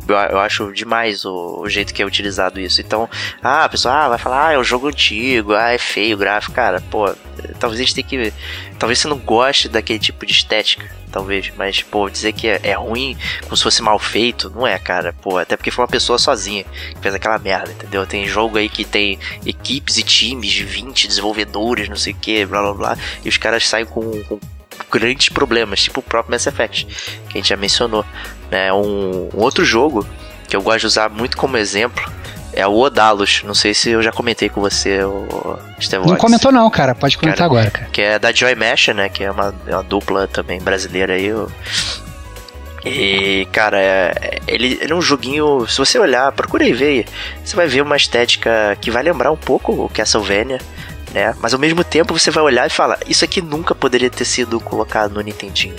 eu, 0.09 0.39
acho 0.39 0.73
demais 0.73 1.25
o, 1.25 1.61
o, 1.61 1.69
jeito 1.69 1.95
que 1.95 2.03
é 2.03 2.07
utilizado 2.07 2.61
isso. 2.61 2.81
Então, 2.81 3.09
ah, 3.43 3.65
a 3.65 3.69
pessoa 3.69 3.95
ah, 3.95 4.09
vai 4.09 4.19
falar, 4.19 4.49
ah, 4.49 4.53
é 4.53 4.59
um 4.59 4.65
jogo 4.65 4.89
antigo, 4.89 5.55
ah, 5.55 5.71
é 5.71 5.79
feio 5.79 6.17
o 6.17 6.19
gráfico. 6.19 6.55
Cara, 6.55 6.81
pô, 6.91 7.15
talvez 7.59 7.81
a 7.81 7.85
gente 7.85 7.95
tenha 7.95 8.07
que. 8.07 8.33
Talvez 8.79 8.99
você 8.99 9.09
não 9.09 9.19
goste 9.19 9.69
daquele 9.69 9.99
tipo 9.99 10.27
de 10.27 10.33
estética, 10.33 10.91
talvez. 11.11 11.53
Mas, 11.57 11.83
pô, 11.83 12.09
dizer 12.11 12.33
que 12.33 12.49
é, 12.49 12.61
é 12.63 12.73
ruim, 12.75 13.17
como 13.43 13.57
se 13.57 13.63
fosse 13.63 13.83
mal 13.83 13.99
feito, 13.99 14.51
não 14.51 14.67
é, 14.67 14.79
cara. 14.79 15.15
Pô, 15.23 15.39
até 15.39 15.57
porque 15.57 15.71
foi 15.71 15.85
uma 15.85 15.91
pessoa 15.91 16.19
sozinha 16.19 16.65
que 16.65 17.01
fez 17.01 17.15
aquela 17.15 17.39
merda, 17.39 17.73
entendeu? 17.73 18.07
Tem 18.07 18.27
jogo 18.27 18.59
aí 18.59 18.69
que 18.69 18.85
tem 18.85 19.19
equipes 19.47 19.99
e 19.99 20.03
times 20.03 20.51
de 20.51 20.65
20 20.65 21.09
desenvolvedores, 21.09 21.89
não 21.89 21.97
sei 21.97 22.13
o 22.13 22.17
que, 22.17 22.45
blá 22.45 22.61
blá 22.61 22.75
blá. 22.75 22.99
E 23.25 23.29
os 23.29 23.37
caras 23.37 23.67
saem 23.67 23.87
com, 23.87 24.23
com 24.25 24.39
grandes 24.91 25.29
problemas, 25.29 25.83
tipo 25.83 26.01
o 26.01 26.03
próprio 26.03 26.33
Mass 26.33 26.47
Effect, 26.47 26.87
que 27.29 27.39
a 27.39 27.41
gente 27.41 27.49
já 27.49 27.57
mencionou. 27.57 28.05
Né? 28.55 28.73
Um, 28.73 29.31
um 29.35 29.41
outro 29.43 29.65
jogo 29.65 30.07
que 30.47 30.55
eu 30.55 30.63
gosto 30.63 30.83
de 30.83 30.87
usar 30.87 31.09
muito 31.11 31.37
como 31.37 31.57
exemplo 31.57 32.09
é 32.53 32.65
o 32.65 32.79
Odalos. 32.79 33.43
Não 33.45 33.53
sei 33.53 33.75
se 33.75 33.91
eu 33.91 34.01
já 34.01 34.13
comentei 34.13 34.49
com 34.49 34.61
você, 34.61 35.03
o 35.03 35.59
Estevão. 35.77 36.07
Não 36.07 36.17
comentou 36.17 36.53
não, 36.53 36.71
cara. 36.71 36.95
Pode 36.95 37.19
comentar 37.19 37.39
cara, 37.39 37.47
agora, 37.47 37.71
cara. 37.73 37.89
Que 37.91 38.01
é 38.01 38.17
da 38.17 38.31
Joy 38.31 38.55
Mesh, 38.55 38.89
né? 38.95 39.09
Que 39.09 39.25
é 39.25 39.31
uma, 39.33 39.53
é 39.67 39.75
uma 39.75 39.83
dupla 39.83 40.29
também 40.29 40.61
brasileira 40.61 41.15
aí. 41.15 41.35
E, 42.85 43.49
cara, 43.51 43.81
é, 43.81 44.39
ele, 44.47 44.79
ele 44.81 44.93
é 44.93 44.95
um 44.95 45.03
joguinho. 45.03 45.67
Se 45.67 45.79
você 45.79 45.99
olhar, 45.99 46.31
procure 46.31 46.67
aí 46.67 46.73
ver. 46.73 47.07
Você 47.45 47.57
vai 47.57 47.67
ver 47.67 47.83
uma 47.83 47.97
estética 47.97 48.79
que 48.81 48.89
vai 48.89 49.03
lembrar 49.03 49.33
um 49.33 49.37
pouco 49.37 49.73
o 49.73 49.89
Castlevania. 49.89 50.61
Né? 51.15 51.35
Mas 51.39 51.55
ao 51.55 51.61
mesmo 51.61 51.83
tempo 51.83 52.13
você 52.13 52.31
vai 52.31 52.43
olhar 52.43 52.67
e 52.67 52.71
falar: 52.71 52.99
Isso 53.07 53.25
aqui 53.25 53.41
nunca 53.41 53.75
poderia 53.75 54.11
ter 54.11 54.27
sido 54.27 54.61
colocado 54.61 55.15
no 55.15 55.21
Nintendinho 55.23 55.77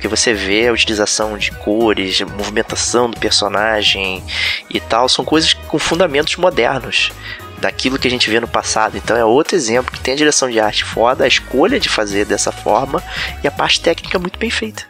porque 0.00 0.08
você 0.08 0.32
vê 0.32 0.66
a 0.66 0.72
utilização 0.72 1.36
de 1.36 1.50
cores, 1.50 2.22
movimentação 2.22 3.10
do 3.10 3.20
personagem 3.20 4.24
e 4.70 4.80
tal, 4.80 5.10
são 5.10 5.22
coisas 5.22 5.52
com 5.52 5.78
fundamentos 5.78 6.36
modernos 6.36 7.12
daquilo 7.58 7.98
que 7.98 8.08
a 8.08 8.10
gente 8.10 8.30
vê 8.30 8.40
no 8.40 8.48
passado. 8.48 8.96
Então 8.96 9.14
é 9.14 9.22
outro 9.26 9.54
exemplo 9.54 9.92
que 9.92 10.00
tem 10.00 10.14
a 10.14 10.16
direção 10.16 10.48
de 10.48 10.58
arte 10.58 10.84
foda, 10.84 11.24
a 11.24 11.28
escolha 11.28 11.78
de 11.78 11.90
fazer 11.90 12.24
dessa 12.24 12.50
forma 12.50 13.02
e 13.44 13.46
a 13.46 13.50
parte 13.50 13.78
técnica 13.78 14.18
muito 14.18 14.38
bem 14.38 14.48
feita. 14.48 14.84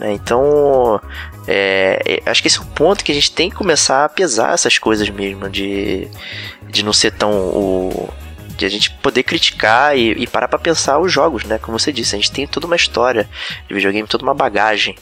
Né? 0.00 0.12
Então, 0.12 1.00
é, 1.46 2.02
é, 2.04 2.28
acho 2.28 2.42
que 2.42 2.48
esse 2.48 2.58
é 2.58 2.60
o 2.62 2.66
ponto 2.66 3.04
que 3.04 3.12
a 3.12 3.14
gente 3.14 3.30
tem 3.30 3.50
que 3.50 3.54
começar 3.54 4.04
a 4.04 4.08
pesar 4.08 4.52
essas 4.52 4.78
coisas 4.78 5.08
mesmo, 5.10 5.48
de, 5.48 6.08
de 6.68 6.84
não 6.84 6.92
ser 6.92 7.12
tão 7.12 7.30
o, 7.30 8.12
de 8.56 8.64
a 8.64 8.68
gente 8.68 8.90
poder 8.90 9.22
criticar 9.22 9.96
e, 9.96 10.12
e 10.12 10.26
parar 10.26 10.48
para 10.48 10.58
pensar 10.58 10.98
os 10.98 11.12
jogos, 11.12 11.44
né? 11.44 11.58
Como 11.58 11.78
você 11.78 11.92
disse, 11.92 12.14
a 12.14 12.18
gente 12.18 12.32
tem 12.32 12.46
toda 12.46 12.66
uma 12.66 12.76
história 12.76 13.28
de 13.68 13.74
videogame, 13.74 14.08
toda 14.08 14.24
uma 14.24 14.34
bagagem, 14.34 14.96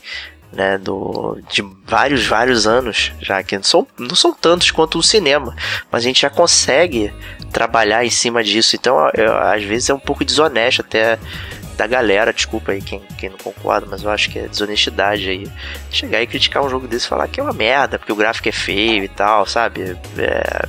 né? 0.52 0.78
Do, 0.78 1.40
de 1.50 1.62
vários, 1.86 2.26
vários 2.26 2.66
anos 2.66 3.12
já, 3.20 3.42
que 3.42 3.56
não 3.56 3.62
são, 3.62 3.86
não 3.98 4.14
são 4.14 4.32
tantos 4.34 4.70
quanto 4.70 4.98
o 4.98 5.02
cinema, 5.02 5.54
mas 5.90 6.02
a 6.02 6.06
gente 6.06 6.22
já 6.22 6.30
consegue 6.30 7.12
trabalhar 7.52 8.04
em 8.04 8.10
cima 8.10 8.42
disso. 8.42 8.76
Então, 8.76 9.10
eu, 9.14 9.36
às 9.38 9.62
vezes 9.62 9.90
é 9.90 9.94
um 9.94 10.00
pouco 10.00 10.24
desonesto 10.24 10.80
até 10.80 11.18
da 11.76 11.86
galera, 11.86 12.32
desculpa 12.32 12.72
aí 12.72 12.82
quem, 12.82 13.00
quem 13.18 13.30
não 13.30 13.38
concorda, 13.38 13.86
mas 13.90 14.02
eu 14.02 14.10
acho 14.10 14.30
que 14.30 14.38
é 14.38 14.46
desonestidade 14.46 15.28
aí. 15.28 15.50
Chegar 15.90 16.22
e 16.22 16.26
criticar 16.26 16.62
um 16.62 16.68
jogo 16.68 16.86
desse 16.86 17.06
e 17.06 17.08
falar 17.08 17.28
que 17.28 17.40
é 17.40 17.42
uma 17.42 17.52
merda, 17.52 17.98
porque 17.98 18.12
o 18.12 18.16
gráfico 18.16 18.48
é 18.48 18.52
feio 18.52 19.04
e 19.04 19.08
tal, 19.08 19.46
sabe? 19.46 19.96
É, 20.18 20.68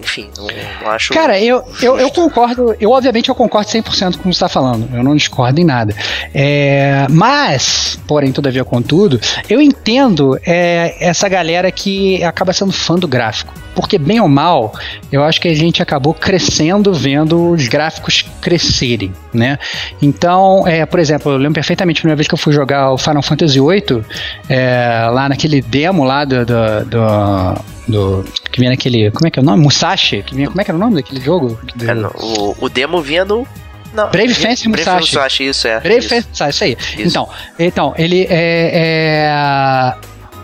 enfim, 0.00 0.30
não, 0.36 0.46
não 0.82 0.90
acho. 0.90 1.12
Cara, 1.12 1.40
eu, 1.40 1.62
eu, 1.82 1.98
eu, 1.98 2.10
concordo, 2.10 2.74
eu 2.80 2.90
obviamente 2.90 3.28
eu 3.28 3.34
concordo 3.34 3.68
100% 3.68 3.82
com 3.82 3.88
o 3.88 4.12
que 4.12 4.22
você 4.24 4.30
está 4.30 4.48
falando, 4.48 4.88
eu 4.94 5.02
não 5.02 5.16
discordo 5.16 5.60
em 5.60 5.64
nada. 5.64 5.94
É, 6.32 7.06
mas, 7.10 7.98
porém, 8.06 8.30
todavia, 8.30 8.64
contudo, 8.64 9.20
eu 9.48 9.60
entendo 9.60 10.38
é, 10.46 10.96
essa 11.00 11.28
galera 11.28 11.70
que 11.72 12.22
acaba 12.22 12.52
sendo 12.52 12.72
fã 12.72 12.94
do 12.94 13.08
gráfico. 13.08 13.52
Porque, 13.74 13.98
bem 13.98 14.20
ou 14.20 14.28
mal, 14.28 14.72
eu 15.10 15.24
acho 15.24 15.40
que 15.40 15.48
a 15.48 15.54
gente 15.54 15.82
acabou 15.82 16.12
crescendo 16.12 16.92
vendo 16.92 17.52
os 17.52 17.68
gráficos 17.68 18.24
crescerem, 18.40 19.12
né? 19.32 19.58
Então, 20.00 20.66
é, 20.66 20.84
por 20.84 21.00
exemplo, 21.00 21.32
eu 21.32 21.38
lembro 21.38 21.54
perfeitamente 21.54 21.98
a 21.98 22.02
primeira 22.02 22.16
vez 22.16 22.28
que 22.28 22.34
eu 22.34 22.38
fui 22.38 22.52
jogar 22.52 22.92
o 22.92 22.98
Final 22.98 23.22
Fantasy 23.22 23.58
VIII, 23.58 24.04
é, 24.48 25.08
lá 25.10 25.28
naquele 25.28 25.62
demo 25.62 26.04
lá 26.04 26.24
do, 26.24 26.44
do, 26.44 26.84
do 26.84 27.64
do 27.86 28.24
que 28.50 28.60
vinha 28.60 28.70
naquele, 28.70 29.10
como 29.10 29.26
é 29.26 29.30
que 29.30 29.38
é 29.38 29.42
o 29.42 29.44
nome? 29.44 29.62
Musashi, 29.62 30.22
que 30.22 30.34
vinha, 30.34 30.48
como 30.48 30.60
é 30.60 30.64
que 30.64 30.70
era 30.70 30.76
o 30.76 30.80
nome 30.80 30.96
daquele 30.96 31.20
jogo? 31.20 31.58
Do... 31.74 31.90
É, 31.90 31.94
o, 32.14 32.56
o 32.60 32.68
demo 32.68 33.00
vinha 33.00 33.24
do 33.24 33.46
não, 33.92 34.10
Brave 34.10 34.34
Fence 34.34 34.68
Musashi. 34.68 34.84
Brave 34.84 35.00
Musashi, 35.00 35.48
isso 35.48 35.68
é. 35.68 35.80
Brave 35.80 36.02
Fence 36.02 36.28
Musashi, 36.28 36.50
isso 36.50 36.64
aí. 36.64 36.76
Isso. 36.98 37.08
Então, 37.08 37.28
então, 37.58 37.94
ele 37.96 38.26
é, 38.28 38.70
é 38.72 39.94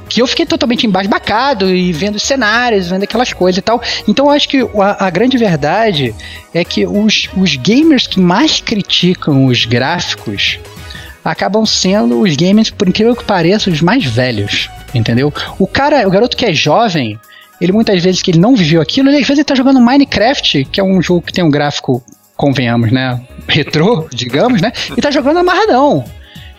que 0.08 0.22
eu 0.22 0.26
fiquei 0.26 0.46
totalmente 0.46 0.86
embasbacado 0.86 1.72
e 1.74 1.92
vendo 1.92 2.18
cenários, 2.18 2.88
vendo 2.88 3.02
aquelas 3.02 3.32
coisas 3.32 3.58
e 3.58 3.62
tal. 3.62 3.80
Então 4.06 4.26
eu 4.26 4.30
acho 4.32 4.48
que 4.48 4.60
a, 4.60 5.06
a, 5.06 5.10
grande 5.10 5.36
verdade 5.36 6.14
é 6.54 6.64
que 6.64 6.86
os, 6.86 7.28
os 7.36 7.56
gamers 7.56 8.06
que 8.06 8.18
mais 8.18 8.60
criticam 8.60 9.46
os 9.46 9.66
gráficos 9.66 10.58
acabam 11.24 11.66
sendo 11.66 12.20
os 12.20 12.34
gamers, 12.36 12.70
por 12.70 12.88
incrível 12.88 13.14
que 13.14 13.24
pareça, 13.24 13.70
os 13.70 13.82
mais 13.82 14.04
velhos. 14.04 14.70
Entendeu? 14.94 15.32
O 15.58 15.66
cara, 15.66 16.08
o 16.08 16.10
garoto 16.10 16.36
que 16.36 16.46
é 16.46 16.54
jovem, 16.54 17.20
ele 17.60 17.72
muitas 17.72 18.02
vezes 18.02 18.22
que 18.22 18.30
ele 18.30 18.38
não 18.38 18.54
viveu 18.54 18.80
aquilo, 18.80 19.08
ele 19.08 19.16
às 19.16 19.22
vezes 19.22 19.38
ele 19.38 19.44
tá 19.44 19.54
jogando 19.54 19.80
Minecraft, 19.80 20.64
que 20.66 20.80
é 20.80 20.84
um 20.84 21.02
jogo 21.02 21.22
que 21.22 21.32
tem 21.32 21.44
um 21.44 21.50
gráfico, 21.50 22.02
convenhamos, 22.36 22.92
né? 22.92 23.20
Retrô, 23.46 24.08
digamos, 24.12 24.60
né? 24.60 24.72
E 24.96 25.00
tá 25.00 25.10
jogando 25.10 25.38
amarradão. 25.38 26.04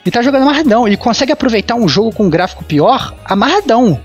E 0.06 0.12
tá 0.12 0.22
jogando 0.22 0.44
amarradão. 0.44 0.88
E 0.88 0.98
consegue 0.98 1.32
aproveitar 1.32 1.76
um 1.76 1.88
jogo 1.88 2.14
com 2.14 2.24
um 2.26 2.30
gráfico 2.30 2.64
pior 2.64 3.16
amarradão. 3.24 4.00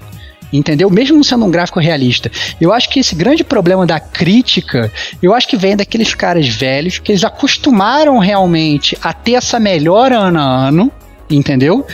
Entendeu? 0.53 0.89
Mesmo 0.89 1.25
sendo 1.25 1.45
um 1.45 1.51
gráfico 1.51 1.81
realista. 1.81 2.31
Eu 2.61 2.73
acho 2.73 2.89
que 2.89 3.01
esse 3.01 3.15
grande 3.15 3.43
problema 3.43 3.85
da 3.85 3.99
crítica, 3.99 4.93
eu 5.21 5.35
acho 5.35 5.49
que 5.49 5.57
vem 5.57 5.77
daqueles 5.77 6.15
caras 6.15 6.47
velhos 6.47 6.99
que 6.99 7.11
eles 7.11 7.25
acostumaram 7.25 8.19
realmente 8.19 8.97
a 9.03 9.13
ter 9.13 9.33
essa 9.33 9.59
melhora 9.59 10.17
ano 10.17 10.39
a 10.39 10.43
ano 10.43 10.93
entendeu? 11.31 11.87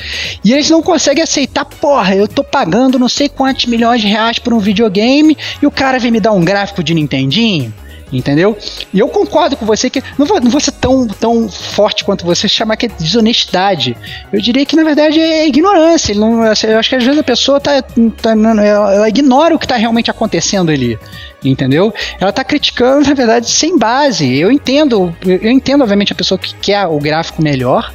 E 0.44 0.52
eles 0.52 0.68
não 0.70 0.82
conseguem 0.82 1.22
aceitar, 1.22 1.64
porra, 1.64 2.14
eu 2.14 2.26
tô 2.26 2.42
pagando 2.42 2.98
não 2.98 3.08
sei 3.08 3.28
quantos 3.28 3.66
milhões 3.66 4.00
de 4.00 4.08
reais 4.08 4.38
por 4.38 4.52
um 4.52 4.58
videogame 4.58 5.36
e 5.62 5.66
o 5.66 5.70
cara 5.70 5.98
vem 5.98 6.10
me 6.10 6.20
dar 6.20 6.32
um 6.32 6.44
gráfico 6.44 6.82
de 6.82 6.94
Nintendinho. 6.94 7.72
Entendeu? 8.12 8.58
E 8.92 8.98
eu 8.98 9.08
concordo 9.08 9.56
com 9.56 9.64
você 9.64 9.88
que 9.88 10.02
não 10.18 10.26
vou, 10.26 10.40
não 10.40 10.50
vou 10.50 10.60
ser 10.60 10.72
tão, 10.72 11.06
tão 11.06 11.48
forte 11.48 12.02
quanto 12.02 12.26
você 12.26 12.48
chamar 12.48 12.76
que 12.76 12.86
é 12.86 12.88
desonestidade. 12.88 13.96
Eu 14.32 14.40
diria 14.40 14.66
que 14.66 14.74
na 14.74 14.82
verdade 14.82 15.20
é 15.20 15.46
ignorância. 15.46 16.12
Não, 16.14 16.42
assim, 16.42 16.66
eu 16.66 16.78
acho 16.78 16.88
que 16.88 16.96
às 16.96 17.04
vezes 17.04 17.20
a 17.20 17.22
pessoa 17.22 17.60
tá, 17.60 17.80
tá 17.80 18.32
ela 18.32 19.08
ignora 19.08 19.54
o 19.54 19.58
que 19.60 19.64
está 19.64 19.76
realmente 19.76 20.10
acontecendo 20.10 20.70
ali 20.70 20.98
entendeu? 21.42 21.92
Ela 22.20 22.32
tá 22.32 22.44
criticando, 22.44 23.08
na 23.08 23.14
verdade, 23.14 23.48
sem 23.48 23.78
base. 23.78 24.38
Eu 24.38 24.52
entendo, 24.52 25.14
eu 25.24 25.50
entendo, 25.50 25.80
obviamente, 25.80 26.12
a 26.12 26.16
pessoa 26.16 26.38
que 26.38 26.54
quer 26.54 26.86
o 26.86 26.98
gráfico 26.98 27.40
melhor, 27.42 27.90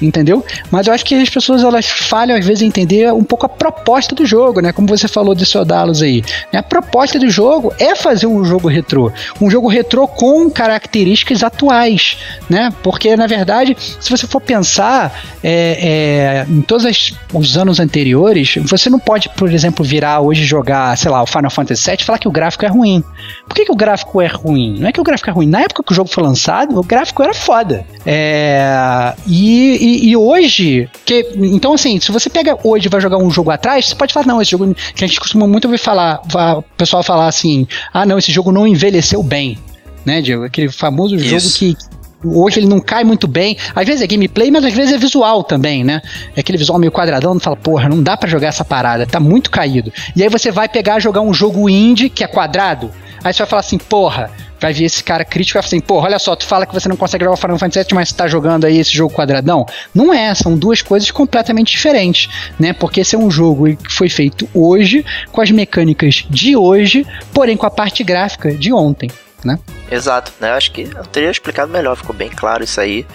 entendeu? 0.00 0.44
Mas 0.70 0.86
eu 0.86 0.92
acho 0.92 1.04
que 1.04 1.14
as 1.14 1.28
pessoas 1.28 1.62
elas 1.62 1.86
falham 1.86 2.36
às 2.36 2.44
vezes 2.44 2.62
em 2.62 2.66
entender 2.66 3.12
um 3.12 3.24
pouco 3.24 3.46
a 3.46 3.48
proposta 3.48 4.14
do 4.14 4.24
jogo, 4.26 4.60
né? 4.60 4.72
Como 4.72 4.86
você 4.86 5.08
falou 5.08 5.34
de 5.34 5.44
Sodalos 5.44 6.02
aí. 6.02 6.22
Né? 6.52 6.58
A 6.58 6.62
proposta 6.62 7.18
do 7.18 7.28
jogo 7.28 7.72
é 7.78 7.94
fazer 7.94 8.26
um 8.26 8.44
jogo 8.44 8.68
retrô, 8.68 9.12
um 9.40 9.50
jogo 9.50 9.68
retrô 9.68 10.06
com 10.06 10.50
características 10.50 11.42
atuais, 11.42 12.18
né? 12.48 12.72
Porque 12.82 13.16
na 13.16 13.26
verdade, 13.26 13.76
se 14.00 14.10
você 14.10 14.26
for 14.26 14.40
pensar 14.40 15.22
é, 15.42 16.44
é, 16.44 16.46
em 16.48 16.60
todos 16.62 16.84
as, 16.84 17.12
os 17.32 17.56
anos 17.56 17.80
anteriores, 17.80 18.56
você 18.62 18.90
não 18.90 18.98
pode, 18.98 19.28
por 19.30 19.52
exemplo, 19.52 19.84
virar 19.84 20.20
hoje 20.20 20.44
jogar, 20.44 20.96
sei 20.96 21.10
lá, 21.10 21.22
o 21.22 21.26
Final 21.26 21.50
Fantasy 21.50 21.90
VII 21.90 21.98
e 22.00 22.04
falar 22.04 22.18
que 22.18 22.28
o 22.28 22.30
gráfico 22.30 22.64
é 22.64 22.68
ruim. 22.68 23.02
Por 23.46 23.54
que, 23.54 23.64
que 23.64 23.72
o 23.72 23.76
gráfico 23.76 24.20
é 24.20 24.26
ruim? 24.26 24.78
Não 24.78 24.88
é 24.88 24.92
que 24.92 25.00
o 25.00 25.04
gráfico 25.04 25.30
é 25.30 25.32
ruim. 25.32 25.46
Na 25.46 25.60
época 25.60 25.82
que 25.82 25.92
o 25.92 25.94
jogo 25.94 26.08
foi 26.08 26.22
lançado, 26.22 26.78
o 26.78 26.82
gráfico 26.82 27.22
era 27.22 27.34
foda. 27.34 27.84
É, 28.04 29.14
e, 29.26 29.78
e, 29.80 29.87
e, 29.96 30.16
hoje, 30.16 30.88
que, 31.04 31.26
então 31.36 31.74
assim, 31.74 32.00
se 32.00 32.10
você 32.10 32.28
pega 32.28 32.58
hoje 32.64 32.86
e 32.86 32.88
vai 32.88 33.00
jogar 33.00 33.18
um 33.18 33.30
jogo 33.30 33.50
atrás, 33.50 33.86
você 33.86 33.94
pode 33.94 34.12
falar, 34.12 34.26
não, 34.26 34.42
esse 34.42 34.50
jogo 34.50 34.74
que 34.94 35.04
a 35.04 35.06
gente 35.06 35.20
costuma 35.20 35.46
muito 35.46 35.66
ouvir 35.66 35.78
falar, 35.78 36.20
o 36.56 36.62
pessoal 36.76 37.02
falar 37.02 37.26
assim, 37.26 37.66
ah 37.92 38.04
não, 38.04 38.18
esse 38.18 38.32
jogo 38.32 38.50
não 38.52 38.66
envelheceu 38.66 39.22
bem, 39.22 39.58
né, 40.04 40.20
Diego? 40.20 40.44
Aquele 40.44 40.70
famoso 40.70 41.16
Isso. 41.16 41.28
jogo 41.28 41.76
que 41.76 41.76
hoje 42.24 42.60
ele 42.60 42.66
não 42.66 42.80
cai 42.80 43.04
muito 43.04 43.28
bem. 43.28 43.56
Às 43.74 43.86
vezes 43.86 44.02
é 44.02 44.06
gameplay, 44.06 44.50
mas 44.50 44.64
às 44.64 44.72
vezes 44.72 44.92
é 44.92 44.98
visual 44.98 45.44
também, 45.44 45.84
né? 45.84 46.02
É 46.34 46.40
aquele 46.40 46.58
visual 46.58 46.78
meio 46.78 46.90
quadradão, 46.90 47.34
não 47.34 47.40
fala, 47.40 47.56
porra, 47.56 47.88
não 47.88 48.02
dá 48.02 48.16
para 48.16 48.28
jogar 48.28 48.48
essa 48.48 48.64
parada, 48.64 49.06
tá 49.06 49.20
muito 49.20 49.50
caído. 49.50 49.92
E 50.16 50.22
aí 50.22 50.28
você 50.28 50.50
vai 50.50 50.68
pegar 50.68 50.98
jogar 50.98 51.20
um 51.20 51.32
jogo 51.32 51.68
indie 51.68 52.10
que 52.10 52.24
é 52.24 52.26
quadrado, 52.26 52.90
aí 53.22 53.32
você 53.32 53.38
vai 53.38 53.48
falar 53.48 53.60
assim, 53.60 53.78
porra, 53.78 54.30
vai 54.60 54.72
vir 54.72 54.84
esse 54.84 55.02
cara 55.02 55.24
crítico 55.24 55.58
e 55.58 55.60
vai 55.60 55.62
falar 55.62 55.68
assim, 55.68 55.80
pô, 55.80 56.00
olha 56.00 56.18
só, 56.18 56.34
tu 56.34 56.46
fala 56.46 56.66
que 56.66 56.74
você 56.74 56.88
não 56.88 56.96
consegue 56.96 57.24
jogar 57.24 57.36
Final 57.36 57.58
Fantasy 57.58 57.86
VII, 57.86 57.94
mas 57.94 58.08
você 58.08 58.14
tá 58.14 58.26
jogando 58.26 58.64
aí 58.64 58.78
esse 58.78 58.92
jogo 58.92 59.14
quadradão. 59.14 59.66
Não 59.94 60.12
é, 60.12 60.34
são 60.34 60.56
duas 60.56 60.82
coisas 60.82 61.10
completamente 61.10 61.72
diferentes, 61.72 62.28
né? 62.58 62.72
Porque 62.72 63.00
esse 63.00 63.14
é 63.14 63.18
um 63.18 63.30
jogo 63.30 63.76
que 63.76 63.92
foi 63.92 64.08
feito 64.08 64.48
hoje, 64.54 65.04
com 65.30 65.40
as 65.40 65.50
mecânicas 65.50 66.24
de 66.28 66.56
hoje, 66.56 67.06
porém 67.32 67.56
com 67.56 67.66
a 67.66 67.70
parte 67.70 68.02
gráfica 68.02 68.52
de 68.52 68.72
ontem, 68.72 69.10
né? 69.44 69.58
Exato, 69.90 70.32
né? 70.40 70.50
Acho 70.52 70.72
que 70.72 70.82
eu 70.82 71.04
teria 71.06 71.30
explicado 71.30 71.72
melhor, 71.72 71.96
ficou 71.96 72.14
bem 72.14 72.28
claro 72.28 72.64
isso 72.64 72.80
aí. 72.80 73.06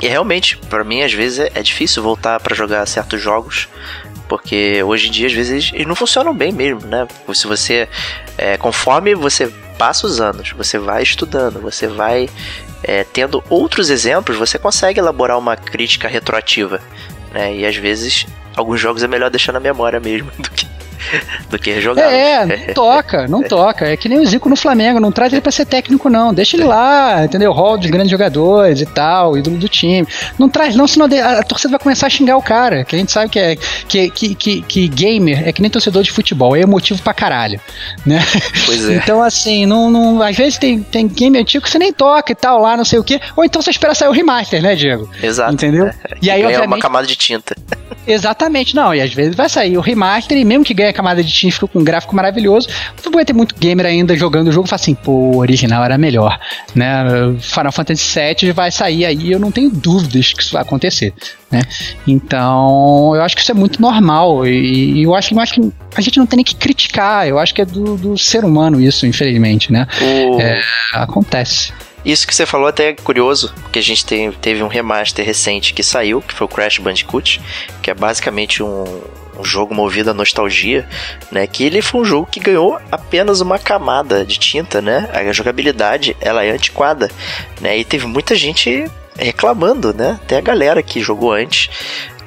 E 0.00 0.08
realmente, 0.08 0.56
para 0.56 0.82
mim, 0.82 1.02
às 1.02 1.12
vezes 1.12 1.38
é, 1.38 1.52
é 1.54 1.62
difícil 1.62 2.02
voltar 2.02 2.40
para 2.40 2.56
jogar 2.56 2.84
certos 2.86 3.20
jogos 3.20 3.68
porque 4.32 4.82
hoje 4.82 5.08
em 5.08 5.10
dia, 5.10 5.26
às 5.26 5.32
vezes, 5.34 5.70
eles 5.74 5.86
não 5.86 5.94
funcionam 5.94 6.34
bem 6.34 6.52
mesmo, 6.52 6.88
né? 6.88 7.06
Se 7.34 7.46
você. 7.46 7.86
É, 8.38 8.56
conforme 8.56 9.14
você 9.14 9.52
passa 9.72 10.06
os 10.06 10.20
anos, 10.20 10.52
você 10.52 10.78
vai 10.78 11.02
estudando, 11.02 11.60
você 11.60 11.86
vai 11.86 12.28
é, 12.82 13.04
tendo 13.04 13.42
outros 13.48 13.90
exemplos, 13.90 14.36
você 14.36 14.58
consegue 14.58 14.98
elaborar 15.00 15.38
uma 15.38 15.56
crítica 15.56 16.08
retroativa. 16.08 16.80
Né? 17.32 17.56
E 17.56 17.66
às 17.66 17.76
vezes, 17.76 18.26
alguns 18.56 18.80
jogos 18.80 19.02
é 19.02 19.08
melhor 19.08 19.30
deixar 19.30 19.52
na 19.52 19.60
memória 19.60 20.00
mesmo 20.00 20.30
do 20.38 20.50
que 20.50 20.66
do 21.48 21.58
que 21.58 21.80
jogar. 21.80 22.12
É, 22.12 22.46
não 22.46 22.74
toca, 22.74 23.28
não 23.28 23.42
toca. 23.42 23.86
É 23.86 23.96
que 23.96 24.08
nem 24.08 24.18
o 24.18 24.26
Zico 24.26 24.48
no 24.48 24.56
Flamengo, 24.56 25.00
não 25.00 25.12
traz 25.12 25.32
ele 25.32 25.40
pra 25.40 25.52
ser 25.52 25.66
técnico, 25.66 26.08
não. 26.08 26.32
Deixa 26.32 26.56
ele 26.56 26.64
lá, 26.64 27.24
entendeu? 27.24 27.52
Hall 27.52 27.78
de 27.78 27.88
grandes 27.88 28.10
jogadores 28.10 28.80
e 28.80 28.86
tal, 28.86 29.36
ídolo 29.36 29.56
do 29.56 29.68
time. 29.68 30.06
Não 30.38 30.48
traz, 30.48 30.74
não, 30.74 30.86
senão 30.86 31.06
a, 31.06 31.42
torcida 31.42 31.70
vai 31.70 31.80
começar 31.80 32.06
a 32.06 32.10
xingar 32.10 32.36
o 32.36 32.42
cara. 32.42 32.84
Que 32.84 32.96
a 32.96 32.98
gente 32.98 33.12
sabe 33.12 33.30
que 33.30 33.38
é 33.38 33.56
que, 33.88 34.10
que, 34.10 34.34
que, 34.34 34.62
que 34.62 34.88
gamer 34.88 35.48
é 35.48 35.52
que 35.52 35.60
nem 35.60 35.70
torcedor 35.70 36.02
de 36.02 36.10
futebol, 36.10 36.56
é 36.56 36.60
emotivo 36.60 37.02
pra 37.02 37.14
caralho. 37.14 37.60
Né? 38.04 38.20
Pois 38.66 38.88
é. 38.88 38.94
Então, 38.94 39.22
assim, 39.22 39.66
não, 39.66 39.90
não, 39.90 40.22
às 40.22 40.36
vezes 40.36 40.58
tem, 40.58 40.82
tem 40.82 41.08
game 41.08 41.38
antigo 41.38 41.64
que 41.64 41.70
você 41.70 41.78
nem 41.78 41.92
toca 41.92 42.32
e 42.32 42.34
tal, 42.34 42.60
lá, 42.60 42.76
não 42.76 42.84
sei 42.84 42.98
o 42.98 43.04
quê. 43.04 43.20
Ou 43.36 43.44
então 43.44 43.60
você 43.60 43.70
espera 43.70 43.94
sair 43.94 44.08
o 44.08 44.12
remaster, 44.12 44.62
né, 44.62 44.74
Diego? 44.74 45.08
Exato. 45.22 45.52
Entendeu? 45.52 45.86
É, 45.86 45.94
e 46.20 46.30
aí, 46.30 46.44
obviamente. 46.44 46.66
uma 46.66 46.78
camada 46.78 47.06
de 47.06 47.16
tinta. 47.16 47.54
Exatamente, 48.06 48.74
não. 48.74 48.94
E 48.94 49.00
às 49.00 49.12
vezes 49.12 49.34
vai 49.34 49.48
sair 49.48 49.76
o 49.76 49.80
remaster 49.80 50.36
e 50.36 50.44
mesmo 50.44 50.64
que 50.64 50.74
ganhe 50.74 50.91
a 50.92 50.94
camada 50.94 51.22
de 51.22 51.32
tinta 51.32 51.54
fica 51.54 51.66
com 51.66 51.80
um 51.80 51.84
gráfico 51.84 52.14
maravilhoso, 52.14 52.68
vai 53.12 53.24
ter 53.24 53.32
muito 53.32 53.54
gamer 53.54 53.86
ainda 53.86 54.16
jogando 54.16 54.48
o 54.48 54.52
jogo 54.52 54.66
e 54.66 54.70
fala 54.70 54.80
assim, 54.80 54.94
pô, 54.94 55.12
o 55.12 55.36
original 55.38 55.84
era 55.84 55.98
melhor, 55.98 56.38
né? 56.74 57.04
Final 57.40 57.72
Fantasy 57.72 58.18
VII 58.18 58.52
vai 58.52 58.70
sair 58.70 59.04
aí, 59.04 59.32
eu 59.32 59.38
não 59.38 59.50
tenho 59.50 59.70
dúvidas 59.70 60.32
que 60.32 60.42
isso 60.42 60.52
vai 60.52 60.62
acontecer, 60.62 61.12
né? 61.50 61.62
Então, 62.06 63.12
eu 63.14 63.22
acho 63.22 63.36
que 63.36 63.42
isso 63.42 63.50
é 63.50 63.54
muito 63.54 63.80
normal 63.80 64.46
e, 64.46 65.00
e 65.00 65.02
eu 65.02 65.14
acho 65.14 65.28
que 65.28 65.34
eu 65.34 65.40
acho 65.40 65.54
que 65.54 65.72
a 65.94 66.00
gente 66.00 66.18
não 66.18 66.26
tem 66.26 66.38
nem 66.38 66.44
que 66.44 66.56
criticar, 66.56 67.26
eu 67.26 67.38
acho 67.38 67.54
que 67.54 67.62
é 67.62 67.64
do, 67.64 67.96
do 67.96 68.18
ser 68.18 68.44
humano 68.44 68.80
isso, 68.80 69.06
infelizmente, 69.06 69.72
né? 69.72 69.86
O... 70.00 70.40
É, 70.40 70.60
acontece. 70.94 71.72
Isso 72.04 72.26
que 72.26 72.34
você 72.34 72.44
falou 72.44 72.66
até 72.66 72.88
é 72.88 72.92
curioso, 72.94 73.52
porque 73.62 73.78
a 73.78 73.82
gente 73.82 74.04
tem, 74.04 74.32
teve 74.32 74.62
um 74.62 74.66
remaster 74.66 75.24
recente 75.24 75.72
que 75.72 75.84
saiu, 75.84 76.20
que 76.20 76.34
foi 76.34 76.46
o 76.46 76.48
Crash 76.48 76.78
Bandicoot, 76.78 77.40
que 77.80 77.90
é 77.90 77.94
basicamente 77.94 78.60
um, 78.60 78.84
um 79.38 79.44
jogo 79.44 79.74
movido 79.74 80.10
à 80.10 80.14
nostalgia, 80.14 80.88
né? 81.30 81.46
Que 81.46 81.64
ele 81.64 81.82
foi 81.82 82.00
um 82.00 82.04
jogo 82.04 82.28
que 82.30 82.40
ganhou 82.40 82.78
apenas 82.90 83.40
uma 83.40 83.58
camada 83.58 84.24
de 84.24 84.38
tinta, 84.38 84.80
né? 84.80 85.08
A 85.12 85.32
jogabilidade, 85.32 86.16
ela 86.20 86.44
é 86.44 86.50
antiquada, 86.50 87.10
né? 87.60 87.78
E 87.78 87.84
teve 87.84 88.06
muita 88.06 88.34
gente 88.34 88.90
reclamando, 89.16 89.92
né? 89.92 90.18
Até 90.22 90.38
a 90.38 90.40
galera 90.40 90.82
que 90.82 91.00
jogou 91.00 91.32
antes 91.32 91.70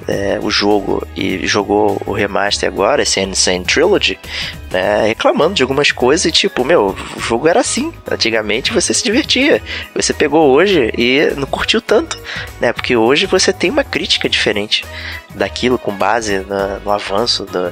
é, 0.08 0.40
o 0.42 0.50
jogo 0.50 1.06
e 1.16 1.46
jogou 1.48 2.02
o 2.06 2.14
remaster 2.14 2.70
agora, 2.70 3.04
esse 3.04 3.20
Insane 3.20 3.66
Trilogy, 3.66 4.20
né, 4.72 5.08
reclamando 5.08 5.56
de 5.56 5.64
algumas 5.64 5.92
coisas 5.92 6.26
e 6.26 6.32
tipo, 6.32 6.64
meu, 6.64 6.96
o 7.16 7.20
jogo 7.20 7.48
era 7.48 7.60
assim. 7.60 7.94
Antigamente 8.10 8.74
você 8.74 8.94
se 8.94 9.04
divertia. 9.04 9.62
Você 9.96 10.14
pegou 10.14 10.52
hoje 10.52 10.92
e 10.98 11.34
não 11.38 11.48
curtiu 11.48 11.82
tanto, 11.82 12.20
né? 12.60 12.74
Porque 12.74 12.96
hoje 12.96 13.26
você 13.26 13.52
tem 13.52 13.70
uma 13.70 13.84
crítica 13.84 14.30
diferente 14.30 14.84
daquilo 15.34 15.78
com 15.78 15.94
base 15.94 16.40
na, 16.40 16.80
no 16.80 16.92
avanço 16.92 17.46
da, 17.46 17.72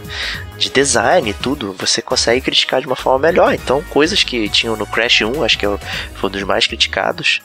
de 0.57 0.69
design 0.69 1.29
e 1.29 1.33
tudo. 1.33 1.75
Você 1.79 2.01
consegue 2.01 2.41
criticar 2.41 2.81
de 2.81 2.87
uma 2.87 2.95
forma 2.95 3.19
melhor. 3.19 3.53
Então, 3.53 3.83
coisas 3.89 4.23
que 4.23 4.49
tinham 4.49 4.75
no 4.75 4.85
Crash 4.85 5.21
1, 5.21 5.43
acho 5.43 5.57
que 5.57 5.65
é 5.65 5.77
foi 6.15 6.29
um 6.29 6.33
dos 6.33 6.43
mais 6.43 6.67
criticados 6.67 7.41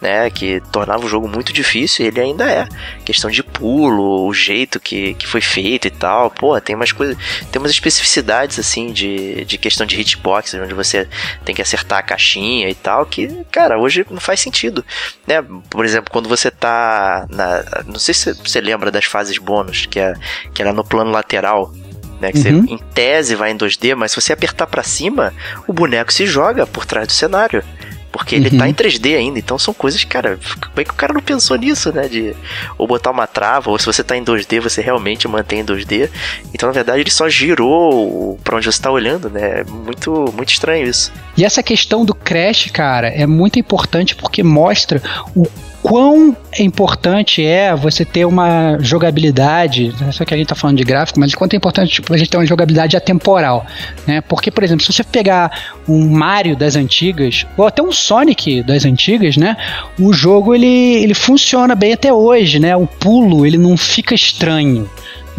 né, 0.00 0.30
que 0.30 0.62
tornava 0.72 1.04
o 1.04 1.08
jogo 1.08 1.28
muito 1.28 1.52
difícil, 1.52 2.04
e 2.04 2.08
ele 2.08 2.20
ainda 2.20 2.50
é. 2.50 2.66
Questão 3.04 3.30
de 3.30 3.42
pulo, 3.42 4.26
o 4.26 4.32
jeito 4.32 4.80
que, 4.80 5.14
que 5.14 5.26
foi 5.26 5.40
feito 5.40 5.86
e 5.86 5.90
tal. 5.90 6.30
Pô, 6.30 6.58
tem 6.60 6.74
umas 6.74 6.92
coisas, 6.92 7.16
tem 7.50 7.60
umas 7.60 7.70
especificidades 7.70 8.58
assim 8.58 8.92
de, 8.92 9.44
de 9.44 9.58
questão 9.58 9.86
de 9.86 10.00
hitbox, 10.00 10.54
onde 10.54 10.74
você 10.74 11.06
tem 11.44 11.54
que 11.54 11.62
acertar 11.62 11.98
a 11.98 12.02
caixinha 12.02 12.68
e 12.68 12.74
tal, 12.74 13.04
que, 13.04 13.28
cara, 13.50 13.78
hoje 13.78 14.06
não 14.10 14.20
faz 14.20 14.40
sentido, 14.40 14.84
né? 15.26 15.44
Por 15.68 15.84
exemplo, 15.84 16.10
quando 16.10 16.28
você 16.28 16.50
tá 16.50 17.26
na, 17.28 17.64
não 17.86 17.98
sei 17.98 18.14
se 18.14 18.32
você 18.34 18.60
lembra 18.60 18.90
das 18.90 19.04
fases 19.04 19.38
bônus, 19.38 19.86
que 19.86 20.00
é 20.00 20.14
que 20.54 20.62
era 20.62 20.72
no 20.72 20.84
plano 20.84 21.10
lateral, 21.10 21.72
né? 22.20 22.32
Que 22.32 22.38
uhum. 22.38 22.66
você, 22.66 22.74
em 22.74 22.78
tese, 22.78 23.34
vai 23.34 23.50
em 23.50 23.56
2D, 23.56 23.94
mas 23.94 24.12
se 24.12 24.20
você 24.20 24.32
apertar 24.32 24.66
para 24.66 24.82
cima, 24.82 25.32
o 25.66 25.72
boneco 25.72 26.12
se 26.12 26.26
joga 26.26 26.66
por 26.66 26.84
trás 26.84 27.06
do 27.06 27.12
cenário. 27.12 27.64
Porque 28.12 28.34
ele 28.34 28.50
tá 28.50 28.52
uhum. 28.54 28.58
tá 28.60 28.68
em 28.68 28.74
3D 28.74 29.16
ainda, 29.16 29.38
então 29.38 29.58
são 29.58 29.72
coisas, 29.72 30.02
cara, 30.04 30.38
como 30.60 30.80
é 30.80 30.84
que 30.84 30.90
o 30.90 30.94
cara 30.94 31.12
não 31.12 31.20
pensou 31.20 31.56
nisso, 31.56 31.92
né? 31.92 32.08
De 32.08 32.34
ou 32.76 32.86
botar 32.86 33.10
uma 33.10 33.26
trava, 33.26 33.70
ou 33.70 33.78
se 33.78 33.86
você 33.86 34.02
tá 34.02 34.16
em 34.16 34.24
2D, 34.24 34.60
você 34.60 34.80
realmente 34.80 35.28
mantém 35.28 35.60
em 35.60 35.64
2D. 35.64 36.10
Então, 36.52 36.66
na 36.66 36.72
verdade, 36.72 37.00
ele 37.00 37.10
só 37.10 37.28
girou 37.28 38.38
para 38.42 38.56
onde 38.56 38.66
você 38.66 38.82
tá 38.82 38.90
olhando, 38.90 39.30
né? 39.30 39.64
Muito, 39.68 40.32
muito 40.34 40.48
estranho 40.48 40.86
isso. 40.86 41.12
E 41.36 41.44
essa 41.44 41.62
questão 41.62 42.04
do 42.04 42.14
crash, 42.14 42.70
cara, 42.72 43.08
é 43.08 43.26
muito 43.26 43.58
importante 43.58 44.16
porque 44.16 44.42
mostra 44.42 45.00
o 45.34 45.46
quão 45.82 46.36
importante 46.58 47.44
é 47.44 47.74
você 47.74 48.04
ter 48.04 48.24
uma 48.24 48.78
jogabilidade, 48.80 49.94
não 50.00 50.12
sei 50.12 50.26
que 50.26 50.34
a 50.34 50.36
gente 50.36 50.46
está 50.46 50.54
falando 50.54 50.76
de 50.76 50.84
gráfico, 50.84 51.18
mas 51.18 51.34
quanto 51.34 51.54
é 51.54 51.56
importante 51.56 51.94
tipo, 51.94 52.12
a 52.12 52.16
gente 52.16 52.28
ter 52.30 52.36
uma 52.36 52.46
jogabilidade 52.46 52.96
atemporal, 52.96 53.66
né? 54.06 54.20
Porque, 54.20 54.50
por 54.50 54.62
exemplo, 54.62 54.84
se 54.84 54.92
você 54.92 55.02
pegar 55.02 55.50
um 55.88 56.08
Mario 56.08 56.56
das 56.56 56.76
antigas, 56.76 57.46
ou 57.56 57.66
até 57.66 57.82
um 57.82 57.92
Sonic 57.92 58.62
das 58.62 58.84
antigas, 58.84 59.36
né? 59.36 59.56
O 59.98 60.12
jogo 60.12 60.54
ele, 60.54 60.66
ele 60.66 61.14
funciona 61.14 61.74
bem 61.74 61.92
até 61.92 62.12
hoje, 62.12 62.58
né? 62.58 62.76
O 62.76 62.86
pulo 62.86 63.46
ele 63.46 63.58
não 63.58 63.76
fica 63.76 64.14
estranho. 64.14 64.88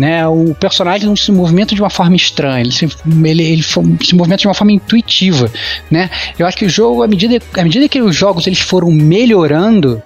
Né, 0.02 0.28
o 0.28 0.56
personagem 0.56 1.08
não 1.08 1.16
se 1.16 1.32
movimenta 1.32 1.76
de 1.76 1.80
uma 1.80 1.90
forma 1.92 2.16
estranha, 2.16 2.62
ele 2.62 2.72
se, 2.72 2.90
ele, 3.24 3.44
ele 3.44 3.62
se 3.62 4.16
movimenta 4.16 4.38
de 4.38 4.48
uma 4.48 4.54
forma 4.56 4.72
intuitiva, 4.72 5.48
né? 5.92 6.10
Eu 6.40 6.48
acho 6.48 6.58
que 6.58 6.66
o 6.66 6.70
jogo, 6.70 7.04
à 7.04 7.08
medida, 7.08 7.40
à 7.56 7.64
medida 7.64 7.88
que 7.88 8.02
os 8.02 8.16
jogos 8.16 8.48
eles 8.48 8.58
foram 8.58 8.90
melhorando, 8.90 10.02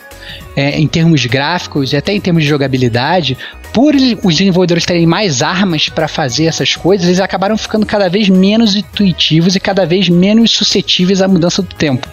é, 0.54 0.78
em 0.78 0.86
termos 0.86 1.26
gráficos 1.26 1.93
e 1.93 1.96
até 1.96 2.14
em 2.14 2.20
termos 2.20 2.43
de 2.43 2.50
jogabilidade, 2.50 3.38
por 3.72 3.96
os 3.96 4.36
desenvolvedores 4.36 4.84
terem 4.84 5.06
mais 5.06 5.41
armas 5.41 5.88
para 5.88 6.10
fazer 6.10 6.43
essas 6.43 6.76
coisas, 6.76 7.08
eles 7.08 7.22
acabaram 7.22 7.58
ficando 7.58 7.86
cada 7.86 8.10
vez 8.10 8.28
menos 8.28 8.76
intuitivos 8.76 9.56
e 9.56 9.62
cada 9.62 9.86
vez 9.86 10.10
menos 10.10 10.52
suscetíveis 10.52 11.22
à 11.22 11.28
mudança 11.30 11.62
do 11.62 11.74
tempo. 11.74 12.06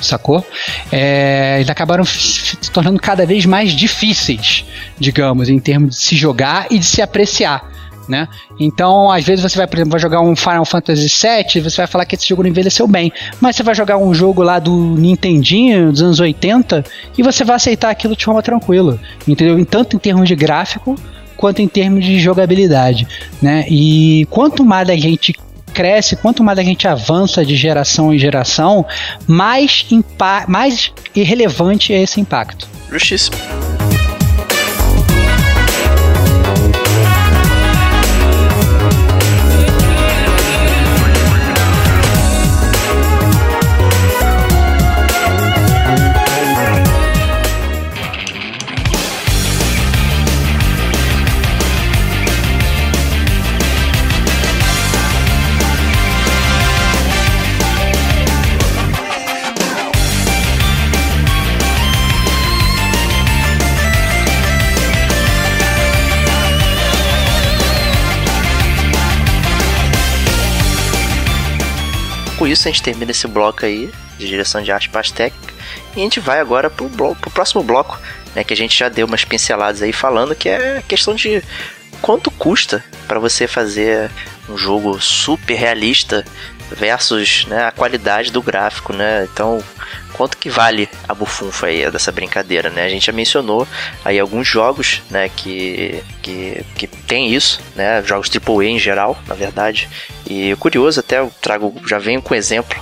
Sacou? 0.00 0.44
É, 0.92 1.56
eles 1.56 1.70
acabaram 1.70 2.04
se 2.04 2.70
tornando 2.70 3.00
cada 3.00 3.26
vez 3.26 3.44
mais 3.44 3.72
difíceis, 3.72 4.64
digamos, 4.98 5.48
em 5.48 5.58
termos 5.58 5.96
de 5.96 6.02
se 6.02 6.16
jogar 6.16 6.66
e 6.70 6.78
de 6.78 6.86
se 6.86 7.02
apreciar 7.02 7.78
né? 8.08 8.26
Então, 8.58 9.10
às 9.10 9.24
vezes 9.24 9.42
você 9.42 9.58
vai, 9.58 9.66
por 9.66 9.76
exemplo, 9.76 9.90
vai 9.92 10.00
jogar 10.00 10.20
um 10.20 10.34
Final 10.34 10.64
Fantasy 10.64 11.08
VII, 11.08 11.62
você 11.62 11.76
vai 11.76 11.86
falar 11.86 12.06
que 12.06 12.14
esse 12.14 12.26
jogo 12.26 12.42
não 12.42 12.50
envelheceu 12.50 12.88
bem, 12.88 13.12
mas 13.40 13.54
você 13.54 13.62
vai 13.62 13.74
jogar 13.74 13.98
um 13.98 14.14
jogo 14.14 14.42
lá 14.42 14.58
do 14.58 14.72
Nintendinho 14.72 15.92
dos 15.92 16.02
anos 16.02 16.18
80 16.18 16.84
e 17.16 17.22
você 17.22 17.44
vai 17.44 17.56
aceitar 17.56 17.90
aquilo 17.90 18.16
de 18.16 18.24
forma 18.24 18.42
tranquila, 18.42 18.98
entendeu? 19.26 19.62
Tanto 19.66 19.96
em 19.96 19.98
termos 19.98 20.26
de 20.26 20.34
gráfico 20.34 20.96
quanto 21.36 21.60
em 21.60 21.68
termos 21.68 22.04
de 22.04 22.18
jogabilidade, 22.18 23.06
né? 23.40 23.64
E 23.68 24.26
quanto 24.30 24.64
mais 24.64 24.88
a 24.88 24.96
gente 24.96 25.34
cresce, 25.68 26.16
quanto 26.16 26.42
mais 26.42 26.58
a 26.58 26.62
gente 26.62 26.86
avança 26.86 27.44
de 27.44 27.56
geração 27.56 28.12
em 28.12 28.18
geração, 28.18 28.84
mais, 29.26 29.86
mais 30.46 30.92
irrelevante 31.14 31.92
é 31.92 32.02
esse 32.02 32.20
impacto. 32.20 32.68
Justíssimo. 32.90 33.36
Isso 72.58 72.68
a 72.68 72.70
gente 72.72 72.82
termina 72.82 73.12
esse 73.12 73.26
bloco 73.28 73.64
aí 73.64 73.90
de 74.18 74.26
direção 74.26 74.60
de 74.60 74.72
arte 74.72 74.88
parte 74.88 75.12
técnica 75.12 75.54
e 75.94 76.00
a 76.00 76.02
gente 76.02 76.18
vai 76.18 76.40
agora 76.40 76.68
pro, 76.68 76.88
bloco, 76.88 77.20
pro 77.20 77.30
próximo 77.30 77.62
bloco, 77.62 77.98
né, 78.34 78.42
que 78.42 78.52
a 78.52 78.56
gente 78.56 78.76
já 78.76 78.88
deu 78.88 79.06
umas 79.06 79.24
pinceladas 79.24 79.80
aí 79.80 79.92
falando 79.92 80.34
que 80.34 80.48
é 80.48 80.78
a 80.78 80.82
questão 80.82 81.14
de 81.14 81.42
quanto 82.02 82.30
custa 82.30 82.84
para 83.06 83.18
você 83.18 83.46
fazer 83.46 84.10
um 84.48 84.56
jogo 84.56 85.00
super 85.00 85.54
realista 85.54 86.24
versus 86.70 87.46
né, 87.46 87.64
a 87.64 87.72
qualidade 87.72 88.30
do 88.30 88.42
gráfico, 88.42 88.92
né? 88.92 89.26
Então, 89.32 89.62
quanto 90.12 90.36
que 90.36 90.50
vale 90.50 90.88
a 91.08 91.14
bufunfa 91.14 91.66
aí 91.66 91.90
dessa 91.90 92.12
brincadeira, 92.12 92.70
né? 92.70 92.84
A 92.84 92.88
gente 92.88 93.06
já 93.06 93.12
mencionou 93.12 93.66
aí 94.04 94.18
alguns 94.18 94.46
jogos, 94.46 95.02
né, 95.10 95.28
que, 95.28 96.02
que, 96.22 96.64
que 96.74 96.86
tem 96.86 97.32
isso, 97.32 97.60
né? 97.74 98.02
Jogos 98.04 98.30
AAA 98.30 98.64
em 98.64 98.78
geral, 98.78 99.18
na 99.26 99.34
verdade. 99.34 99.88
E 100.28 100.54
curioso, 100.56 101.00
até 101.00 101.18
eu 101.18 101.32
trago, 101.40 101.74
já 101.86 101.98
venho 101.98 102.22
com 102.22 102.34
exemplo 102.34 102.78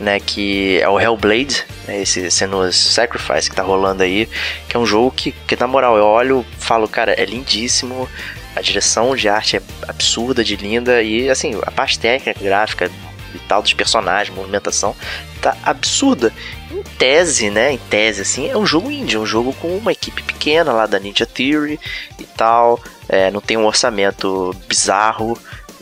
né, 0.00 0.20
que 0.20 0.80
é 0.80 0.88
o 0.88 0.98
Hellblade, 0.98 1.64
né, 1.86 2.02
esse 2.02 2.30
Senua's 2.30 2.76
Sacrifice 2.76 3.50
que 3.50 3.56
tá 3.56 3.62
rolando 3.62 4.02
aí, 4.02 4.28
que 4.68 4.76
é 4.76 4.80
um 4.80 4.86
jogo 4.86 5.10
que, 5.10 5.32
que 5.32 5.58
na 5.58 5.66
moral, 5.66 5.96
eu 5.96 6.04
olho 6.04 6.46
falo, 6.58 6.88
cara, 6.88 7.12
é 7.12 7.24
lindíssimo, 7.24 8.08
a 8.54 8.60
direção 8.60 9.14
de 9.16 9.28
arte 9.28 9.56
é 9.56 9.62
absurda, 9.86 10.44
de 10.44 10.56
linda, 10.56 11.02
e 11.02 11.28
assim, 11.28 11.58
a 11.62 11.70
parte 11.70 11.98
técnica, 11.98 12.38
gráfica 12.40 12.90
e 13.34 13.38
tal 13.40 13.60
dos 13.60 13.72
personagens, 13.72 14.34
movimentação, 14.34 14.94
tá 15.42 15.56
absurda. 15.62 16.32
Em 16.70 16.82
tese, 16.82 17.50
né, 17.50 17.72
em 17.72 17.78
tese, 17.78 18.22
assim, 18.22 18.48
é 18.48 18.56
um 18.56 18.66
jogo 18.66 18.90
indie, 18.90 19.16
é 19.16 19.18
um 19.18 19.26
jogo 19.26 19.52
com 19.54 19.76
uma 19.76 19.92
equipe 19.92 20.22
pequena 20.22 20.72
lá 20.72 20.86
da 20.86 20.98
Ninja 20.98 21.26
Theory 21.26 21.78
e 22.18 22.24
tal, 22.24 22.80
é, 23.08 23.30
não 23.30 23.40
tem 23.40 23.56
um 23.56 23.66
orçamento 23.66 24.54
bizarro, 24.68 25.36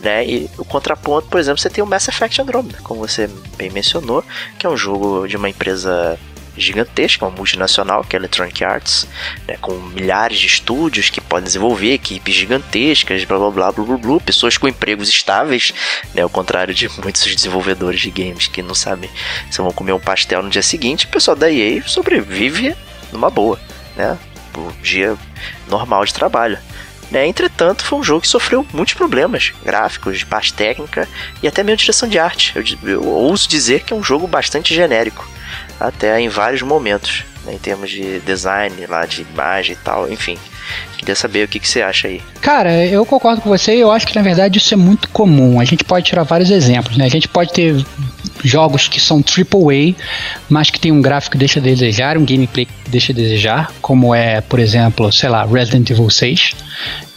né? 0.07 0.25
E 0.25 0.49
o 0.57 0.65
contraponto, 0.65 1.27
por 1.27 1.41
exemplo, 1.41 1.61
você 1.61 1.69
tem 1.69 1.83
o 1.83 1.87
Mass 1.87 2.07
Effect 2.07 2.41
Andromeda, 2.41 2.79
como 2.85 3.01
você 3.01 3.29
bem 3.59 3.71
mencionou, 3.71 4.25
que 4.57 4.65
é 4.65 4.71
um 4.71 4.77
jogo 4.77 5.27
de 5.27 5.37
uma 5.37 5.51
empresa 5.51 6.17
gigantesca, 6.57 7.27
uma 7.27 7.37
multinacional, 7.37 8.05
que 8.05 8.15
é 8.15 8.19
a 8.19 8.21
Electronic 8.21 8.65
Arts, 8.65 9.09
né, 9.49 9.57
com 9.61 9.75
milhares 9.75 10.39
de 10.39 10.47
estúdios 10.47 11.11
que 11.11 11.21
podem 11.21 11.45
desenvolver, 11.45 11.93
equipes 11.93 12.37
gigantescas, 12.37 13.25
blá 13.25 13.37
blá 13.37 13.51
blá 13.51 13.73
blá 13.73 13.85
blá, 13.85 13.97
blá 13.99 14.21
pessoas 14.21 14.57
com 14.57 14.69
empregos 14.69 15.09
estáveis, 15.09 15.75
né, 16.15 16.23
ao 16.23 16.31
contrário 16.31 16.73
de 16.73 16.89
muitos 17.03 17.27
desenvolvedores 17.35 18.01
de 18.01 18.11
games 18.11 18.47
que 18.47 18.63
não 18.63 18.77
sabem 18.77 19.11
se 19.51 19.59
vão 19.61 19.73
comer 19.73 19.93
um 19.93 20.01
pastel 20.01 20.41
no 20.41 20.49
dia 20.49 20.63
seguinte, 20.63 21.05
o 21.07 21.09
pessoal 21.09 21.37
da 21.37 21.51
EA 21.51 21.83
sobrevive 21.85 22.77
numa 23.13 23.29
boa, 23.29 23.59
né, 23.97 24.17
o 24.57 24.73
dia 24.83 25.19
normal 25.69 26.05
de 26.05 26.15
trabalho. 26.15 26.59
Né? 27.11 27.27
Entretanto, 27.27 27.85
foi 27.85 27.99
um 27.99 28.03
jogo 28.03 28.23
que 28.23 28.29
sofreu 28.29 28.67
muitos 28.73 28.95
problemas 28.95 29.53
gráficos, 29.65 30.19
de 30.19 30.27
parte 30.27 30.53
técnica 30.53 31.09
e 31.43 31.47
até 31.47 31.63
mesmo 31.63 31.79
direção 31.79 32.09
de 32.09 32.19
arte. 32.19 32.53
Eu, 32.57 32.91
eu 32.91 33.07
ouso 33.07 33.49
dizer 33.49 33.83
que 33.85 33.93
é 33.93 33.97
um 33.97 34.03
jogo 34.03 34.27
bastante 34.27 34.75
genérico, 34.75 35.29
até 35.79 36.21
em 36.21 36.29
vários 36.29 36.63
momentos, 36.63 37.25
né? 37.45 37.55
em 37.55 37.59
termos 37.59 37.91
de 37.91 38.19
design, 38.21 38.87
lá 38.87 39.07
de 39.07 39.23
imagem 39.23 39.75
e 39.75 39.79
tal, 39.79 40.11
enfim. 40.11 40.37
Queria 40.99 41.15
saber 41.15 41.45
o 41.45 41.49
que, 41.49 41.61
que 41.61 41.69
você 41.69 41.83
acha 41.83 42.09
aí. 42.09 42.21
Cara, 42.41 42.85
eu 42.85 43.07
concordo 43.07 43.41
com 43.41 43.49
você. 43.49 43.77
Eu 43.77 43.93
acho 43.93 44.07
que 44.07 44.17
na 44.17 44.23
verdade 44.23 44.59
isso 44.59 44.75
é 44.75 44.77
muito 44.77 45.09
comum. 45.11 45.61
A 45.61 45.65
gente 45.65 45.85
pode 45.85 46.07
tirar 46.07 46.25
vários 46.25 46.51
exemplos, 46.51 46.97
né? 46.97 47.05
A 47.05 47.09
gente 47.09 47.29
pode 47.29 47.53
ter 47.53 47.77
jogos 48.47 48.89
que 48.89 49.01
são 49.01 49.19
AAA, 49.19 49.95
mas 50.49 50.71
que 50.71 50.79
tem 50.79 50.93
um 50.93 51.03
gráfico 51.03 51.33
que 51.33 51.39
deixa 51.39 51.59
a 51.59 51.63
desejar, 51.63 52.17
um 52.17 52.25
gameplay 52.25 52.67
que 52.67 52.91
deixa 52.91 53.13
a 53.13 53.15
desejar, 53.15 53.73
como 53.81 54.15
é, 54.15 54.41
por 54.41 54.59
exemplo, 54.59 55.11
sei 55.13 55.29
lá, 55.29 55.45
Resident 55.45 55.91
Evil 55.91 56.09
6, 56.09 56.53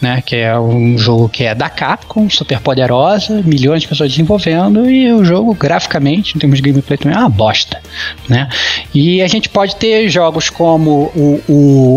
né, 0.00 0.22
que 0.24 0.36
é 0.36 0.58
um 0.58 0.96
jogo 0.98 1.28
que 1.28 1.44
é 1.44 1.54
da 1.54 1.68
Capcom, 1.68 2.28
super 2.28 2.58
poderosa, 2.60 3.42
milhões 3.42 3.82
de 3.82 3.88
pessoas 3.88 4.10
desenvolvendo 4.10 4.90
e 4.90 5.12
o 5.12 5.24
jogo 5.24 5.54
graficamente, 5.54 6.36
em 6.36 6.40
termos 6.40 6.60
de 6.60 6.68
gameplay 6.68 6.98
também 6.98 7.16
é 7.16 7.20
uma 7.20 7.28
bosta, 7.28 7.80
né? 8.28 8.48
E 8.94 9.22
a 9.22 9.28
gente 9.28 9.48
pode 9.48 9.76
ter 9.76 10.08
jogos 10.08 10.48
como 10.50 11.12
o, 11.14 11.42
o, 11.48 11.54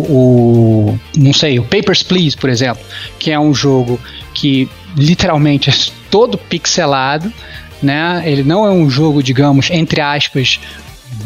o 0.10 1.00
não 1.18 1.34
sei, 1.34 1.60
o 1.60 1.64
Papers, 1.64 2.04
Please, 2.04 2.36
por 2.36 2.50
exemplo, 2.50 2.84
que 3.18 3.32
é 3.32 3.40
um 3.40 3.54
jogo 3.54 4.00
que 4.34 4.70
literalmente 4.96 5.70
é 5.70 5.74
todo 6.10 6.38
pixelado, 6.38 7.32
né? 7.84 8.24
Ele 8.26 8.44
não 8.44 8.66
é 8.66 8.72
um 8.72 8.90
jogo, 8.90 9.22
digamos, 9.22 9.70
entre 9.70 10.02
aspas, 10.02 10.60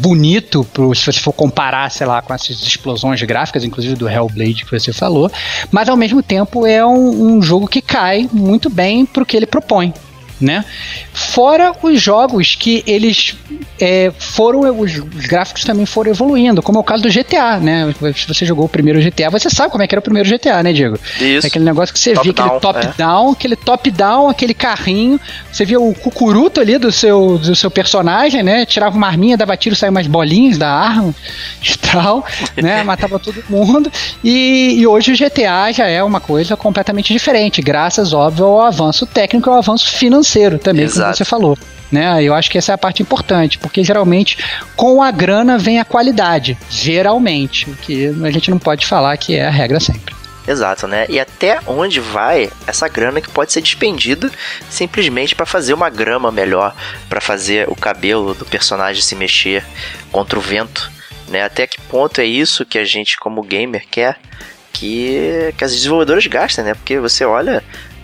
bonito, 0.00 0.64
pro, 0.72 0.94
se 0.94 1.04
você 1.04 1.20
for 1.20 1.32
comparar, 1.32 1.90
sei 1.90 2.06
lá, 2.06 2.20
com 2.20 2.34
essas 2.34 2.62
explosões 2.62 3.22
gráficas, 3.22 3.64
inclusive 3.64 3.94
do 3.94 4.08
Hellblade 4.08 4.64
que 4.64 4.70
você 4.70 4.92
falou, 4.92 5.30
mas 5.70 5.88
ao 5.88 5.96
mesmo 5.96 6.22
tempo 6.22 6.66
é 6.66 6.84
um, 6.84 7.36
um 7.36 7.42
jogo 7.42 7.66
que 7.66 7.80
cai 7.80 8.28
muito 8.32 8.68
bem 8.68 9.06
pro 9.06 9.24
que 9.24 9.36
ele 9.36 9.46
propõe, 9.46 9.92
né? 10.40 10.64
Fora 11.12 11.72
os 11.82 12.00
jogos 12.00 12.54
que 12.54 12.82
eles 12.86 13.34
é, 13.80 14.12
foram, 14.18 14.60
os, 14.78 14.96
os, 14.96 15.26
gráficos 15.26 15.64
também 15.64 15.84
foram 15.84 16.10
evoluindo, 16.10 16.62
como 16.62 16.78
é 16.78 16.80
o 16.80 16.84
caso 16.84 17.02
do 17.02 17.08
GTA, 17.08 17.58
né? 17.58 17.92
Se 18.14 18.26
você 18.26 18.46
jogou 18.46 18.66
o 18.66 18.68
primeiro 18.68 19.00
GTA, 19.00 19.30
você 19.30 19.50
sabe 19.50 19.70
como 19.70 19.82
é 19.82 19.86
que 19.86 19.94
era 19.94 20.00
o 20.00 20.02
primeiro 20.02 20.28
GTA, 20.28 20.62
né, 20.62 20.72
Diego? 20.72 20.98
Isso. 21.20 21.46
Aquele 21.46 21.64
negócio 21.64 21.92
que 21.92 22.00
você 22.00 22.14
top 22.14 22.24
via, 22.24 22.32
down, 22.32 22.46
aquele 22.46 22.60
top-down, 22.60 23.28
é. 23.28 23.32
aquele 23.32 23.56
top-down, 23.56 24.28
aquele 24.28 24.54
carrinho, 24.54 25.20
você 25.50 25.64
via 25.64 25.80
o 25.80 25.94
cucuruto 25.94 26.60
ali 26.60 26.78
do 26.78 26.92
seu, 26.92 27.38
do 27.38 27.54
seu 27.54 27.70
personagem, 27.70 28.42
né? 28.42 28.64
Tirava 28.64 28.96
uma 28.96 29.06
arminha, 29.06 29.36
dava 29.36 29.56
tiro, 29.56 29.74
saia 29.74 29.90
umas 29.90 30.06
bolinhas 30.06 30.56
da 30.56 30.70
arma 30.70 31.14
e 31.62 31.76
tal, 31.78 32.24
né? 32.56 32.82
Matava 32.84 33.18
todo 33.18 33.42
mundo. 33.48 33.90
E, 34.22 34.76
e 34.78 34.86
hoje 34.86 35.12
o 35.12 35.16
GTA 35.16 35.72
já 35.72 35.86
é 35.86 36.02
uma 36.02 36.20
coisa 36.20 36.56
completamente 36.56 37.12
diferente, 37.12 37.60
graças, 37.60 38.12
óbvio, 38.12 38.46
ao 38.46 38.60
avanço 38.62 39.04
técnico 39.04 39.48
e 39.48 39.50
ao 39.50 39.58
avanço 39.58 39.90
financeiro 39.90 40.27
financeiro 40.28 40.58
também, 40.58 40.84
Exato. 40.84 41.02
como 41.02 41.16
você 41.16 41.24
falou. 41.24 41.58
Né? 41.90 42.22
Eu 42.22 42.34
acho 42.34 42.50
que 42.50 42.58
essa 42.58 42.72
é 42.72 42.74
a 42.74 42.78
parte 42.78 43.02
importante, 43.02 43.58
porque 43.58 43.82
geralmente 43.82 44.38
com 44.76 45.02
a 45.02 45.10
grana 45.10 45.56
vem 45.56 45.80
a 45.80 45.84
qualidade, 45.84 46.58
geralmente, 46.68 47.68
o 47.70 47.74
que 47.74 48.08
a 48.22 48.30
gente 48.30 48.50
não 48.50 48.58
pode 48.58 48.86
falar 48.86 49.16
que 49.16 49.34
é 49.34 49.46
a 49.46 49.50
regra 49.50 49.80
sempre. 49.80 50.14
Exato, 50.46 50.86
né? 50.86 51.04
E 51.10 51.20
até 51.20 51.60
onde 51.66 52.00
vai 52.00 52.50
essa 52.66 52.88
grana 52.88 53.20
que 53.20 53.28
pode 53.28 53.52
ser 53.52 53.60
despendida 53.60 54.30
simplesmente 54.70 55.34
para 55.34 55.44
fazer 55.44 55.74
uma 55.74 55.90
grama 55.90 56.30
melhor, 56.32 56.74
para 57.06 57.20
fazer 57.20 57.68
o 57.68 57.76
cabelo 57.76 58.34
do 58.34 58.46
personagem 58.46 59.02
se 59.02 59.14
mexer 59.14 59.62
contra 60.10 60.38
o 60.38 60.42
vento, 60.42 60.90
né? 61.28 61.42
Até 61.42 61.66
que 61.66 61.78
ponto 61.82 62.20
é 62.20 62.24
isso 62.24 62.64
que 62.64 62.78
a 62.78 62.84
gente 62.84 63.18
como 63.18 63.42
gamer 63.42 63.84
quer 63.90 64.18
que, 64.72 65.52
que 65.56 65.64
as 65.64 65.72
desenvolvedoras 65.72 66.26
gastem, 66.26 66.64
né? 66.64 66.74
Porque 66.74 66.98
você 66.98 67.24
olha 67.24 67.62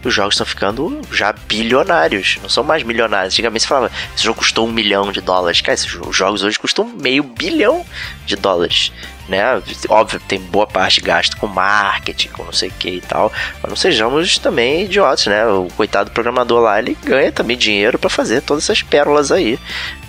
os 0.09 0.15
jogos 0.15 0.35
estão 0.35 0.47
ficando 0.47 1.01
já 1.11 1.33
bilionários, 1.33 2.39
não 2.43 2.49
são 2.49 2.65
mais 2.65 2.83
milionários. 2.83 3.35
Antigamente 3.35 3.63
você 3.63 3.69
falava, 3.69 3.93
esse 4.15 4.25
jogo 4.25 4.39
custou 4.39 4.67
um 4.67 4.73
milhão 4.73 5.11
de 5.13 5.21
dólares. 5.21 5.61
Cara, 5.61 5.75
esses 5.75 5.91
jogos 6.11 6.43
hoje 6.43 6.59
custam 6.59 6.87
meio 6.87 7.23
bilhão 7.23 7.85
de 8.27 8.37
dólares. 8.37 8.93
Né? 9.29 9.43
Óbvio, 9.89 10.21
tem 10.29 10.39
boa 10.39 10.67
parte 10.67 11.01
gasto 11.01 11.37
com 11.39 11.47
marketing, 11.47 12.29
com 12.29 12.45
não 12.45 12.53
sei 12.53 12.69
o 12.69 12.73
que 12.73 12.91
e 12.91 13.01
tal. 13.01 13.33
Mas 13.63 13.71
não 13.71 13.77
sejamos 13.77 14.39
também 14.39 14.85
idiotas, 14.85 15.27
né? 15.27 15.47
O 15.47 15.69
coitado 15.77 16.11
programador 16.11 16.61
lá, 16.61 16.79
ele 16.79 16.97
ganha 17.03 17.33
também 17.33 17.57
dinheiro 17.57 17.99
para 17.99 18.11
fazer 18.11 18.43
todas 18.43 18.65
essas 18.65 18.83
pérolas 18.83 19.33
aí, 19.33 19.59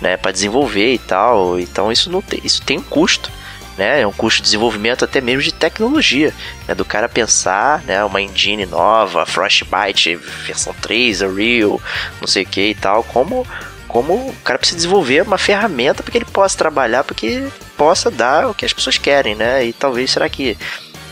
né? 0.00 0.16
Para 0.18 0.32
desenvolver 0.32 0.92
e 0.92 0.98
tal. 0.98 1.58
Então 1.58 1.90
isso 1.90 2.10
não 2.10 2.20
tem, 2.20 2.40
isso 2.44 2.62
tem 2.62 2.78
um 2.78 2.82
custo 2.82 3.30
né? 3.76 4.00
É 4.00 4.06
um 4.06 4.12
custo 4.12 4.38
de 4.38 4.44
desenvolvimento 4.44 5.04
até 5.04 5.20
mesmo 5.20 5.42
de 5.42 5.52
tecnologia, 5.52 6.32
né? 6.66 6.74
Do 6.74 6.84
cara 6.84 7.08
pensar, 7.08 7.82
né? 7.82 8.02
Uma 8.04 8.22
engine 8.22 8.66
nova, 8.66 9.26
Frostbite 9.26 10.16
versão 10.46 10.74
3, 10.80 11.22
a 11.22 11.28
Real, 11.28 11.80
não 12.20 12.26
sei 12.26 12.44
o 12.44 12.46
que 12.46 12.70
e 12.70 12.74
tal, 12.74 13.02
como 13.04 13.46
como 13.88 14.14
o 14.14 14.34
cara 14.44 14.58
precisa 14.58 14.76
desenvolver 14.76 15.22
uma 15.22 15.38
ferramenta 15.38 16.02
para 16.02 16.12
que 16.12 16.18
ele 16.18 16.24
possa 16.26 16.58
trabalhar, 16.58 17.02
para 17.04 17.14
que 17.14 17.46
possa 17.78 18.10
dar 18.10 18.46
o 18.48 18.52
que 18.52 18.66
as 18.66 18.72
pessoas 18.72 18.98
querem, 18.98 19.34
né? 19.34 19.64
E 19.64 19.72
talvez 19.72 20.10
será 20.10 20.28
que 20.28 20.58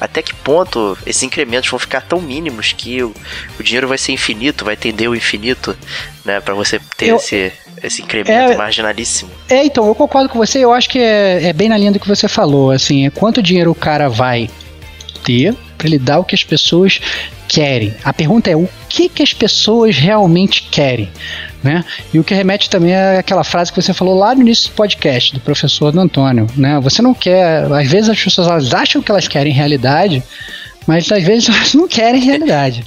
até 0.01 0.21
que 0.21 0.35
ponto 0.35 0.99
esses 1.07 1.23
incrementos 1.23 1.71
vão 1.71 1.79
ficar 1.79 2.03
tão 2.03 2.21
mínimos 2.21 2.73
que 2.73 3.03
o, 3.03 3.15
o 3.59 3.63
dinheiro 3.63 3.89
vai 3.89 3.97
ser 3.97 4.13
infinito, 4.13 4.65
vai 4.65 4.77
tender 4.77 5.09
o 5.09 5.15
infinito, 5.15 5.77
né, 6.25 6.41
para 6.41 6.53
você 6.53 6.81
ter 6.97 7.09
eu, 7.09 7.17
esse 7.17 7.53
esse 7.87 8.03
incremento 8.03 8.53
é, 8.53 8.57
marginalíssimo. 8.57 9.31
É, 9.49 9.65
então, 9.65 9.87
eu 9.87 9.95
concordo 9.95 10.29
com 10.29 10.39
você, 10.39 10.61
eu 10.61 10.73
acho 10.73 10.89
que 10.89 10.99
é, 10.99 11.45
é 11.45 11.53
bem 11.53 11.69
na 11.69 11.77
linha 11.77 11.93
do 11.93 12.01
que 12.01 12.09
você 12.09 12.29
falou, 12.29 12.71
assim, 12.71 13.07
é 13.07 13.11
quanto 13.11 13.43
dinheiro 13.43 13.71
o 13.71 13.75
cara 13.75 14.09
vai 14.09 14.49
ter 15.25 15.55
para 15.77 15.87
ele 15.87 15.99
dar 15.99 16.19
o 16.19 16.25
que 16.25 16.35
as 16.35 16.45
pessoas 16.45 17.01
querem. 17.49 17.95
A 18.03 18.13
pergunta 18.13 18.51
é 18.51 18.57
o 18.57 18.69
que, 18.89 19.09
que 19.09 19.23
as 19.23 19.33
pessoas 19.33 19.97
realmente 19.97 20.67
querem, 20.71 21.11
né? 21.63 21.85
E 22.13 22.19
o 22.19 22.25
que 22.25 22.35
remete 22.35 22.71
também 22.71 22.93
é 22.93 23.19
aquela 23.19 23.45
frase 23.45 23.73
que 23.73 23.81
você 23.81 23.93
falou 23.93 24.17
lá 24.17 24.35
no 24.35 24.43
início 24.43 24.71
do 24.71 24.75
podcast 24.75 25.35
do 25.35 25.41
professor 25.41 25.93
do 25.93 26.01
Antônio, 26.01 26.47
né? 26.57 26.81
Você 26.81 27.03
não 27.03 27.13
quer, 27.13 27.71
às 27.71 27.89
vezes 27.89 28.09
as 28.09 28.23
pessoas 28.23 28.49
elas 28.49 28.73
acham 28.73 29.03
que 29.03 29.11
elas 29.11 29.29
querem 29.29 29.53
realidade, 29.53 30.23
mas 30.87 31.11
às 31.13 31.23
vezes 31.23 31.49
elas 31.49 31.75
não 31.75 31.87
querem 31.87 32.21
realidade 32.21 32.85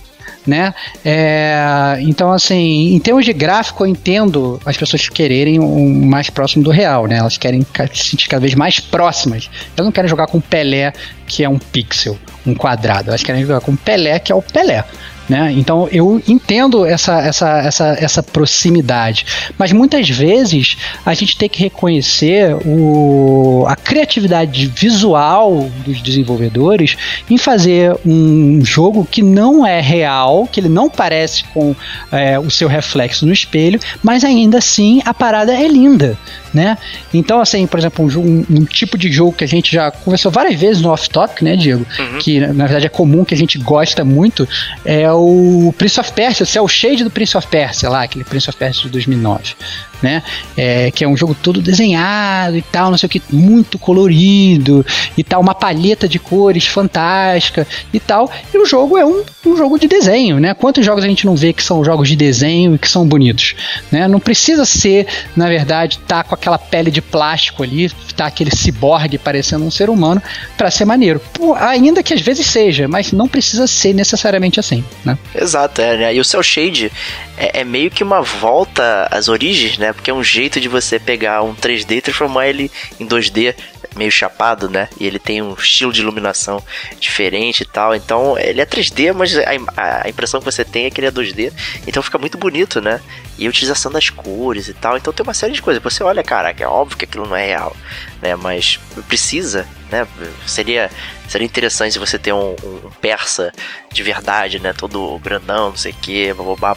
né? 0.47 0.73
É, 1.03 1.97
então, 1.99 2.31
assim, 2.31 2.93
em 2.93 2.99
termos 2.99 3.25
de 3.25 3.33
gráfico, 3.33 3.83
eu 3.83 3.87
entendo 3.87 4.59
as 4.65 4.77
pessoas 4.77 5.09
quererem 5.09 5.59
um 5.59 6.05
mais 6.05 6.29
próximo 6.29 6.63
do 6.63 6.69
real, 6.69 7.05
né? 7.05 7.17
Elas 7.17 7.37
querem 7.37 7.65
se 7.93 8.05
sentir 8.05 8.27
cada 8.27 8.41
vez 8.41 8.55
mais 8.55 8.79
próximas. 8.79 9.49
Elas 9.75 9.85
não 9.85 9.91
querem 9.91 10.09
jogar 10.09 10.27
com 10.27 10.39
Pelé, 10.39 10.93
que 11.25 11.43
é 11.43 11.49
um 11.49 11.59
pixel, 11.59 12.17
um 12.45 12.55
quadrado. 12.55 13.09
Elas 13.09 13.23
querem 13.23 13.41
jogar 13.41 13.61
com 13.61 13.75
Pelé, 13.75 14.19
que 14.19 14.31
é 14.31 14.35
o 14.35 14.41
Pelé. 14.41 14.83
Né? 15.27 15.53
Então 15.57 15.89
eu 15.91 16.21
entendo 16.25 16.85
essa, 16.85 17.19
essa, 17.19 17.59
essa, 17.59 17.97
essa 17.99 18.23
proximidade, 18.23 19.25
mas 19.57 19.73
muitas 19.73 20.09
vezes 20.09 20.77
a 21.05 21.13
gente 21.13 21.37
tem 21.37 21.49
que 21.49 21.59
reconhecer 21.59 22.55
o, 22.65 23.65
a 23.67 23.75
criatividade 23.75 24.67
visual 24.67 25.69
dos 25.85 26.01
desenvolvedores 26.01 26.95
em 27.29 27.37
fazer 27.37 27.93
um 28.05 28.63
jogo 28.63 29.05
que 29.09 29.21
não 29.21 29.65
é 29.65 29.81
real, 29.81 30.47
que 30.49 30.61
ele 30.61 30.69
não 30.69 30.89
parece 30.89 31.43
com 31.53 31.75
é, 32.09 32.39
o 32.39 32.49
seu 32.49 32.69
reflexo 32.69 33.25
no 33.25 33.33
espelho, 33.33 33.79
mas 34.01 34.23
ainda 34.23 34.59
assim 34.59 35.01
a 35.03 35.13
parada 35.13 35.53
é 35.53 35.67
linda 35.67 36.17
né? 36.57 36.77
Então, 37.13 37.39
assim, 37.39 37.67
por 37.67 37.79
exemplo, 37.79 38.05
um, 38.19 38.45
um, 38.49 38.65
tipo 38.65 38.97
de 38.97 39.11
jogo 39.11 39.31
que 39.31 39.43
a 39.43 39.47
gente 39.47 39.71
já 39.71 39.91
conversou 39.91 40.31
várias 40.31 40.59
vezes 40.59 40.81
no 40.81 40.89
off-topic, 40.89 41.43
né, 41.43 41.55
Diego? 41.55 41.85
Uhum. 41.99 42.17
Que 42.17 42.39
na 42.39 42.65
verdade 42.65 42.87
é 42.87 42.89
comum, 42.89 43.23
que 43.23 43.35
a 43.35 43.37
gente 43.37 43.59
gosta 43.59 44.03
muito, 44.03 44.49
é 44.83 45.09
o 45.11 45.73
Prince 45.77 45.99
of 45.99 46.11
Persia, 46.11 46.45
se 46.45 46.59
o 46.59 46.67
shade 46.67 47.03
do 47.03 47.11
Prince 47.11 47.37
of 47.37 47.47
Persia 47.47 47.89
lá, 47.89 48.03
aquele 48.03 48.25
Prince 48.25 48.49
of 48.49 48.57
Persia 48.57 48.83
de 48.83 48.89
2009, 48.89 49.55
né? 50.01 50.23
É, 50.55 50.91
que 50.91 51.03
é 51.03 51.07
um 51.07 51.17
jogo 51.17 51.35
todo 51.35 51.61
desenhado 51.61 52.57
e 52.57 52.61
tal, 52.61 52.89
não 52.89 52.97
sei 52.97 53.07
o 53.07 53.09
que, 53.09 53.21
muito 53.31 53.77
colorido 53.79 54.85
e 55.17 55.23
tal, 55.23 55.41
uma 55.41 55.55
palheta 55.55 56.07
de 56.07 56.19
cores 56.19 56.65
fantástica 56.65 57.67
e 57.93 57.99
tal. 57.99 58.31
E 58.53 58.57
o 58.57 58.65
jogo 58.65 58.97
é 58.97 59.05
um, 59.05 59.23
um 59.45 59.57
jogo 59.57 59.79
de 59.79 59.87
desenho, 59.87 60.39
né? 60.39 60.53
Quantos 60.53 60.85
jogos 60.85 61.03
a 61.03 61.07
gente 61.07 61.25
não 61.25 61.35
vê 61.35 61.53
que 61.53 61.63
são 61.63 61.83
jogos 61.83 62.07
de 62.07 62.15
desenho 62.15 62.75
e 62.75 62.77
que 62.77 62.89
são 62.89 63.07
bonitos, 63.07 63.55
né? 63.91 64.07
Não 64.07 64.19
precisa 64.19 64.65
ser, 64.65 65.07
na 65.35 65.47
verdade, 65.47 65.99
tá 65.99 66.23
com 66.23 66.35
aquela 66.35 66.57
pele 66.57 66.91
de 66.91 67.01
plástico 67.01 67.63
ali, 67.63 67.89
tá 68.15 68.25
aquele 68.25 68.55
ciborgue 68.55 69.17
parecendo 69.17 69.65
um 69.65 69.71
ser 69.71 69.89
humano 69.89 70.21
para 70.57 70.71
ser 70.71 70.85
maneiro. 70.85 71.21
Pô, 71.33 71.53
ainda 71.55 72.01
que 72.03 72.13
às 72.13 72.21
vezes 72.21 72.47
seja, 72.47 72.87
mas 72.87 73.11
não 73.11 73.27
precisa 73.27 73.67
ser 73.67 73.93
necessariamente 73.93 74.59
assim, 74.59 74.83
né? 75.05 75.17
Exato, 75.33 75.81
é, 75.81 75.97
né? 75.97 76.15
E 76.15 76.19
o 76.19 76.25
Cell 76.25 76.43
Shade 76.43 76.91
é, 77.37 77.61
é, 77.61 77.63
meio 77.63 77.91
que 77.91 78.03
uma 78.03 78.21
volta 78.21 79.07
às 79.11 79.27
origens, 79.27 79.77
né? 79.77 79.86
Porque 79.93 80.11
é 80.11 80.13
um 80.13 80.23
jeito 80.23 80.59
de 80.59 80.67
você 80.67 80.99
pegar 80.99 81.41
um 81.43 81.55
3D 81.55 81.97
e 81.97 82.01
transformar 82.01 82.47
ele 82.47 82.71
em 82.99 83.05
2D 83.07 83.55
meio 83.95 84.11
chapado, 84.11 84.69
né? 84.69 84.89
E 84.99 85.05
ele 85.05 85.19
tem 85.19 85.41
um 85.41 85.53
estilo 85.53 85.91
de 85.91 86.01
iluminação 86.01 86.63
diferente 86.99 87.61
e 87.61 87.65
tal. 87.65 87.95
Então, 87.95 88.37
ele 88.37 88.61
é 88.61 88.65
3D, 88.65 89.13
mas 89.13 89.35
a, 89.37 90.05
a 90.05 90.09
impressão 90.09 90.39
que 90.39 90.45
você 90.45 90.63
tem 90.63 90.85
é 90.85 90.89
que 90.89 90.99
ele 90.99 91.07
é 91.07 91.11
2D. 91.11 91.51
Então 91.85 92.03
fica 92.03 92.17
muito 92.17 92.37
bonito, 92.37 92.79
né? 92.79 93.01
E 93.37 93.45
a 93.45 93.49
utilização 93.49 93.91
das 93.91 94.09
cores 94.09 94.67
e 94.67 94.73
tal. 94.73 94.97
Então 94.97 95.11
tem 95.11 95.23
uma 95.23 95.33
série 95.33 95.53
de 95.53 95.61
coisas. 95.61 95.81
Você 95.81 96.03
olha, 96.03 96.23
caraca, 96.23 96.63
é 96.63 96.67
óbvio 96.67 96.97
que 96.97 97.05
aquilo 97.05 97.27
não 97.27 97.35
é 97.35 97.45
real, 97.45 97.75
né? 98.21 98.35
Mas 98.35 98.79
precisa, 99.07 99.67
né? 99.91 100.07
Seria, 100.45 100.89
seria 101.27 101.45
interessante 101.45 101.99
você 101.99 102.17
ter 102.17 102.33
um, 102.33 102.55
um, 102.63 102.89
persa 103.01 103.51
de 103.91 104.03
verdade, 104.03 104.59
né? 104.59 104.73
Todo 104.73 105.19
grandão, 105.19 105.69
não 105.69 105.77
sei 105.77 105.91
o 105.91 105.95
que, 105.95 106.29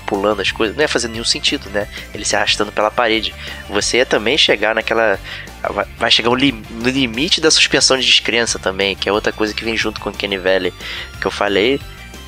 pulando 0.06 0.40
as 0.40 0.50
coisas. 0.50 0.76
Não 0.76 0.82
ia 0.82 0.88
fazer 0.88 1.08
nenhum 1.08 1.24
sentido, 1.24 1.68
né? 1.70 1.88
Ele 2.14 2.24
se 2.24 2.36
arrastando 2.36 2.72
pela 2.72 2.90
parede. 2.90 3.34
Você 3.68 3.98
ia 3.98 4.06
também 4.06 4.36
chegar 4.38 4.74
naquela 4.74 5.18
vai 5.98 6.11
chegar 6.11 6.30
no 6.30 6.36
limite 6.36 7.38
da 7.40 7.50
suspensão 7.50 7.98
de 7.98 8.06
descrença 8.06 8.58
também, 8.58 8.96
que 8.96 9.08
é 9.08 9.12
outra 9.12 9.30
coisa 9.30 9.52
que 9.52 9.62
vem 9.62 9.76
junto 9.76 10.00
com 10.00 10.08
o 10.08 10.12
Kenny 10.12 10.38
Valley 10.38 10.72
que 11.20 11.26
eu 11.26 11.30
falei, 11.30 11.78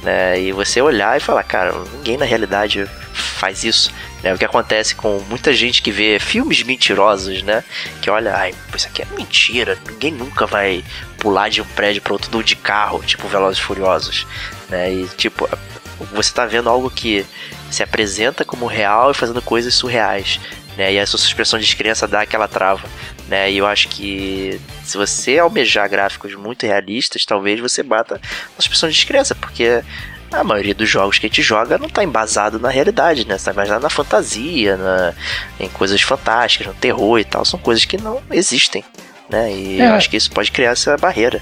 né? 0.02 0.40
E 0.40 0.52
você 0.52 0.80
olhar 0.80 1.16
e 1.16 1.20
falar, 1.20 1.42
cara, 1.44 1.72
ninguém 1.94 2.16
na 2.16 2.24
realidade 2.24 2.88
faz 3.12 3.64
isso. 3.64 3.92
Né? 4.22 4.34
O 4.34 4.38
que 4.38 4.44
acontece 4.44 4.94
com 4.94 5.20
muita 5.28 5.52
gente 5.52 5.82
que 5.82 5.90
vê 5.90 6.18
filmes 6.18 6.62
mentirosos, 6.62 7.42
né? 7.42 7.64
Que 8.00 8.10
olha, 8.10 8.34
ai, 8.34 8.54
isso 8.74 8.86
aqui 8.86 9.02
é 9.02 9.06
mentira, 9.16 9.78
ninguém 9.88 10.12
nunca 10.12 10.46
vai 10.46 10.84
pular 11.18 11.48
de 11.48 11.60
um 11.60 11.66
prédio 11.66 12.02
para 12.02 12.12
outro 12.12 12.42
de 12.42 12.56
carro, 12.56 13.02
tipo 13.04 13.28
Velozes 13.28 13.58
e 13.58 13.62
Furiosos, 13.62 14.26
né? 14.68 14.92
E 14.92 15.06
tipo, 15.16 15.48
você 16.12 16.32
tá 16.32 16.46
vendo 16.46 16.68
algo 16.68 16.90
que 16.90 17.24
se 17.70 17.82
apresenta 17.82 18.44
como 18.44 18.66
real 18.66 19.10
e 19.10 19.14
fazendo 19.14 19.40
coisas 19.40 19.74
surreais. 19.74 20.40
Né, 20.76 20.94
e 20.94 20.98
a 20.98 21.06
sua 21.06 21.18
suspensão 21.18 21.58
de 21.58 21.66
descrença 21.66 22.08
dá 22.08 22.22
aquela 22.22 22.48
trava 22.48 22.88
né? 23.32 23.50
E 23.50 23.56
eu 23.56 23.66
acho 23.66 23.88
que 23.88 24.60
se 24.84 24.98
você 24.98 25.38
almejar 25.38 25.88
gráficos 25.88 26.34
muito 26.34 26.66
realistas, 26.66 27.24
talvez 27.24 27.58
você 27.58 27.82
bata 27.82 28.20
uma 28.54 28.60
suspensão 28.60 28.90
de 28.90 28.94
descrença, 28.94 29.34
porque 29.34 29.82
a 30.30 30.44
maioria 30.44 30.74
dos 30.74 30.86
jogos 30.86 31.18
que 31.18 31.24
a 31.24 31.30
gente 31.30 31.40
joga 31.40 31.78
não 31.78 31.86
está 31.86 32.04
embasado 32.04 32.60
na 32.60 32.68
realidade, 32.68 33.26
né? 33.26 33.36
Está 33.36 33.50
embasado 33.50 33.82
na 33.82 33.88
fantasia, 33.88 34.76
na, 34.76 35.14
em 35.58 35.68
coisas 35.70 36.02
fantásticas, 36.02 36.66
no 36.66 36.74
terror 36.74 37.18
e 37.18 37.24
tal. 37.24 37.42
São 37.46 37.58
coisas 37.58 37.86
que 37.86 37.96
não 37.96 38.22
existem, 38.30 38.84
né? 39.30 39.50
E 39.50 39.80
é. 39.80 39.88
eu 39.88 39.94
acho 39.94 40.10
que 40.10 40.16
isso 40.18 40.30
pode 40.30 40.52
criar 40.52 40.72
essa 40.72 40.94
barreira. 40.98 41.40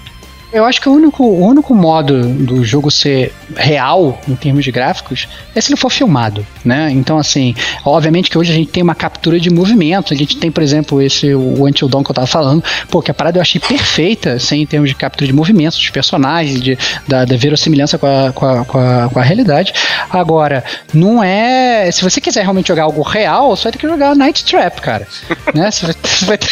Eu 0.53 0.65
acho 0.65 0.81
que 0.81 0.89
o 0.89 0.93
único, 0.93 1.23
o 1.23 1.47
único 1.47 1.75
modo 1.75 2.23
do 2.27 2.65
jogo 2.65 2.91
ser 2.91 3.33
real 3.57 4.21
em 4.27 4.35
termos 4.35 4.65
de 4.65 4.73
gráficos 4.73 5.29
é 5.55 5.61
se 5.61 5.71
ele 5.71 5.81
for 5.81 5.91
filmado, 5.91 6.45
né? 6.65 6.91
Então, 6.91 7.19
assim, 7.19 7.55
obviamente 7.85 8.29
que 8.29 8.37
hoje 8.37 8.51
a 8.53 8.55
gente 8.55 8.71
tem 8.71 8.83
uma 8.83 8.95
captura 8.95 9.39
de 9.39 9.49
movimento. 9.49 10.13
A 10.13 10.17
gente 10.17 10.37
tem, 10.37 10.51
por 10.51 10.63
exemplo, 10.63 11.01
esse 11.01 11.33
o 11.35 11.67
Until 11.67 11.89
Dawn 11.89 12.03
que 12.03 12.11
eu 12.11 12.15
tava 12.15 12.27
falando, 12.27 12.65
pô, 12.91 13.01
que 13.01 13.11
a 13.11 13.15
parada 13.15 13.39
eu 13.39 13.43
achei 13.43 13.61
perfeita, 13.61 14.33
assim, 14.33 14.63
em 14.63 14.67
termos 14.67 14.91
de 14.91 14.97
captura 14.97 15.27
de 15.27 15.33
movimentos 15.33 15.79
dos 15.79 15.91
personagens, 15.91 16.61
de, 16.61 16.77
da, 17.07 17.25
da 17.25 17.37
verossimilhança 17.37 17.97
com 17.97 18.07
a, 18.07 18.33
com, 18.33 18.47
a, 18.47 18.65
com, 18.65 18.79
a, 18.79 19.09
com 19.09 19.19
a 19.21 19.23
realidade. 19.23 19.73
Agora, 20.11 20.65
não 20.93 21.23
é. 21.23 21.89
Se 21.93 22.03
você 22.03 22.21
quiser 22.21 22.43
realmente 22.43 22.69
jogar 22.69 22.85
algo 22.85 23.03
real, 23.03 23.55
vai 23.55 23.71
ter 23.71 23.79
que 23.79 23.87
jogar 23.87 24.17
Night 24.17 24.45
Trap, 24.45 24.81
cara. 24.81 25.07
né? 25.55 25.71
Você 25.71 25.87
vai, 25.87 25.95
você 26.03 26.25
vai, 26.25 26.39
ter, 26.39 26.49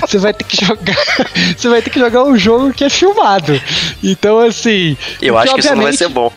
você 0.00 0.18
vai 0.18 0.32
ter 0.32 0.44
que 0.44 0.64
jogar. 0.64 0.96
Você 1.56 1.68
vai 1.68 1.82
ter 1.82 1.90
que 1.90 1.98
jogar 1.98 2.24
um 2.24 2.36
jogo 2.36 2.72
que 2.72 2.84
é 2.84 2.90
filmado 2.90 3.25
lado. 3.26 3.60
Então, 4.02 4.38
assim. 4.38 4.96
Eu 5.20 5.36
acho 5.36 5.54
que 5.54 5.60
isso 5.60 5.74
não 5.74 5.82
vai 5.82 5.92
ser 5.92 6.08
bom. 6.08 6.32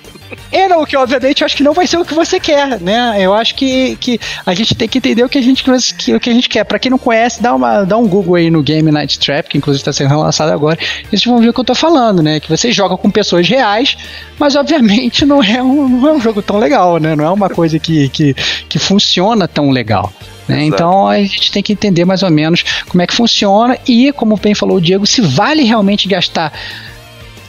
É, 0.52 0.68
não, 0.68 0.86
que 0.86 0.96
obviamente 0.96 1.42
eu 1.42 1.46
acho 1.46 1.56
que 1.56 1.64
não 1.64 1.74
vai 1.74 1.88
ser 1.88 1.98
o 1.98 2.06
que 2.06 2.14
você 2.14 2.40
quer, 2.40 2.80
né? 2.80 3.16
Eu 3.20 3.34
acho 3.34 3.56
que, 3.56 3.96
que 3.96 4.20
a 4.46 4.54
gente 4.54 4.76
tem 4.76 4.88
que 4.88 4.98
entender 4.98 5.24
o 5.24 5.30
que 5.30 5.38
a 5.38 5.42
gente, 5.42 5.64
que, 5.64 6.14
o 6.14 6.20
que 6.20 6.30
a 6.30 6.34
gente 6.34 6.50
quer. 6.50 6.64
Pra 6.64 6.80
quem 6.80 6.92
não 6.92 6.98
conhece, 6.98 7.42
dá, 7.42 7.54
uma, 7.54 7.84
dá 7.84 7.98
um 7.98 8.08
Google 8.08 8.36
aí 8.36 8.50
no 8.50 8.62
Game 8.62 8.92
Night 8.92 9.20
Trap, 9.20 9.48
que 9.48 9.58
inclusive 9.58 9.82
está 9.82 9.94
sendo 9.94 10.20
lançado 10.20 10.52
agora, 10.52 10.78
e 10.80 11.10
vocês 11.10 11.24
vão 11.26 11.40
ver 11.40 11.50
o 11.50 11.54
que 11.54 11.60
eu 11.60 11.66
tô 11.66 11.76
falando, 11.76 12.22
né? 12.22 12.40
Que 12.40 12.50
você 12.50 12.72
joga 12.72 12.98
com 12.98 13.10
pessoas 13.10 13.48
reais, 13.48 13.98
mas 14.38 14.56
obviamente 14.56 15.26
não 15.26 15.44
é 15.44 15.62
um, 15.62 15.88
não 15.88 16.10
é 16.10 16.14
um 16.14 16.22
jogo 16.22 16.42
tão 16.42 16.58
legal, 16.58 16.98
né? 17.00 17.16
Não 17.16 17.26
é 17.26 17.30
uma 17.30 17.50
coisa 17.50 17.80
que, 17.80 18.10
que, 18.10 18.34
que 18.68 18.80
funciona 18.80 19.48
tão 19.48 19.70
legal. 19.70 20.12
Né? 20.50 20.66
Então 20.66 21.08
a 21.08 21.20
gente 21.20 21.52
tem 21.52 21.62
que 21.62 21.74
entender 21.74 22.06
mais 22.06 22.24
ou 22.24 22.32
menos 22.32 22.64
como 22.88 23.02
é 23.02 23.08
que 23.08 23.14
funciona 23.14 23.78
e, 23.88 24.12
como 24.12 24.36
bem 24.36 24.56
falou 24.56 24.78
o 24.78 24.82
Diego, 24.82 25.06
se 25.06 25.22
vale 25.22 25.64
realmente 25.64 26.08
gastar 26.08 26.52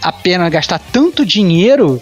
a 0.02 0.12
pena 0.12 0.48
gastar 0.48 0.78
tanto 0.78 1.24
dinheiro 1.24 2.00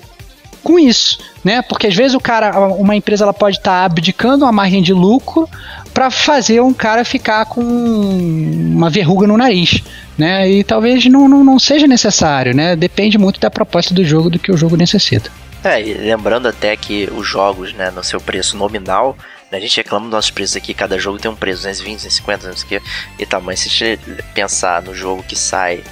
com 0.62 0.78
isso, 0.78 1.18
né? 1.44 1.62
Porque 1.62 1.86
às 1.86 1.94
vezes 1.94 2.14
o 2.14 2.20
cara, 2.20 2.58
uma 2.58 2.94
empresa 2.94 3.24
ela 3.24 3.32
pode 3.32 3.58
estar 3.58 3.80
tá 3.80 3.84
abdicando 3.84 4.44
uma 4.44 4.52
margem 4.52 4.82
de 4.82 4.92
lucro 4.92 5.48
para 5.94 6.10
fazer 6.10 6.60
um 6.60 6.74
cara 6.74 7.04
ficar 7.04 7.46
com 7.46 7.62
uma 7.62 8.90
verruga 8.90 9.26
no 9.26 9.36
nariz, 9.36 9.82
né? 10.16 10.50
E 10.50 10.64
talvez 10.64 11.06
não, 11.06 11.28
não, 11.28 11.44
não 11.44 11.58
seja 11.58 11.86
necessário, 11.86 12.54
né? 12.54 12.76
Depende 12.76 13.16
muito 13.18 13.40
da 13.40 13.50
proposta 13.50 13.94
do 13.94 14.04
jogo, 14.04 14.30
do 14.30 14.38
que 14.38 14.50
o 14.50 14.56
jogo 14.56 14.76
necessita. 14.76 15.30
É, 15.62 15.80
e 15.80 15.94
lembrando 15.94 16.46
até 16.46 16.76
que 16.76 17.08
os 17.16 17.26
jogos, 17.26 17.72
né, 17.72 17.90
no 17.90 18.04
seu 18.04 18.20
preço 18.20 18.56
nominal, 18.56 19.16
a 19.50 19.60
gente 19.60 19.76
reclama 19.76 20.06
dos 20.06 20.12
nossos 20.12 20.30
preços 20.30 20.56
aqui, 20.56 20.74
cada 20.74 20.98
jogo 20.98 21.18
tem 21.18 21.30
um 21.30 21.36
preço, 21.36 21.62
220, 21.62 21.96
250, 21.96 22.48
não 22.48 22.56
sei 22.56 22.64
o 22.64 22.68
que, 22.68 22.88
e 23.18 23.26
tal, 23.26 23.40
mas 23.40 23.60
se 23.60 23.68
a 23.68 23.70
gente 23.70 24.22
pensar 24.34 24.82
no 24.82 24.94
jogo 24.94 25.22
que 25.22 25.36
sai 25.36 25.82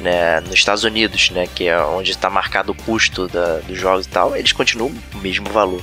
né, 0.00 0.40
nos 0.40 0.54
Estados 0.54 0.84
Unidos, 0.84 1.30
né, 1.30 1.46
que 1.54 1.68
é 1.68 1.80
onde 1.80 2.10
está 2.10 2.30
marcado 2.30 2.72
o 2.72 2.74
custo 2.74 3.26
da, 3.28 3.58
dos 3.60 3.78
jogos 3.78 4.06
e 4.06 4.08
tal, 4.08 4.36
eles 4.36 4.52
continuam 4.52 4.92
o 5.14 5.18
mesmo 5.18 5.50
valor. 5.50 5.82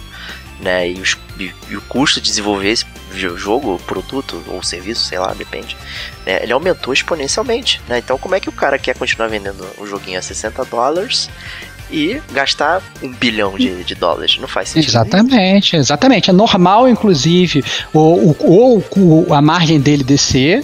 Né, 0.59 0.89
e, 0.89 1.01
os, 1.01 1.17
e, 1.37 1.53
e, 1.69 1.75
o 1.75 1.81
custo 1.81 2.21
de 2.21 2.29
desenvolver 2.29 2.69
esse 2.69 2.85
jogo, 3.35 3.77
produto 3.79 4.41
ou 4.47 4.63
serviço, 4.63 5.03
sei 5.03 5.19
lá, 5.19 5.33
depende, 5.33 5.75
né, 6.25 6.41
ele 6.41 6.53
aumentou 6.53 6.93
exponencialmente. 6.93 7.81
Né? 7.89 7.97
Então, 7.97 8.17
como 8.17 8.35
é 8.35 8.39
que 8.39 8.47
o 8.47 8.53
cara 8.53 8.79
quer 8.79 8.97
continuar 8.97 9.27
vendendo 9.27 9.67
um 9.77 9.85
joguinho 9.85 10.17
a 10.17 10.21
60 10.21 10.63
dólares 10.65 11.29
e 11.91 12.21
gastar 12.31 12.81
um 13.01 13.11
bilhão 13.11 13.57
de, 13.57 13.83
de 13.83 13.95
dólares. 13.95 14.37
Não 14.39 14.47
faz 14.47 14.69
sentido. 14.69 14.89
Exatamente, 14.89 15.73
nenhum. 15.73 15.81
exatamente. 15.81 16.29
É 16.29 16.33
normal, 16.33 16.87
inclusive, 16.87 17.63
ou, 17.93 18.35
ou, 18.39 18.83
ou 18.97 19.33
a 19.33 19.41
margem 19.41 19.79
dele 19.79 20.03
descer 20.03 20.63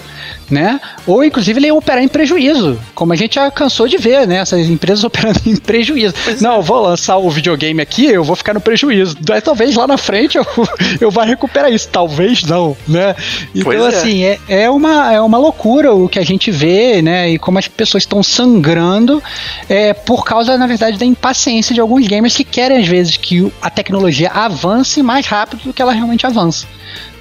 né? 0.51 0.79
Ou 1.07 1.23
inclusive 1.23 1.59
ele 1.59 1.71
operar 1.71 2.03
em 2.03 2.07
prejuízo, 2.07 2.79
como 2.93 3.13
a 3.13 3.15
gente 3.15 3.35
já 3.35 3.49
cansou 3.49 3.87
de 3.87 3.97
ver, 3.97 4.27
né? 4.27 4.37
Essas 4.37 4.67
empresas 4.67 5.03
operando 5.05 5.39
em 5.45 5.55
prejuízo. 5.55 6.13
Pois 6.23 6.41
não, 6.41 6.55
é. 6.55 6.57
eu 6.57 6.61
vou 6.61 6.81
lançar 6.81 7.17
o 7.17 7.29
videogame 7.29 7.81
aqui, 7.81 8.05
eu 8.05 8.23
vou 8.23 8.35
ficar 8.35 8.53
no 8.53 8.61
prejuízo. 8.61 9.17
Talvez 9.43 9.75
lá 9.75 9.87
na 9.87 9.97
frente 9.97 10.37
eu, 10.37 10.45
eu 10.99 11.09
vá 11.09 11.23
recuperar 11.23 11.71
isso, 11.71 11.87
talvez 11.89 12.43
não, 12.43 12.75
né? 12.87 13.15
Então, 13.55 13.63
pois 13.63 13.81
é. 13.81 13.87
assim, 13.87 14.23
é. 14.23 14.39
é, 14.47 14.69
uma, 14.69 15.13
é 15.13 15.21
uma 15.21 15.37
loucura 15.37 15.93
o 15.93 16.09
que 16.09 16.19
a 16.19 16.25
gente 16.25 16.51
vê, 16.51 17.01
né? 17.01 17.29
E 17.29 17.39
como 17.39 17.57
as 17.57 17.67
pessoas 17.67 18.03
estão 18.03 18.21
sangrando 18.21 19.23
é, 19.69 19.93
por 19.93 20.25
causa, 20.25 20.57
na 20.57 20.67
verdade, 20.67 20.97
da 20.97 21.05
impaciência 21.05 21.73
de 21.73 21.79
alguns 21.79 22.05
gamers 22.07 22.35
que 22.35 22.43
querem, 22.43 22.77
às 22.77 22.87
vezes, 22.87 23.17
que 23.17 23.51
a 23.61 23.69
tecnologia 23.69 24.29
avance 24.29 25.01
mais 25.01 25.25
rápido 25.25 25.63
do 25.63 25.73
que 25.73 25.81
ela 25.81 25.93
realmente 25.93 26.25
avança 26.25 26.67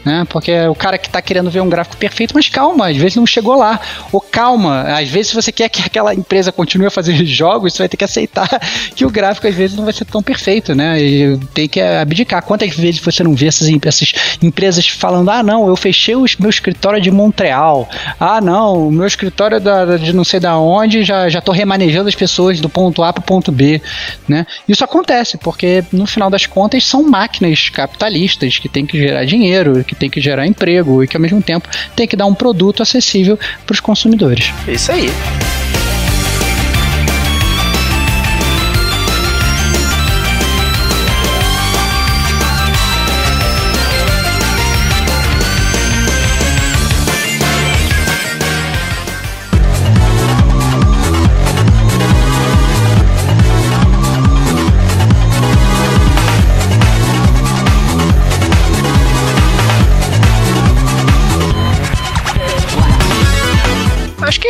né? 0.05 0.26
Porque 0.28 0.53
o 0.66 0.74
cara 0.74 0.98
que 0.98 1.07
está 1.07 1.20
querendo 1.20 1.51
ver 1.51 1.61
um 1.61 1.68
gráfico 1.68 1.96
perfeito, 1.96 2.34
mas 2.34 2.48
calma, 2.48 2.88
às 2.88 2.96
vezes 2.96 3.16
não 3.16 3.26
chegou 3.26 3.57
lá. 3.57 3.80
Ou 4.12 4.20
calma, 4.20 4.82
às 4.82 5.09
vezes 5.09 5.28
se 5.28 5.34
você 5.34 5.53
quer 5.53 5.68
que 5.68 5.82
aquela 5.82 6.14
empresa 6.14 6.51
continue 6.53 6.86
a 6.86 6.90
fazer 6.90 7.14
jogos, 7.24 7.72
você 7.72 7.82
vai 7.82 7.88
ter 7.88 7.96
que 7.96 8.05
aceitar 8.05 8.48
que 8.94 9.05
o 9.05 9.11
gráfico 9.11 9.46
às 9.46 9.55
vezes 9.55 9.76
não 9.76 9.84
vai 9.84 9.92
ser 9.92 10.05
tão 10.05 10.22
perfeito, 10.22 10.74
né? 10.74 11.01
E 11.01 11.38
tem 11.55 11.68
que 11.68 11.80
abdicar. 11.80 12.42
Quantas 12.42 12.74
vezes 12.74 13.01
você 13.01 13.22
não 13.22 13.34
vê 13.34 13.46
essas, 13.46 13.68
essas 13.84 14.12
empresas 14.42 14.86
falando: 14.88 15.30
ah, 15.30 15.42
não, 15.42 15.68
eu 15.68 15.76
fechei 15.76 16.14
o 16.14 16.24
meu 16.38 16.51
escritório 16.51 17.01
de 17.01 17.11
Montreal. 17.11 17.88
Ah, 18.18 18.40
não, 18.40 18.88
o 18.88 18.92
meu 18.92 19.07
escritório 19.07 19.57
é 19.57 19.61
da, 19.61 19.96
de 19.96 20.12
não 20.12 20.24
sei 20.24 20.40
da 20.40 20.59
onde, 20.59 21.03
já, 21.03 21.28
já 21.28 21.42
remanejando 21.53 22.09
as 22.09 22.14
pessoas 22.14 22.61
do 22.61 22.68
ponto 22.68 23.03
A 23.03 23.12
para 23.12 23.20
o 23.20 23.24
ponto 23.24 23.51
B, 23.51 23.82
né? 24.28 24.46
Isso 24.68 24.84
acontece, 24.84 25.36
porque 25.36 25.84
no 25.92 26.07
final 26.07 26.30
das 26.30 26.46
contas 26.46 26.84
são 26.84 27.03
máquinas 27.03 27.68
capitalistas 27.68 28.59
que 28.59 28.68
têm 28.68 28.86
que 28.86 28.98
gerar 28.98 29.24
dinheiro, 29.24 29.84
que 29.91 29.95
tem 29.97 30.09
que 30.09 30.20
gerar 30.20 30.47
emprego 30.47 31.03
e 31.03 31.09
que 31.09 31.16
ao 31.16 31.20
mesmo 31.20 31.43
tempo 31.43 31.68
tem 31.97 32.07
que 32.07 32.16
dar 32.16 32.26
um 32.26 32.34
produto 32.34 32.80
acessível 32.80 33.36
para 33.66 33.74
os 33.74 33.80
consumidores. 33.80 34.53
É 34.68 34.72
isso 34.72 34.93
aí. 34.93 35.11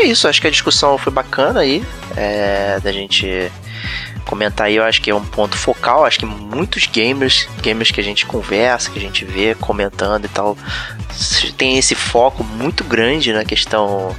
É 0.00 0.04
isso, 0.04 0.28
acho 0.28 0.40
que 0.40 0.46
a 0.46 0.50
discussão 0.50 0.96
foi 0.98 1.12
bacana 1.12 1.60
aí, 1.60 1.84
é, 2.16 2.80
da 2.80 2.90
gente 2.90 3.50
comentar 4.24 4.68
aí, 4.68 4.76
eu 4.76 4.84
acho 4.84 5.00
que 5.00 5.10
é 5.10 5.14
um 5.14 5.24
ponto 5.24 5.56
focal, 5.56 6.04
acho 6.04 6.18
que 6.18 6.26
muitos 6.26 6.86
gamers, 6.86 7.48
gamers 7.62 7.90
que 7.90 8.00
a 8.00 8.04
gente 8.04 8.26
conversa, 8.26 8.90
que 8.90 8.98
a 8.98 9.02
gente 9.02 9.24
vê 9.24 9.54
comentando 9.54 10.24
e 10.24 10.28
tal, 10.28 10.56
tem 11.56 11.78
esse 11.78 11.94
foco 11.94 12.44
muito 12.44 12.84
grande 12.84 13.32
na 13.32 13.44
questão 13.44 14.14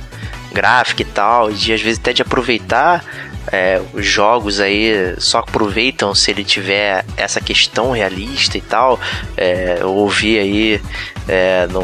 gráfica 0.52 1.02
e 1.02 1.06
tal, 1.06 1.50
e 1.50 1.54
às 1.54 1.82
vezes 1.82 1.98
até 1.98 2.12
de 2.12 2.22
aproveitar 2.22 3.04
é, 3.52 3.82
os 3.94 4.06
jogos 4.06 4.60
aí 4.60 5.16
só 5.18 5.40
aproveitam 5.40 6.14
se 6.14 6.30
ele 6.30 6.44
tiver 6.44 7.04
essa 7.18 7.40
questão 7.42 7.92
realista 7.92 8.58
e 8.58 8.62
tal. 8.62 9.00
É, 9.36 9.78
eu 9.82 9.94
ouvi 9.94 10.38
aí 10.38 10.82
é, 11.28 11.68
no, 11.68 11.84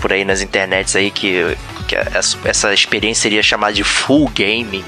por 0.00 0.12
aí 0.12 0.24
nas 0.24 0.40
internets 0.40 0.96
aí 0.96 1.10
que, 1.10 1.56
que 1.84 1.94
essa, 1.96 2.38
essa, 2.44 2.74
experiência 2.74 3.22
seria 3.22 3.42
chamada 3.42 3.72
de 3.72 3.84
full 3.84 4.28
gaming 4.30 4.84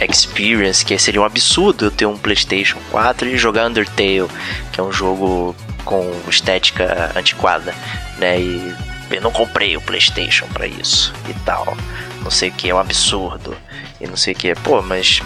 experience, 0.00 0.84
que 0.84 0.96
seria 0.98 1.20
um 1.20 1.24
absurdo 1.24 1.86
eu 1.86 1.90
ter 1.90 2.06
um 2.06 2.16
PlayStation 2.16 2.78
4 2.90 3.28
e 3.28 3.38
jogar 3.38 3.66
Undertale, 3.66 4.28
que 4.72 4.80
é 4.80 4.82
um 4.82 4.92
jogo 4.92 5.54
com 5.84 6.12
estética 6.28 7.12
antiquada, 7.16 7.74
né? 8.18 8.40
E 8.40 8.74
eu 9.10 9.20
não 9.20 9.30
comprei 9.30 9.76
o 9.76 9.80
PlayStation 9.80 10.46
para 10.48 10.66
isso 10.66 11.12
e 11.28 11.34
tal. 11.44 11.76
Não 12.22 12.30
sei 12.30 12.50
o 12.50 12.52
que 12.52 12.70
é 12.70 12.74
um 12.74 12.78
absurdo 12.78 13.56
e 14.00 14.06
não 14.06 14.16
sei 14.16 14.34
o 14.34 14.36
que. 14.36 14.54
Pô, 14.54 14.82
mas 14.82 15.20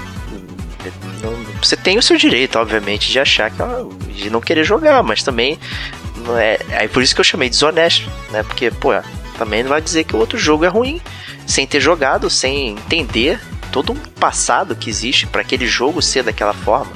você 1.63 1.77
tem 1.77 1.99
o 1.99 2.03
seu 2.03 2.17
direito, 2.17 2.59
obviamente, 2.59 3.11
de 3.11 3.19
achar 3.19 3.51
que 3.51 4.13
de 4.13 4.31
não 4.31 4.41
querer 4.41 4.65
jogar, 4.65 5.03
mas 5.03 5.23
também 5.23 5.59
não 6.25 6.39
é, 6.39 6.59
é 6.71 6.89
por 6.89 7.03
isso 7.03 7.15
que 7.15 7.21
eu 7.21 7.25
chamei 7.25 7.49
desonesto, 7.49 8.11
né? 8.31 8.43
Porque, 8.43 8.71
pô, 8.71 8.93
também 9.35 9.63
não 9.63 9.71
vai 9.71 9.81
dizer 9.83 10.05
que 10.05 10.17
o 10.17 10.19
outro 10.19 10.39
jogo 10.39 10.65
é 10.65 10.69
ruim 10.69 11.01
sem 11.47 11.67
ter 11.67 11.81
jogado, 11.81 12.31
sem 12.31 12.71
entender 12.71 13.41
todo 13.71 13.93
um 13.93 13.97
passado 13.97 14.77
que 14.77 14.89
existe 14.89 15.27
para 15.27 15.41
aquele 15.41 15.67
jogo 15.67 16.01
ser 16.01 16.23
daquela 16.23 16.55
forma, 16.55 16.93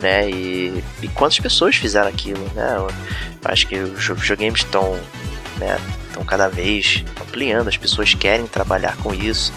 né? 0.00 0.28
E, 0.30 0.82
e 1.02 1.08
quantas 1.08 1.38
pessoas 1.38 1.76
fizeram 1.76 2.08
aquilo, 2.08 2.42
né? 2.54 2.74
Eu 2.76 2.88
acho 3.44 3.66
que 3.66 3.76
os 3.76 4.06
videogames 4.06 4.60
estão, 4.60 4.98
né? 5.58 5.78
Estão 6.08 6.24
cada 6.24 6.48
vez 6.48 7.04
ampliando, 7.20 7.68
as 7.68 7.76
pessoas 7.76 8.14
querem 8.14 8.46
trabalhar 8.46 8.96
com 8.96 9.12
isso, 9.12 9.52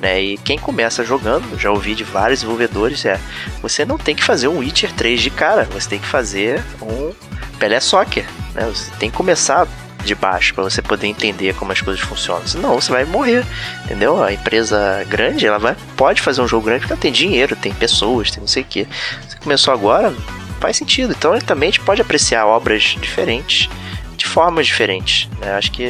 né? 0.00 0.22
E 0.22 0.38
quem 0.38 0.56
começa 0.58 1.04
jogando, 1.04 1.58
já 1.58 1.70
ouvi 1.70 1.94
de 1.94 2.04
vários 2.04 2.40
desenvolvedores, 2.40 3.04
é 3.04 3.20
você 3.60 3.84
não 3.84 3.98
tem 3.98 4.14
que 4.14 4.22
fazer 4.22 4.46
um 4.46 4.58
Witcher 4.58 4.92
3 4.92 5.20
de 5.20 5.30
cara, 5.30 5.64
você 5.64 5.88
tem 5.88 5.98
que 5.98 6.06
fazer 6.06 6.62
um 6.80 7.12
Pelé 7.58 7.80
Soccer, 7.80 8.24
né? 8.54 8.66
Você 8.66 8.90
tem 9.00 9.10
que 9.10 9.16
começar 9.16 9.66
de 10.04 10.14
baixo 10.14 10.54
para 10.54 10.64
você 10.64 10.82
poder 10.82 11.06
entender 11.06 11.54
como 11.54 11.72
as 11.72 11.80
coisas 11.80 12.02
funcionam. 12.02 12.46
Senão 12.46 12.80
você 12.80 12.92
vai 12.92 13.04
morrer, 13.04 13.44
entendeu? 13.84 14.22
A 14.22 14.32
empresa 14.32 15.04
grande, 15.08 15.46
ela 15.46 15.58
vai, 15.58 15.76
pode 15.96 16.20
fazer 16.20 16.40
um 16.40 16.48
jogo 16.48 16.66
grande 16.66 16.80
porque 16.80 16.92
ela 16.92 17.00
tem 17.00 17.12
dinheiro, 17.12 17.56
tem 17.56 17.72
pessoas, 17.72 18.30
tem 18.30 18.40
não 18.40 18.48
sei 18.48 18.62
o 18.62 18.66
que. 18.66 18.86
Você 19.28 19.36
começou 19.38 19.72
agora, 19.72 20.14
faz 20.60 20.76
sentido. 20.76 21.14
Então 21.16 21.34
ele 21.34 21.44
também 21.44 21.72
pode 21.84 22.00
apreciar 22.00 22.46
obras 22.46 22.96
diferentes, 23.00 23.68
de 24.16 24.26
formas 24.26 24.66
diferentes. 24.66 25.28
Né? 25.40 25.52
Acho 25.54 25.72
que 25.72 25.84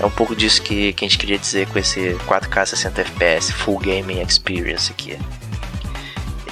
é 0.00 0.06
um 0.06 0.10
pouco 0.10 0.36
disso 0.36 0.62
que, 0.62 0.92
que 0.92 1.04
a 1.04 1.08
gente 1.08 1.18
queria 1.18 1.38
dizer 1.38 1.66
com 1.68 1.78
esse 1.78 2.16
4K 2.26 2.66
60 2.66 3.00
FPS 3.00 3.52
Full 3.52 3.78
Gaming 3.78 4.20
Experience 4.20 4.92
aqui. 4.92 5.18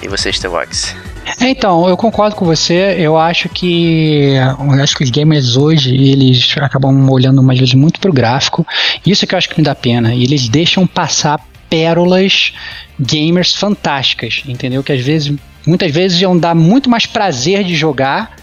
E 0.01 0.07
você, 0.07 0.31
Stevox? 0.31 0.95
Então, 1.41 1.87
eu 1.87 1.97
concordo 1.97 2.35
com 2.35 2.45
você. 2.45 2.95
Eu 2.97 3.17
acho 3.17 3.49
que 3.49 4.33
eu 4.35 4.81
acho 4.81 4.95
que 4.95 5.03
os 5.03 5.09
gamers 5.09 5.57
hoje 5.57 5.95
eles 5.95 6.55
acabam 6.57 7.09
olhando 7.09 7.43
mais 7.43 7.59
vezes 7.59 7.73
muito 7.73 7.99
pro 7.99 8.13
gráfico. 8.13 8.65
Isso 9.05 9.25
é 9.25 9.27
que 9.27 9.33
eu 9.33 9.37
acho 9.37 9.49
que 9.49 9.59
me 9.59 9.63
dá 9.63 9.75
pena. 9.75 10.13
E 10.13 10.23
eles 10.23 10.47
deixam 10.47 10.87
passar 10.87 11.39
pérolas 11.69 12.53
gamers 12.99 13.53
fantásticas, 13.53 14.43
entendeu? 14.47 14.83
Que 14.83 14.93
às 14.93 15.01
vezes, 15.01 15.33
muitas 15.65 15.91
vezes 15.91 16.21
iam 16.21 16.37
dar 16.37 16.55
muito 16.55 16.89
mais 16.89 17.05
prazer 17.05 17.63
de 17.63 17.75
jogar 17.75 18.35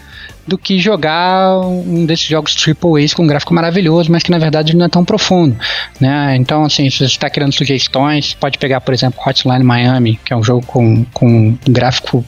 do 0.47 0.57
que 0.57 0.79
jogar 0.79 1.59
um 1.59 2.05
desses 2.05 2.27
jogos 2.27 2.55
AAA 2.55 3.15
com 3.15 3.23
um 3.23 3.27
gráfico 3.27 3.51
maravilhoso, 3.53 4.11
mas 4.11 4.21
que 4.21 4.29
na 4.29 4.37
verdade 4.37 4.75
não 4.75 4.85
é 4.85 4.89
tão 4.89 5.03
profundo, 5.03 5.57
né? 5.99 6.35
Então, 6.35 6.63
assim, 6.63 6.87
se 6.89 6.99
você 6.99 7.05
está 7.05 7.29
querendo 7.31 7.51
sugestões, 7.51 8.35
pode 8.35 8.59
pegar, 8.59 8.79
por 8.81 8.93
exemplo, 8.93 9.19
Hotline 9.25 9.63
Miami, 9.63 10.19
que 10.23 10.31
é 10.31 10.35
um 10.35 10.43
jogo 10.43 10.63
com, 10.65 11.03
com 11.05 11.27
um 11.27 11.57
gráfico 11.67 12.23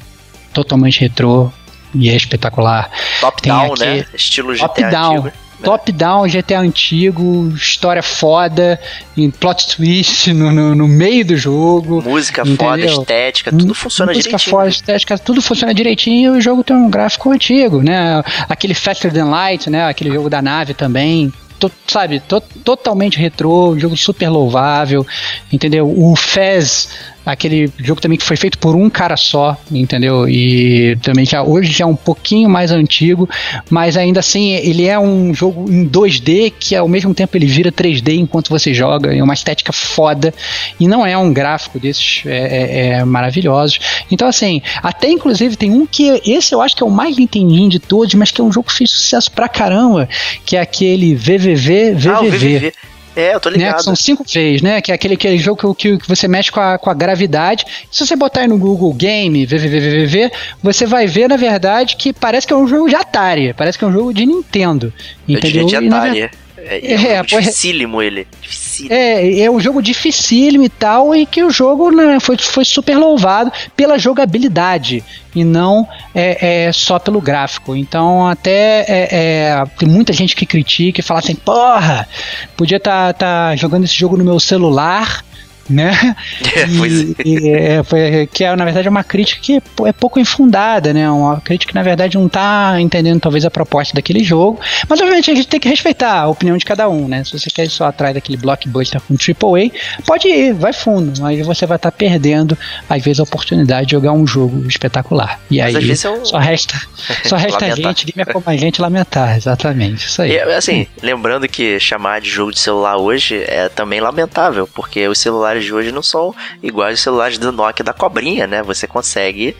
totalmente 0.57 0.99
retrô 1.01 1.51
e 1.93 2.09
é 2.09 2.15
espetacular. 2.15 2.89
Top-down, 3.21 3.73
né? 3.79 4.05
Estilo 4.13 4.53
GTA 4.53 4.67
Top-down. 4.67 5.17
Antigo. 5.17 5.27
Né? 5.27 5.33
Top-down, 5.63 6.27
GTA 6.27 6.59
antigo, 6.59 7.51
história 7.55 8.03
foda, 8.03 8.79
em 9.15 9.31
plot 9.31 9.75
twist 9.75 10.31
no, 10.31 10.51
no, 10.51 10.75
no 10.75 10.87
meio 10.87 11.25
do 11.25 11.35
jogo. 11.35 12.01
Música 12.03 12.41
entendeu? 12.41 12.67
foda, 12.67 12.85
estética, 12.85 13.51
tudo 13.51 13.73
funciona 13.73 14.11
Música 14.11 14.29
direitinho. 14.29 14.37
Música 14.37 14.51
foda, 14.51 14.69
estética, 14.69 15.17
tudo 15.17 15.41
funciona 15.41 15.73
direitinho 15.73 16.35
e 16.35 16.37
o 16.37 16.41
jogo 16.41 16.63
tem 16.63 16.75
um 16.75 16.89
gráfico 16.89 17.31
antigo, 17.31 17.81
né? 17.81 18.23
Aquele 18.47 18.75
Faster 18.75 19.11
Than 19.11 19.25
Light, 19.25 19.67
né? 19.67 19.87
Aquele 19.87 20.11
jogo 20.11 20.29
da 20.29 20.41
nave 20.41 20.73
também. 20.75 21.33
To, 21.59 21.71
sabe, 21.87 22.19
to, 22.19 22.39
totalmente 22.63 23.17
retrô, 23.17 23.75
jogo 23.79 23.97
super 23.97 24.29
louvável, 24.29 25.03
entendeu? 25.51 25.91
O 25.91 26.15
Fez 26.15 26.87
aquele 27.31 27.71
jogo 27.79 27.99
também 27.99 28.17
que 28.17 28.23
foi 28.23 28.37
feito 28.37 28.57
por 28.57 28.75
um 28.75 28.89
cara 28.89 29.17
só, 29.17 29.57
entendeu? 29.71 30.27
E 30.27 30.97
também 31.01 31.25
já 31.25 31.43
hoje 31.43 31.71
já 31.71 31.83
é 31.83 31.87
um 31.87 31.95
pouquinho 31.95 32.49
mais 32.49 32.71
antigo, 32.71 33.29
mas 33.69 33.97
ainda 33.97 34.19
assim 34.19 34.51
ele 34.51 34.85
é 34.85 34.97
um 34.99 35.33
jogo 35.33 35.71
em 35.71 35.87
2D 35.87 36.53
que 36.59 36.75
ao 36.75 36.87
mesmo 36.87 37.13
tempo 37.13 37.35
ele 37.37 37.45
vira 37.45 37.71
3D 37.71 38.17
enquanto 38.17 38.49
você 38.49 38.73
joga, 38.73 39.15
é 39.15 39.21
uma 39.21 39.33
estética 39.33 39.73
foda 39.73 40.33
e 40.79 40.87
não 40.87 41.05
é 41.05 41.17
um 41.17 41.31
gráfico 41.33 41.79
desses 41.79 42.23
é, 42.25 42.37
é, 42.37 42.87
é 42.89 43.05
maravilhosos. 43.05 43.79
Então 44.11 44.27
assim, 44.27 44.61
até 44.81 45.09
inclusive 45.09 45.55
tem 45.55 45.71
um 45.71 45.85
que 45.85 46.21
esse 46.25 46.53
eu 46.53 46.61
acho 46.61 46.75
que 46.75 46.83
é 46.83 46.85
o 46.85 46.91
mais 46.91 47.17
entendido 47.17 47.69
de 47.69 47.79
todos, 47.79 48.13
mas 48.13 48.31
que 48.31 48.41
é 48.41 48.43
um 48.43 48.51
jogo 48.51 48.67
que 48.67 48.73
fez 48.73 48.91
sucesso 48.91 49.31
pra 49.31 49.49
caramba, 49.49 50.07
que 50.45 50.55
é 50.55 50.61
aquele 50.61 51.15
VVV 51.15 51.57
VVV. 51.57 52.09
Ah, 52.09 52.21
o 52.21 52.29
VVV. 52.29 52.73
É, 53.17 53.33
eu 53.33 53.39
tô 53.39 53.49
ligado. 53.49 53.77
Né, 53.77 53.79
são 53.79 53.95
cinco 53.95 54.23
vezes, 54.23 54.61
né? 54.61 54.79
Que 54.79 54.91
é 54.91 54.95
aquele, 54.95 55.15
aquele 55.15 55.39
jogo 55.39 55.73
que, 55.73 55.97
que, 55.97 56.07
você 56.07 56.27
mexe 56.27 56.51
com 56.51 56.59
a, 56.59 56.77
com 56.77 56.91
a 56.91 56.93
gravidade. 56.93 57.65
Se 57.91 58.05
você 58.05 58.15
botar 58.15 58.41
aí 58.41 58.47
no 58.47 58.59
Google 58.59 58.93
Game, 58.93 59.43
VVVVV, 59.43 60.31
você 60.61 60.85
vai 60.85 61.07
ver, 61.07 61.27
na 61.27 61.35
verdade, 61.35 61.95
que 61.95 62.13
parece 62.13 62.45
que 62.45 62.53
é 62.53 62.55
um 62.55 62.67
jogo 62.67 62.87
de 62.87 62.95
Atari. 62.95 63.55
Parece 63.55 63.75
que 63.75 63.83
é 63.83 63.87
um 63.87 63.91
jogo 63.91 64.13
de 64.13 64.23
Nintendo. 64.23 64.93
Entendeu? 65.27 65.63
Eu 65.63 65.67
diria 65.67 65.81
de 65.81 65.87
Atari. 65.87 66.29
É, 66.69 66.77
é, 66.77 66.93
é, 66.93 67.13
é 67.13 67.23
dificílimo 67.23 68.01
ele. 68.01 68.27
Dificílimo. 68.41 68.93
É, 68.93 69.39
é 69.39 69.51
um 69.51 69.59
jogo 69.59 69.81
dificílimo 69.81 70.63
e 70.63 70.69
tal, 70.69 71.15
e 71.15 71.25
que 71.25 71.43
o 71.43 71.49
jogo 71.49 71.89
né, 71.91 72.19
foi, 72.19 72.37
foi 72.37 72.65
super 72.65 72.97
louvado 72.97 73.51
pela 73.75 73.97
jogabilidade 73.97 75.03
e 75.33 75.43
não 75.43 75.87
é, 76.13 76.65
é 76.65 76.71
só 76.71 76.99
pelo 76.99 77.21
gráfico. 77.21 77.75
Então, 77.75 78.27
até 78.27 78.81
é, 78.87 79.07
é, 79.11 79.63
tem 79.77 79.87
muita 79.87 80.11
gente 80.11 80.35
que 80.35 80.45
critica 80.45 80.99
e 80.99 81.03
fala 81.03 81.19
assim: 81.19 81.35
porra, 81.35 82.07
podia 82.55 82.77
estar 82.77 83.13
tá, 83.13 83.49
tá 83.49 83.55
jogando 83.55 83.85
esse 83.85 83.95
jogo 83.95 84.17
no 84.17 84.23
meu 84.23 84.39
celular 84.39 85.23
né? 85.69 86.15
É, 86.55 86.65
e, 86.65 87.15
é. 87.17 87.27
E, 87.27 87.49
é, 87.49 87.83
foi, 87.83 88.27
que 88.31 88.43
é, 88.43 88.55
na 88.55 88.63
verdade 88.63 88.87
é 88.87 88.89
uma 88.89 89.03
crítica 89.03 89.41
que 89.41 89.61
é 89.85 89.91
pouco 89.91 90.19
infundada, 90.19 90.93
né? 90.93 91.09
Uma 91.09 91.39
crítica 91.41 91.71
que 91.71 91.75
na 91.75 91.83
verdade 91.83 92.17
não 92.17 92.27
está 92.27 92.79
entendendo 92.79 93.19
talvez 93.19 93.45
a 93.45 93.51
proposta 93.51 93.93
daquele 93.95 94.23
jogo, 94.23 94.59
mas 94.87 94.99
obviamente 94.99 95.29
a 95.29 95.35
gente 95.35 95.47
tem 95.47 95.59
que 95.59 95.69
respeitar 95.69 96.21
a 96.21 96.27
opinião 96.27 96.57
de 96.57 96.65
cada 96.65 96.89
um, 96.89 97.07
né? 97.07 97.23
Se 97.23 97.37
você 97.37 97.49
quer 97.49 97.65
ir 97.65 97.69
só 97.69 97.85
atrás 97.85 98.13
daquele 98.13 98.37
blockbuster 98.37 99.01
com 99.01 99.13
AAA, 99.13 99.71
pode 100.05 100.27
ir, 100.27 100.53
vai 100.53 100.73
fundo, 100.73 101.21
mas 101.21 101.45
você 101.45 101.65
vai 101.65 101.77
estar 101.77 101.91
tá 101.91 101.97
perdendo 101.97 102.57
às 102.89 103.03
vezes 103.03 103.19
a 103.19 103.23
oportunidade 103.23 103.87
de 103.87 103.91
jogar 103.91 104.11
um 104.11 104.25
jogo 104.25 104.67
espetacular. 104.67 105.39
E 105.49 105.59
mas 105.59 105.75
aí 105.75 105.89
eu... 105.89 106.25
só 106.25 106.37
resta, 106.37 106.79
só 107.25 107.35
resta 107.35 107.65
a 107.65 107.75
gente, 107.75 108.05
gamer 108.05 108.33
como 108.33 108.45
a 108.47 108.55
gente 108.55 108.81
lamentar, 108.81 109.35
exatamente, 109.35 110.07
isso 110.07 110.21
aí. 110.21 110.31
E, 110.31 110.39
assim, 110.39 110.87
lembrando 111.01 111.47
que 111.47 111.79
chamar 111.79 112.21
de 112.21 112.29
jogo 112.29 112.51
de 112.51 112.59
celular 112.59 112.97
hoje 112.97 113.43
é 113.47 113.69
também 113.69 113.99
lamentável, 113.99 114.67
porque 114.73 115.07
os 115.07 115.17
celulares 115.19 115.56
celulares 115.57 115.65
de 115.65 115.73
hoje 115.73 115.91
não 115.91 116.01
são 116.01 116.33
iguais 116.61 116.93
aos 116.93 117.01
celulares 117.01 117.37
do 117.37 117.51
Nokia 117.51 117.83
da 117.83 117.93
cobrinha, 117.93 118.47
né? 118.47 118.61
Você 118.63 118.87
consegue 118.87 119.55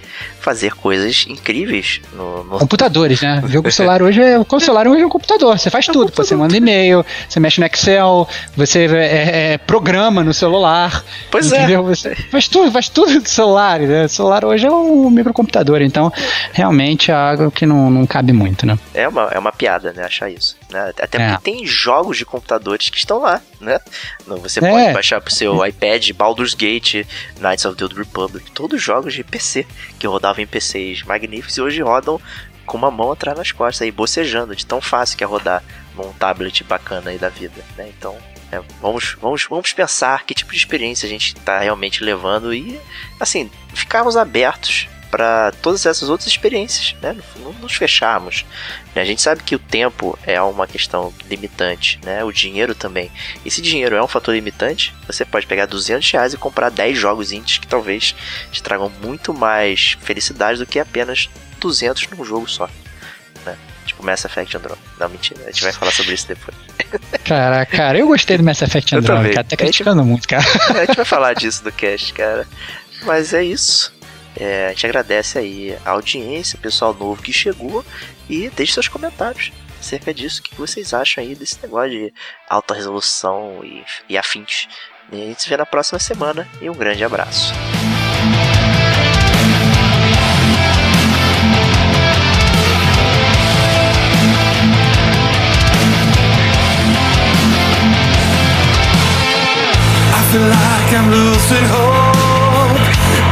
fazer 0.48 0.74
coisas 0.76 1.26
incríveis 1.28 2.00
no, 2.14 2.46
no... 2.46 2.58
computadores, 2.58 3.22
né? 3.22 3.42
O 3.44 3.50
jogo 3.52 3.70
celular 3.70 4.02
hoje 4.02 4.22
é 4.22 4.40
o 4.40 4.60
celular 4.62 4.88
hoje 4.88 5.02
é 5.02 5.06
um 5.06 5.10
computador. 5.10 5.60
Você 5.60 5.70
faz 5.70 5.90
é 5.90 5.92
tudo. 5.92 6.10
Você 6.16 6.38
manda 6.38 6.56
e-mail, 6.56 7.06
você 7.28 7.38
mexe 7.38 7.60
no 7.60 7.68
Excel, 7.68 8.26
você 8.56 8.86
é, 8.86 8.96
é, 8.96 9.54
é 9.54 9.58
programa 9.58 10.24
no 10.24 10.34
celular. 10.34 11.04
Pois 11.30 11.52
é. 11.52 11.58
entendeu? 11.58 11.82
é. 11.82 11.96
Você 11.96 12.16
faz 12.32 12.48
tudo, 12.48 12.72
faz 12.72 12.88
tudo 12.88 13.20
do 13.20 13.28
celular. 13.28 13.82
Né? 13.82 14.06
O 14.06 14.10
celular 14.10 14.46
hoje 14.46 14.66
é 14.66 14.72
um 14.72 15.10
microcomputador. 15.10 15.82
Então, 15.82 16.14
realmente 16.54 17.12
é 17.12 17.14
algo 17.14 17.52
que 17.52 17.66
não, 17.66 17.90
não 17.90 18.08
cabe 18.08 18.32
muito, 18.32 18.66
né? 18.66 18.80
É 18.94 19.06
uma, 19.06 19.24
é 19.24 19.38
uma 19.38 19.52
piada, 19.52 19.92
né? 19.92 20.06
Achar 20.06 20.30
isso. 20.30 20.56
Né? 20.70 20.94
Até 20.98 21.20
porque 21.20 21.24
é. 21.24 21.38
tem 21.44 21.66
jogos 21.66 22.18
de 22.18 22.26
computadores 22.26 22.90
que 22.90 22.98
estão 22.98 23.20
lá, 23.20 23.42
né? 23.60 23.80
Você 24.26 24.62
pode 24.62 24.74
é. 24.74 24.94
baixar 24.94 25.20
pro 25.20 25.34
seu 25.34 25.66
iPad 25.66 26.10
Baldur's 26.12 26.54
Gate, 26.54 27.06
Knights 27.42 27.66
of 27.66 27.76
the 27.76 27.84
Old 27.84 27.98
Republic, 27.98 28.50
todos 28.52 28.82
jogos 28.82 29.14
de 29.14 29.26
PC 29.26 29.66
que 30.00 30.08
rodavam 30.08 30.37
em 30.42 30.48
PCs 30.48 31.04
magníficos 31.04 31.58
e 31.58 31.62
hoje 31.62 31.82
rodam 31.82 32.20
com 32.66 32.78
uma 32.78 32.92
mão 32.92 33.12
atrás 33.12 33.38
nas 33.38 33.52
costas 33.52 33.82
aí, 33.84 33.92
bocejando, 33.92 34.56
de 34.56 34.66
tão 34.66 34.82
fácil 34.82 35.18
que 35.18 35.24
é 35.24 35.28
rodar 35.28 35.64
num 35.96 36.12
tablet 36.14 36.64
bacana 36.64 37.12
aí 37.12 37.18
da 37.18 37.30
vida, 37.30 37.64
né? 37.78 37.90
Então, 37.98 38.18
É, 38.50 38.62
vamos, 38.82 39.18
vamos, 39.22 39.46
vamos 39.50 39.74
pensar 39.74 40.24
que 40.24 40.34
tipo 40.34 40.52
de 40.54 40.58
experiência 40.58 41.06
a 41.06 41.10
gente 41.10 41.36
está 41.36 41.60
realmente 41.60 42.02
levando 42.02 42.54
e, 42.54 42.80
assim, 43.20 43.52
ficarmos 43.74 44.16
abertos 44.16 44.88
para 45.10 45.52
todas 45.62 45.86
essas 45.86 46.10
outras 46.10 46.28
experiências, 46.28 46.96
né? 47.02 47.16
Não 47.38 47.54
nos 47.54 47.74
fecharmos. 47.76 48.46
A 48.96 49.04
gente 49.04 49.22
sabe 49.22 49.44
que 49.44 49.56
o 49.56 49.60
tempo 49.60 50.18
é 50.26 50.42
uma 50.42 50.68
questão 50.68 51.14
limitante, 51.30 52.00
né? 52.04 52.24
O 52.24 52.32
dinheiro 52.32 52.74
também. 52.74 53.12
E 53.46 53.52
se 53.52 53.62
dinheiro 53.62 53.96
é 53.96 54.04
um 54.04 54.08
fator 54.08 54.34
limitante, 54.34 54.94
você 55.06 55.24
pode 55.24 55.46
pegar 55.46 55.66
200 55.66 56.12
reais 56.12 56.34
e 56.34 56.38
comprar 56.38 56.70
10 56.70 56.98
jogos 56.98 57.32
indies 57.32 57.58
que 57.58 57.68
talvez 57.68 58.16
te 58.52 58.62
tragam 58.62 58.92
muito 59.02 59.34
mais 59.34 59.98
felicidade 60.02 60.60
do 60.60 60.66
que 60.66 60.80
apenas 60.80 61.30
200 61.60 62.08
num 62.10 62.26
jogo 62.26 62.50
só. 62.50 62.70
Né? 63.46 63.56
Tipo 63.86 64.04
Mass 64.04 64.26
Effect 64.26 64.58
Andromeda. 64.58 64.82
Não, 65.00 65.10
mentira, 65.10 65.42
a 65.44 65.52
gente 65.52 65.64
vai 65.64 65.72
falar 65.72 65.92
sobre 65.92 66.14
isso 66.14 66.28
depois. 66.28 66.58
Cara, 67.26 67.66
cara, 67.66 67.98
eu 67.98 68.08
gostei 68.08 68.38
do 68.38 68.44
Mass 68.44 68.62
Effect 68.62 68.96
Andromeda, 68.96 69.34
cara, 69.34 69.44
tá 69.44 69.58
criticando 69.58 70.02
gente, 70.02 70.10
muito, 70.10 70.28
cara. 70.28 70.46
A 70.80 70.86
gente 70.86 70.96
vai 70.96 71.04
falar 71.04 71.34
disso 71.34 71.62
do 71.62 71.72
cast, 71.74 72.14
cara. 72.14 72.48
Mas 73.04 73.34
é 73.34 73.44
isso. 73.44 73.94
É, 74.40 74.68
a 74.68 74.70
gente 74.70 74.86
agradece 74.86 75.40
aí 75.40 75.78
a 75.84 75.92
audiência, 75.92 76.58
o 76.58 76.62
pessoal 76.62 76.94
novo 76.94 77.22
que 77.22 77.34
chegou 77.34 77.84
e 78.30 78.50
deixe 78.50 78.74
seus 78.74 78.88
comentários 78.88 79.52
acerca 79.80 80.14
disso. 80.14 80.42
O 80.42 80.44
que 80.44 80.56
vocês 80.56 80.94
acham 80.94 81.24
aí 81.24 81.34
desse 81.34 81.60
negócio 81.62 81.90
de 81.90 82.14
alta 82.48 82.74
resolução 82.74 83.62
e, 83.64 83.84
e 84.08 84.18
afins. 84.18 84.68
E 85.12 85.22
a 85.22 85.26
gente 85.26 85.42
se 85.42 85.50
vê 85.50 85.58
na 85.58 85.66
próxima 85.66 86.00
semana 86.00 86.48
e 86.62 86.70
um 86.70 86.76
grande 86.76 87.04
abraço. 87.04 87.54
Feel 100.30 100.42
like 100.42 100.94
I'm 100.94 101.10
losing 101.10 101.66
hope 101.72 102.17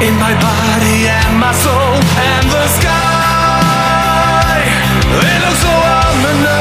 in 0.01 0.15
my 0.19 0.33
body 0.39 1.07
and 1.07 1.39
my 1.39 1.51
soul 1.53 1.95
and 2.19 2.49
the 2.51 2.67
sky. 2.67 2.91
It 5.07 5.41
looks 5.43 5.59
so 5.63 5.71
ominous, 5.71 6.51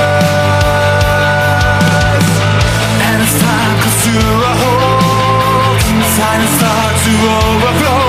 and 3.07 3.23
it's 3.23 3.37
time 3.43 3.77
comes 3.83 3.99
to 4.05 4.13
a 4.15 4.53
halt. 4.63 5.83
Silence 6.15 6.55
starts 6.59 7.03
to 7.07 7.11
overflow. 7.11 8.07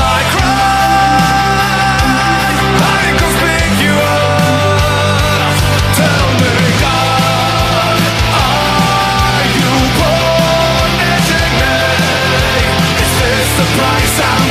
My 0.00 0.20
cry, 0.32 1.60
inconspicuous. 3.08 5.56
Tell 6.00 6.28
me, 6.40 6.52
God, 6.80 8.00
are 8.40 9.44
you 9.52 9.72
punishing 10.00 11.54
me? 11.60 11.76
Is 13.04 13.12
this 13.20 13.48
the 13.58 13.66
price 13.76 14.16
I'm 14.32 14.41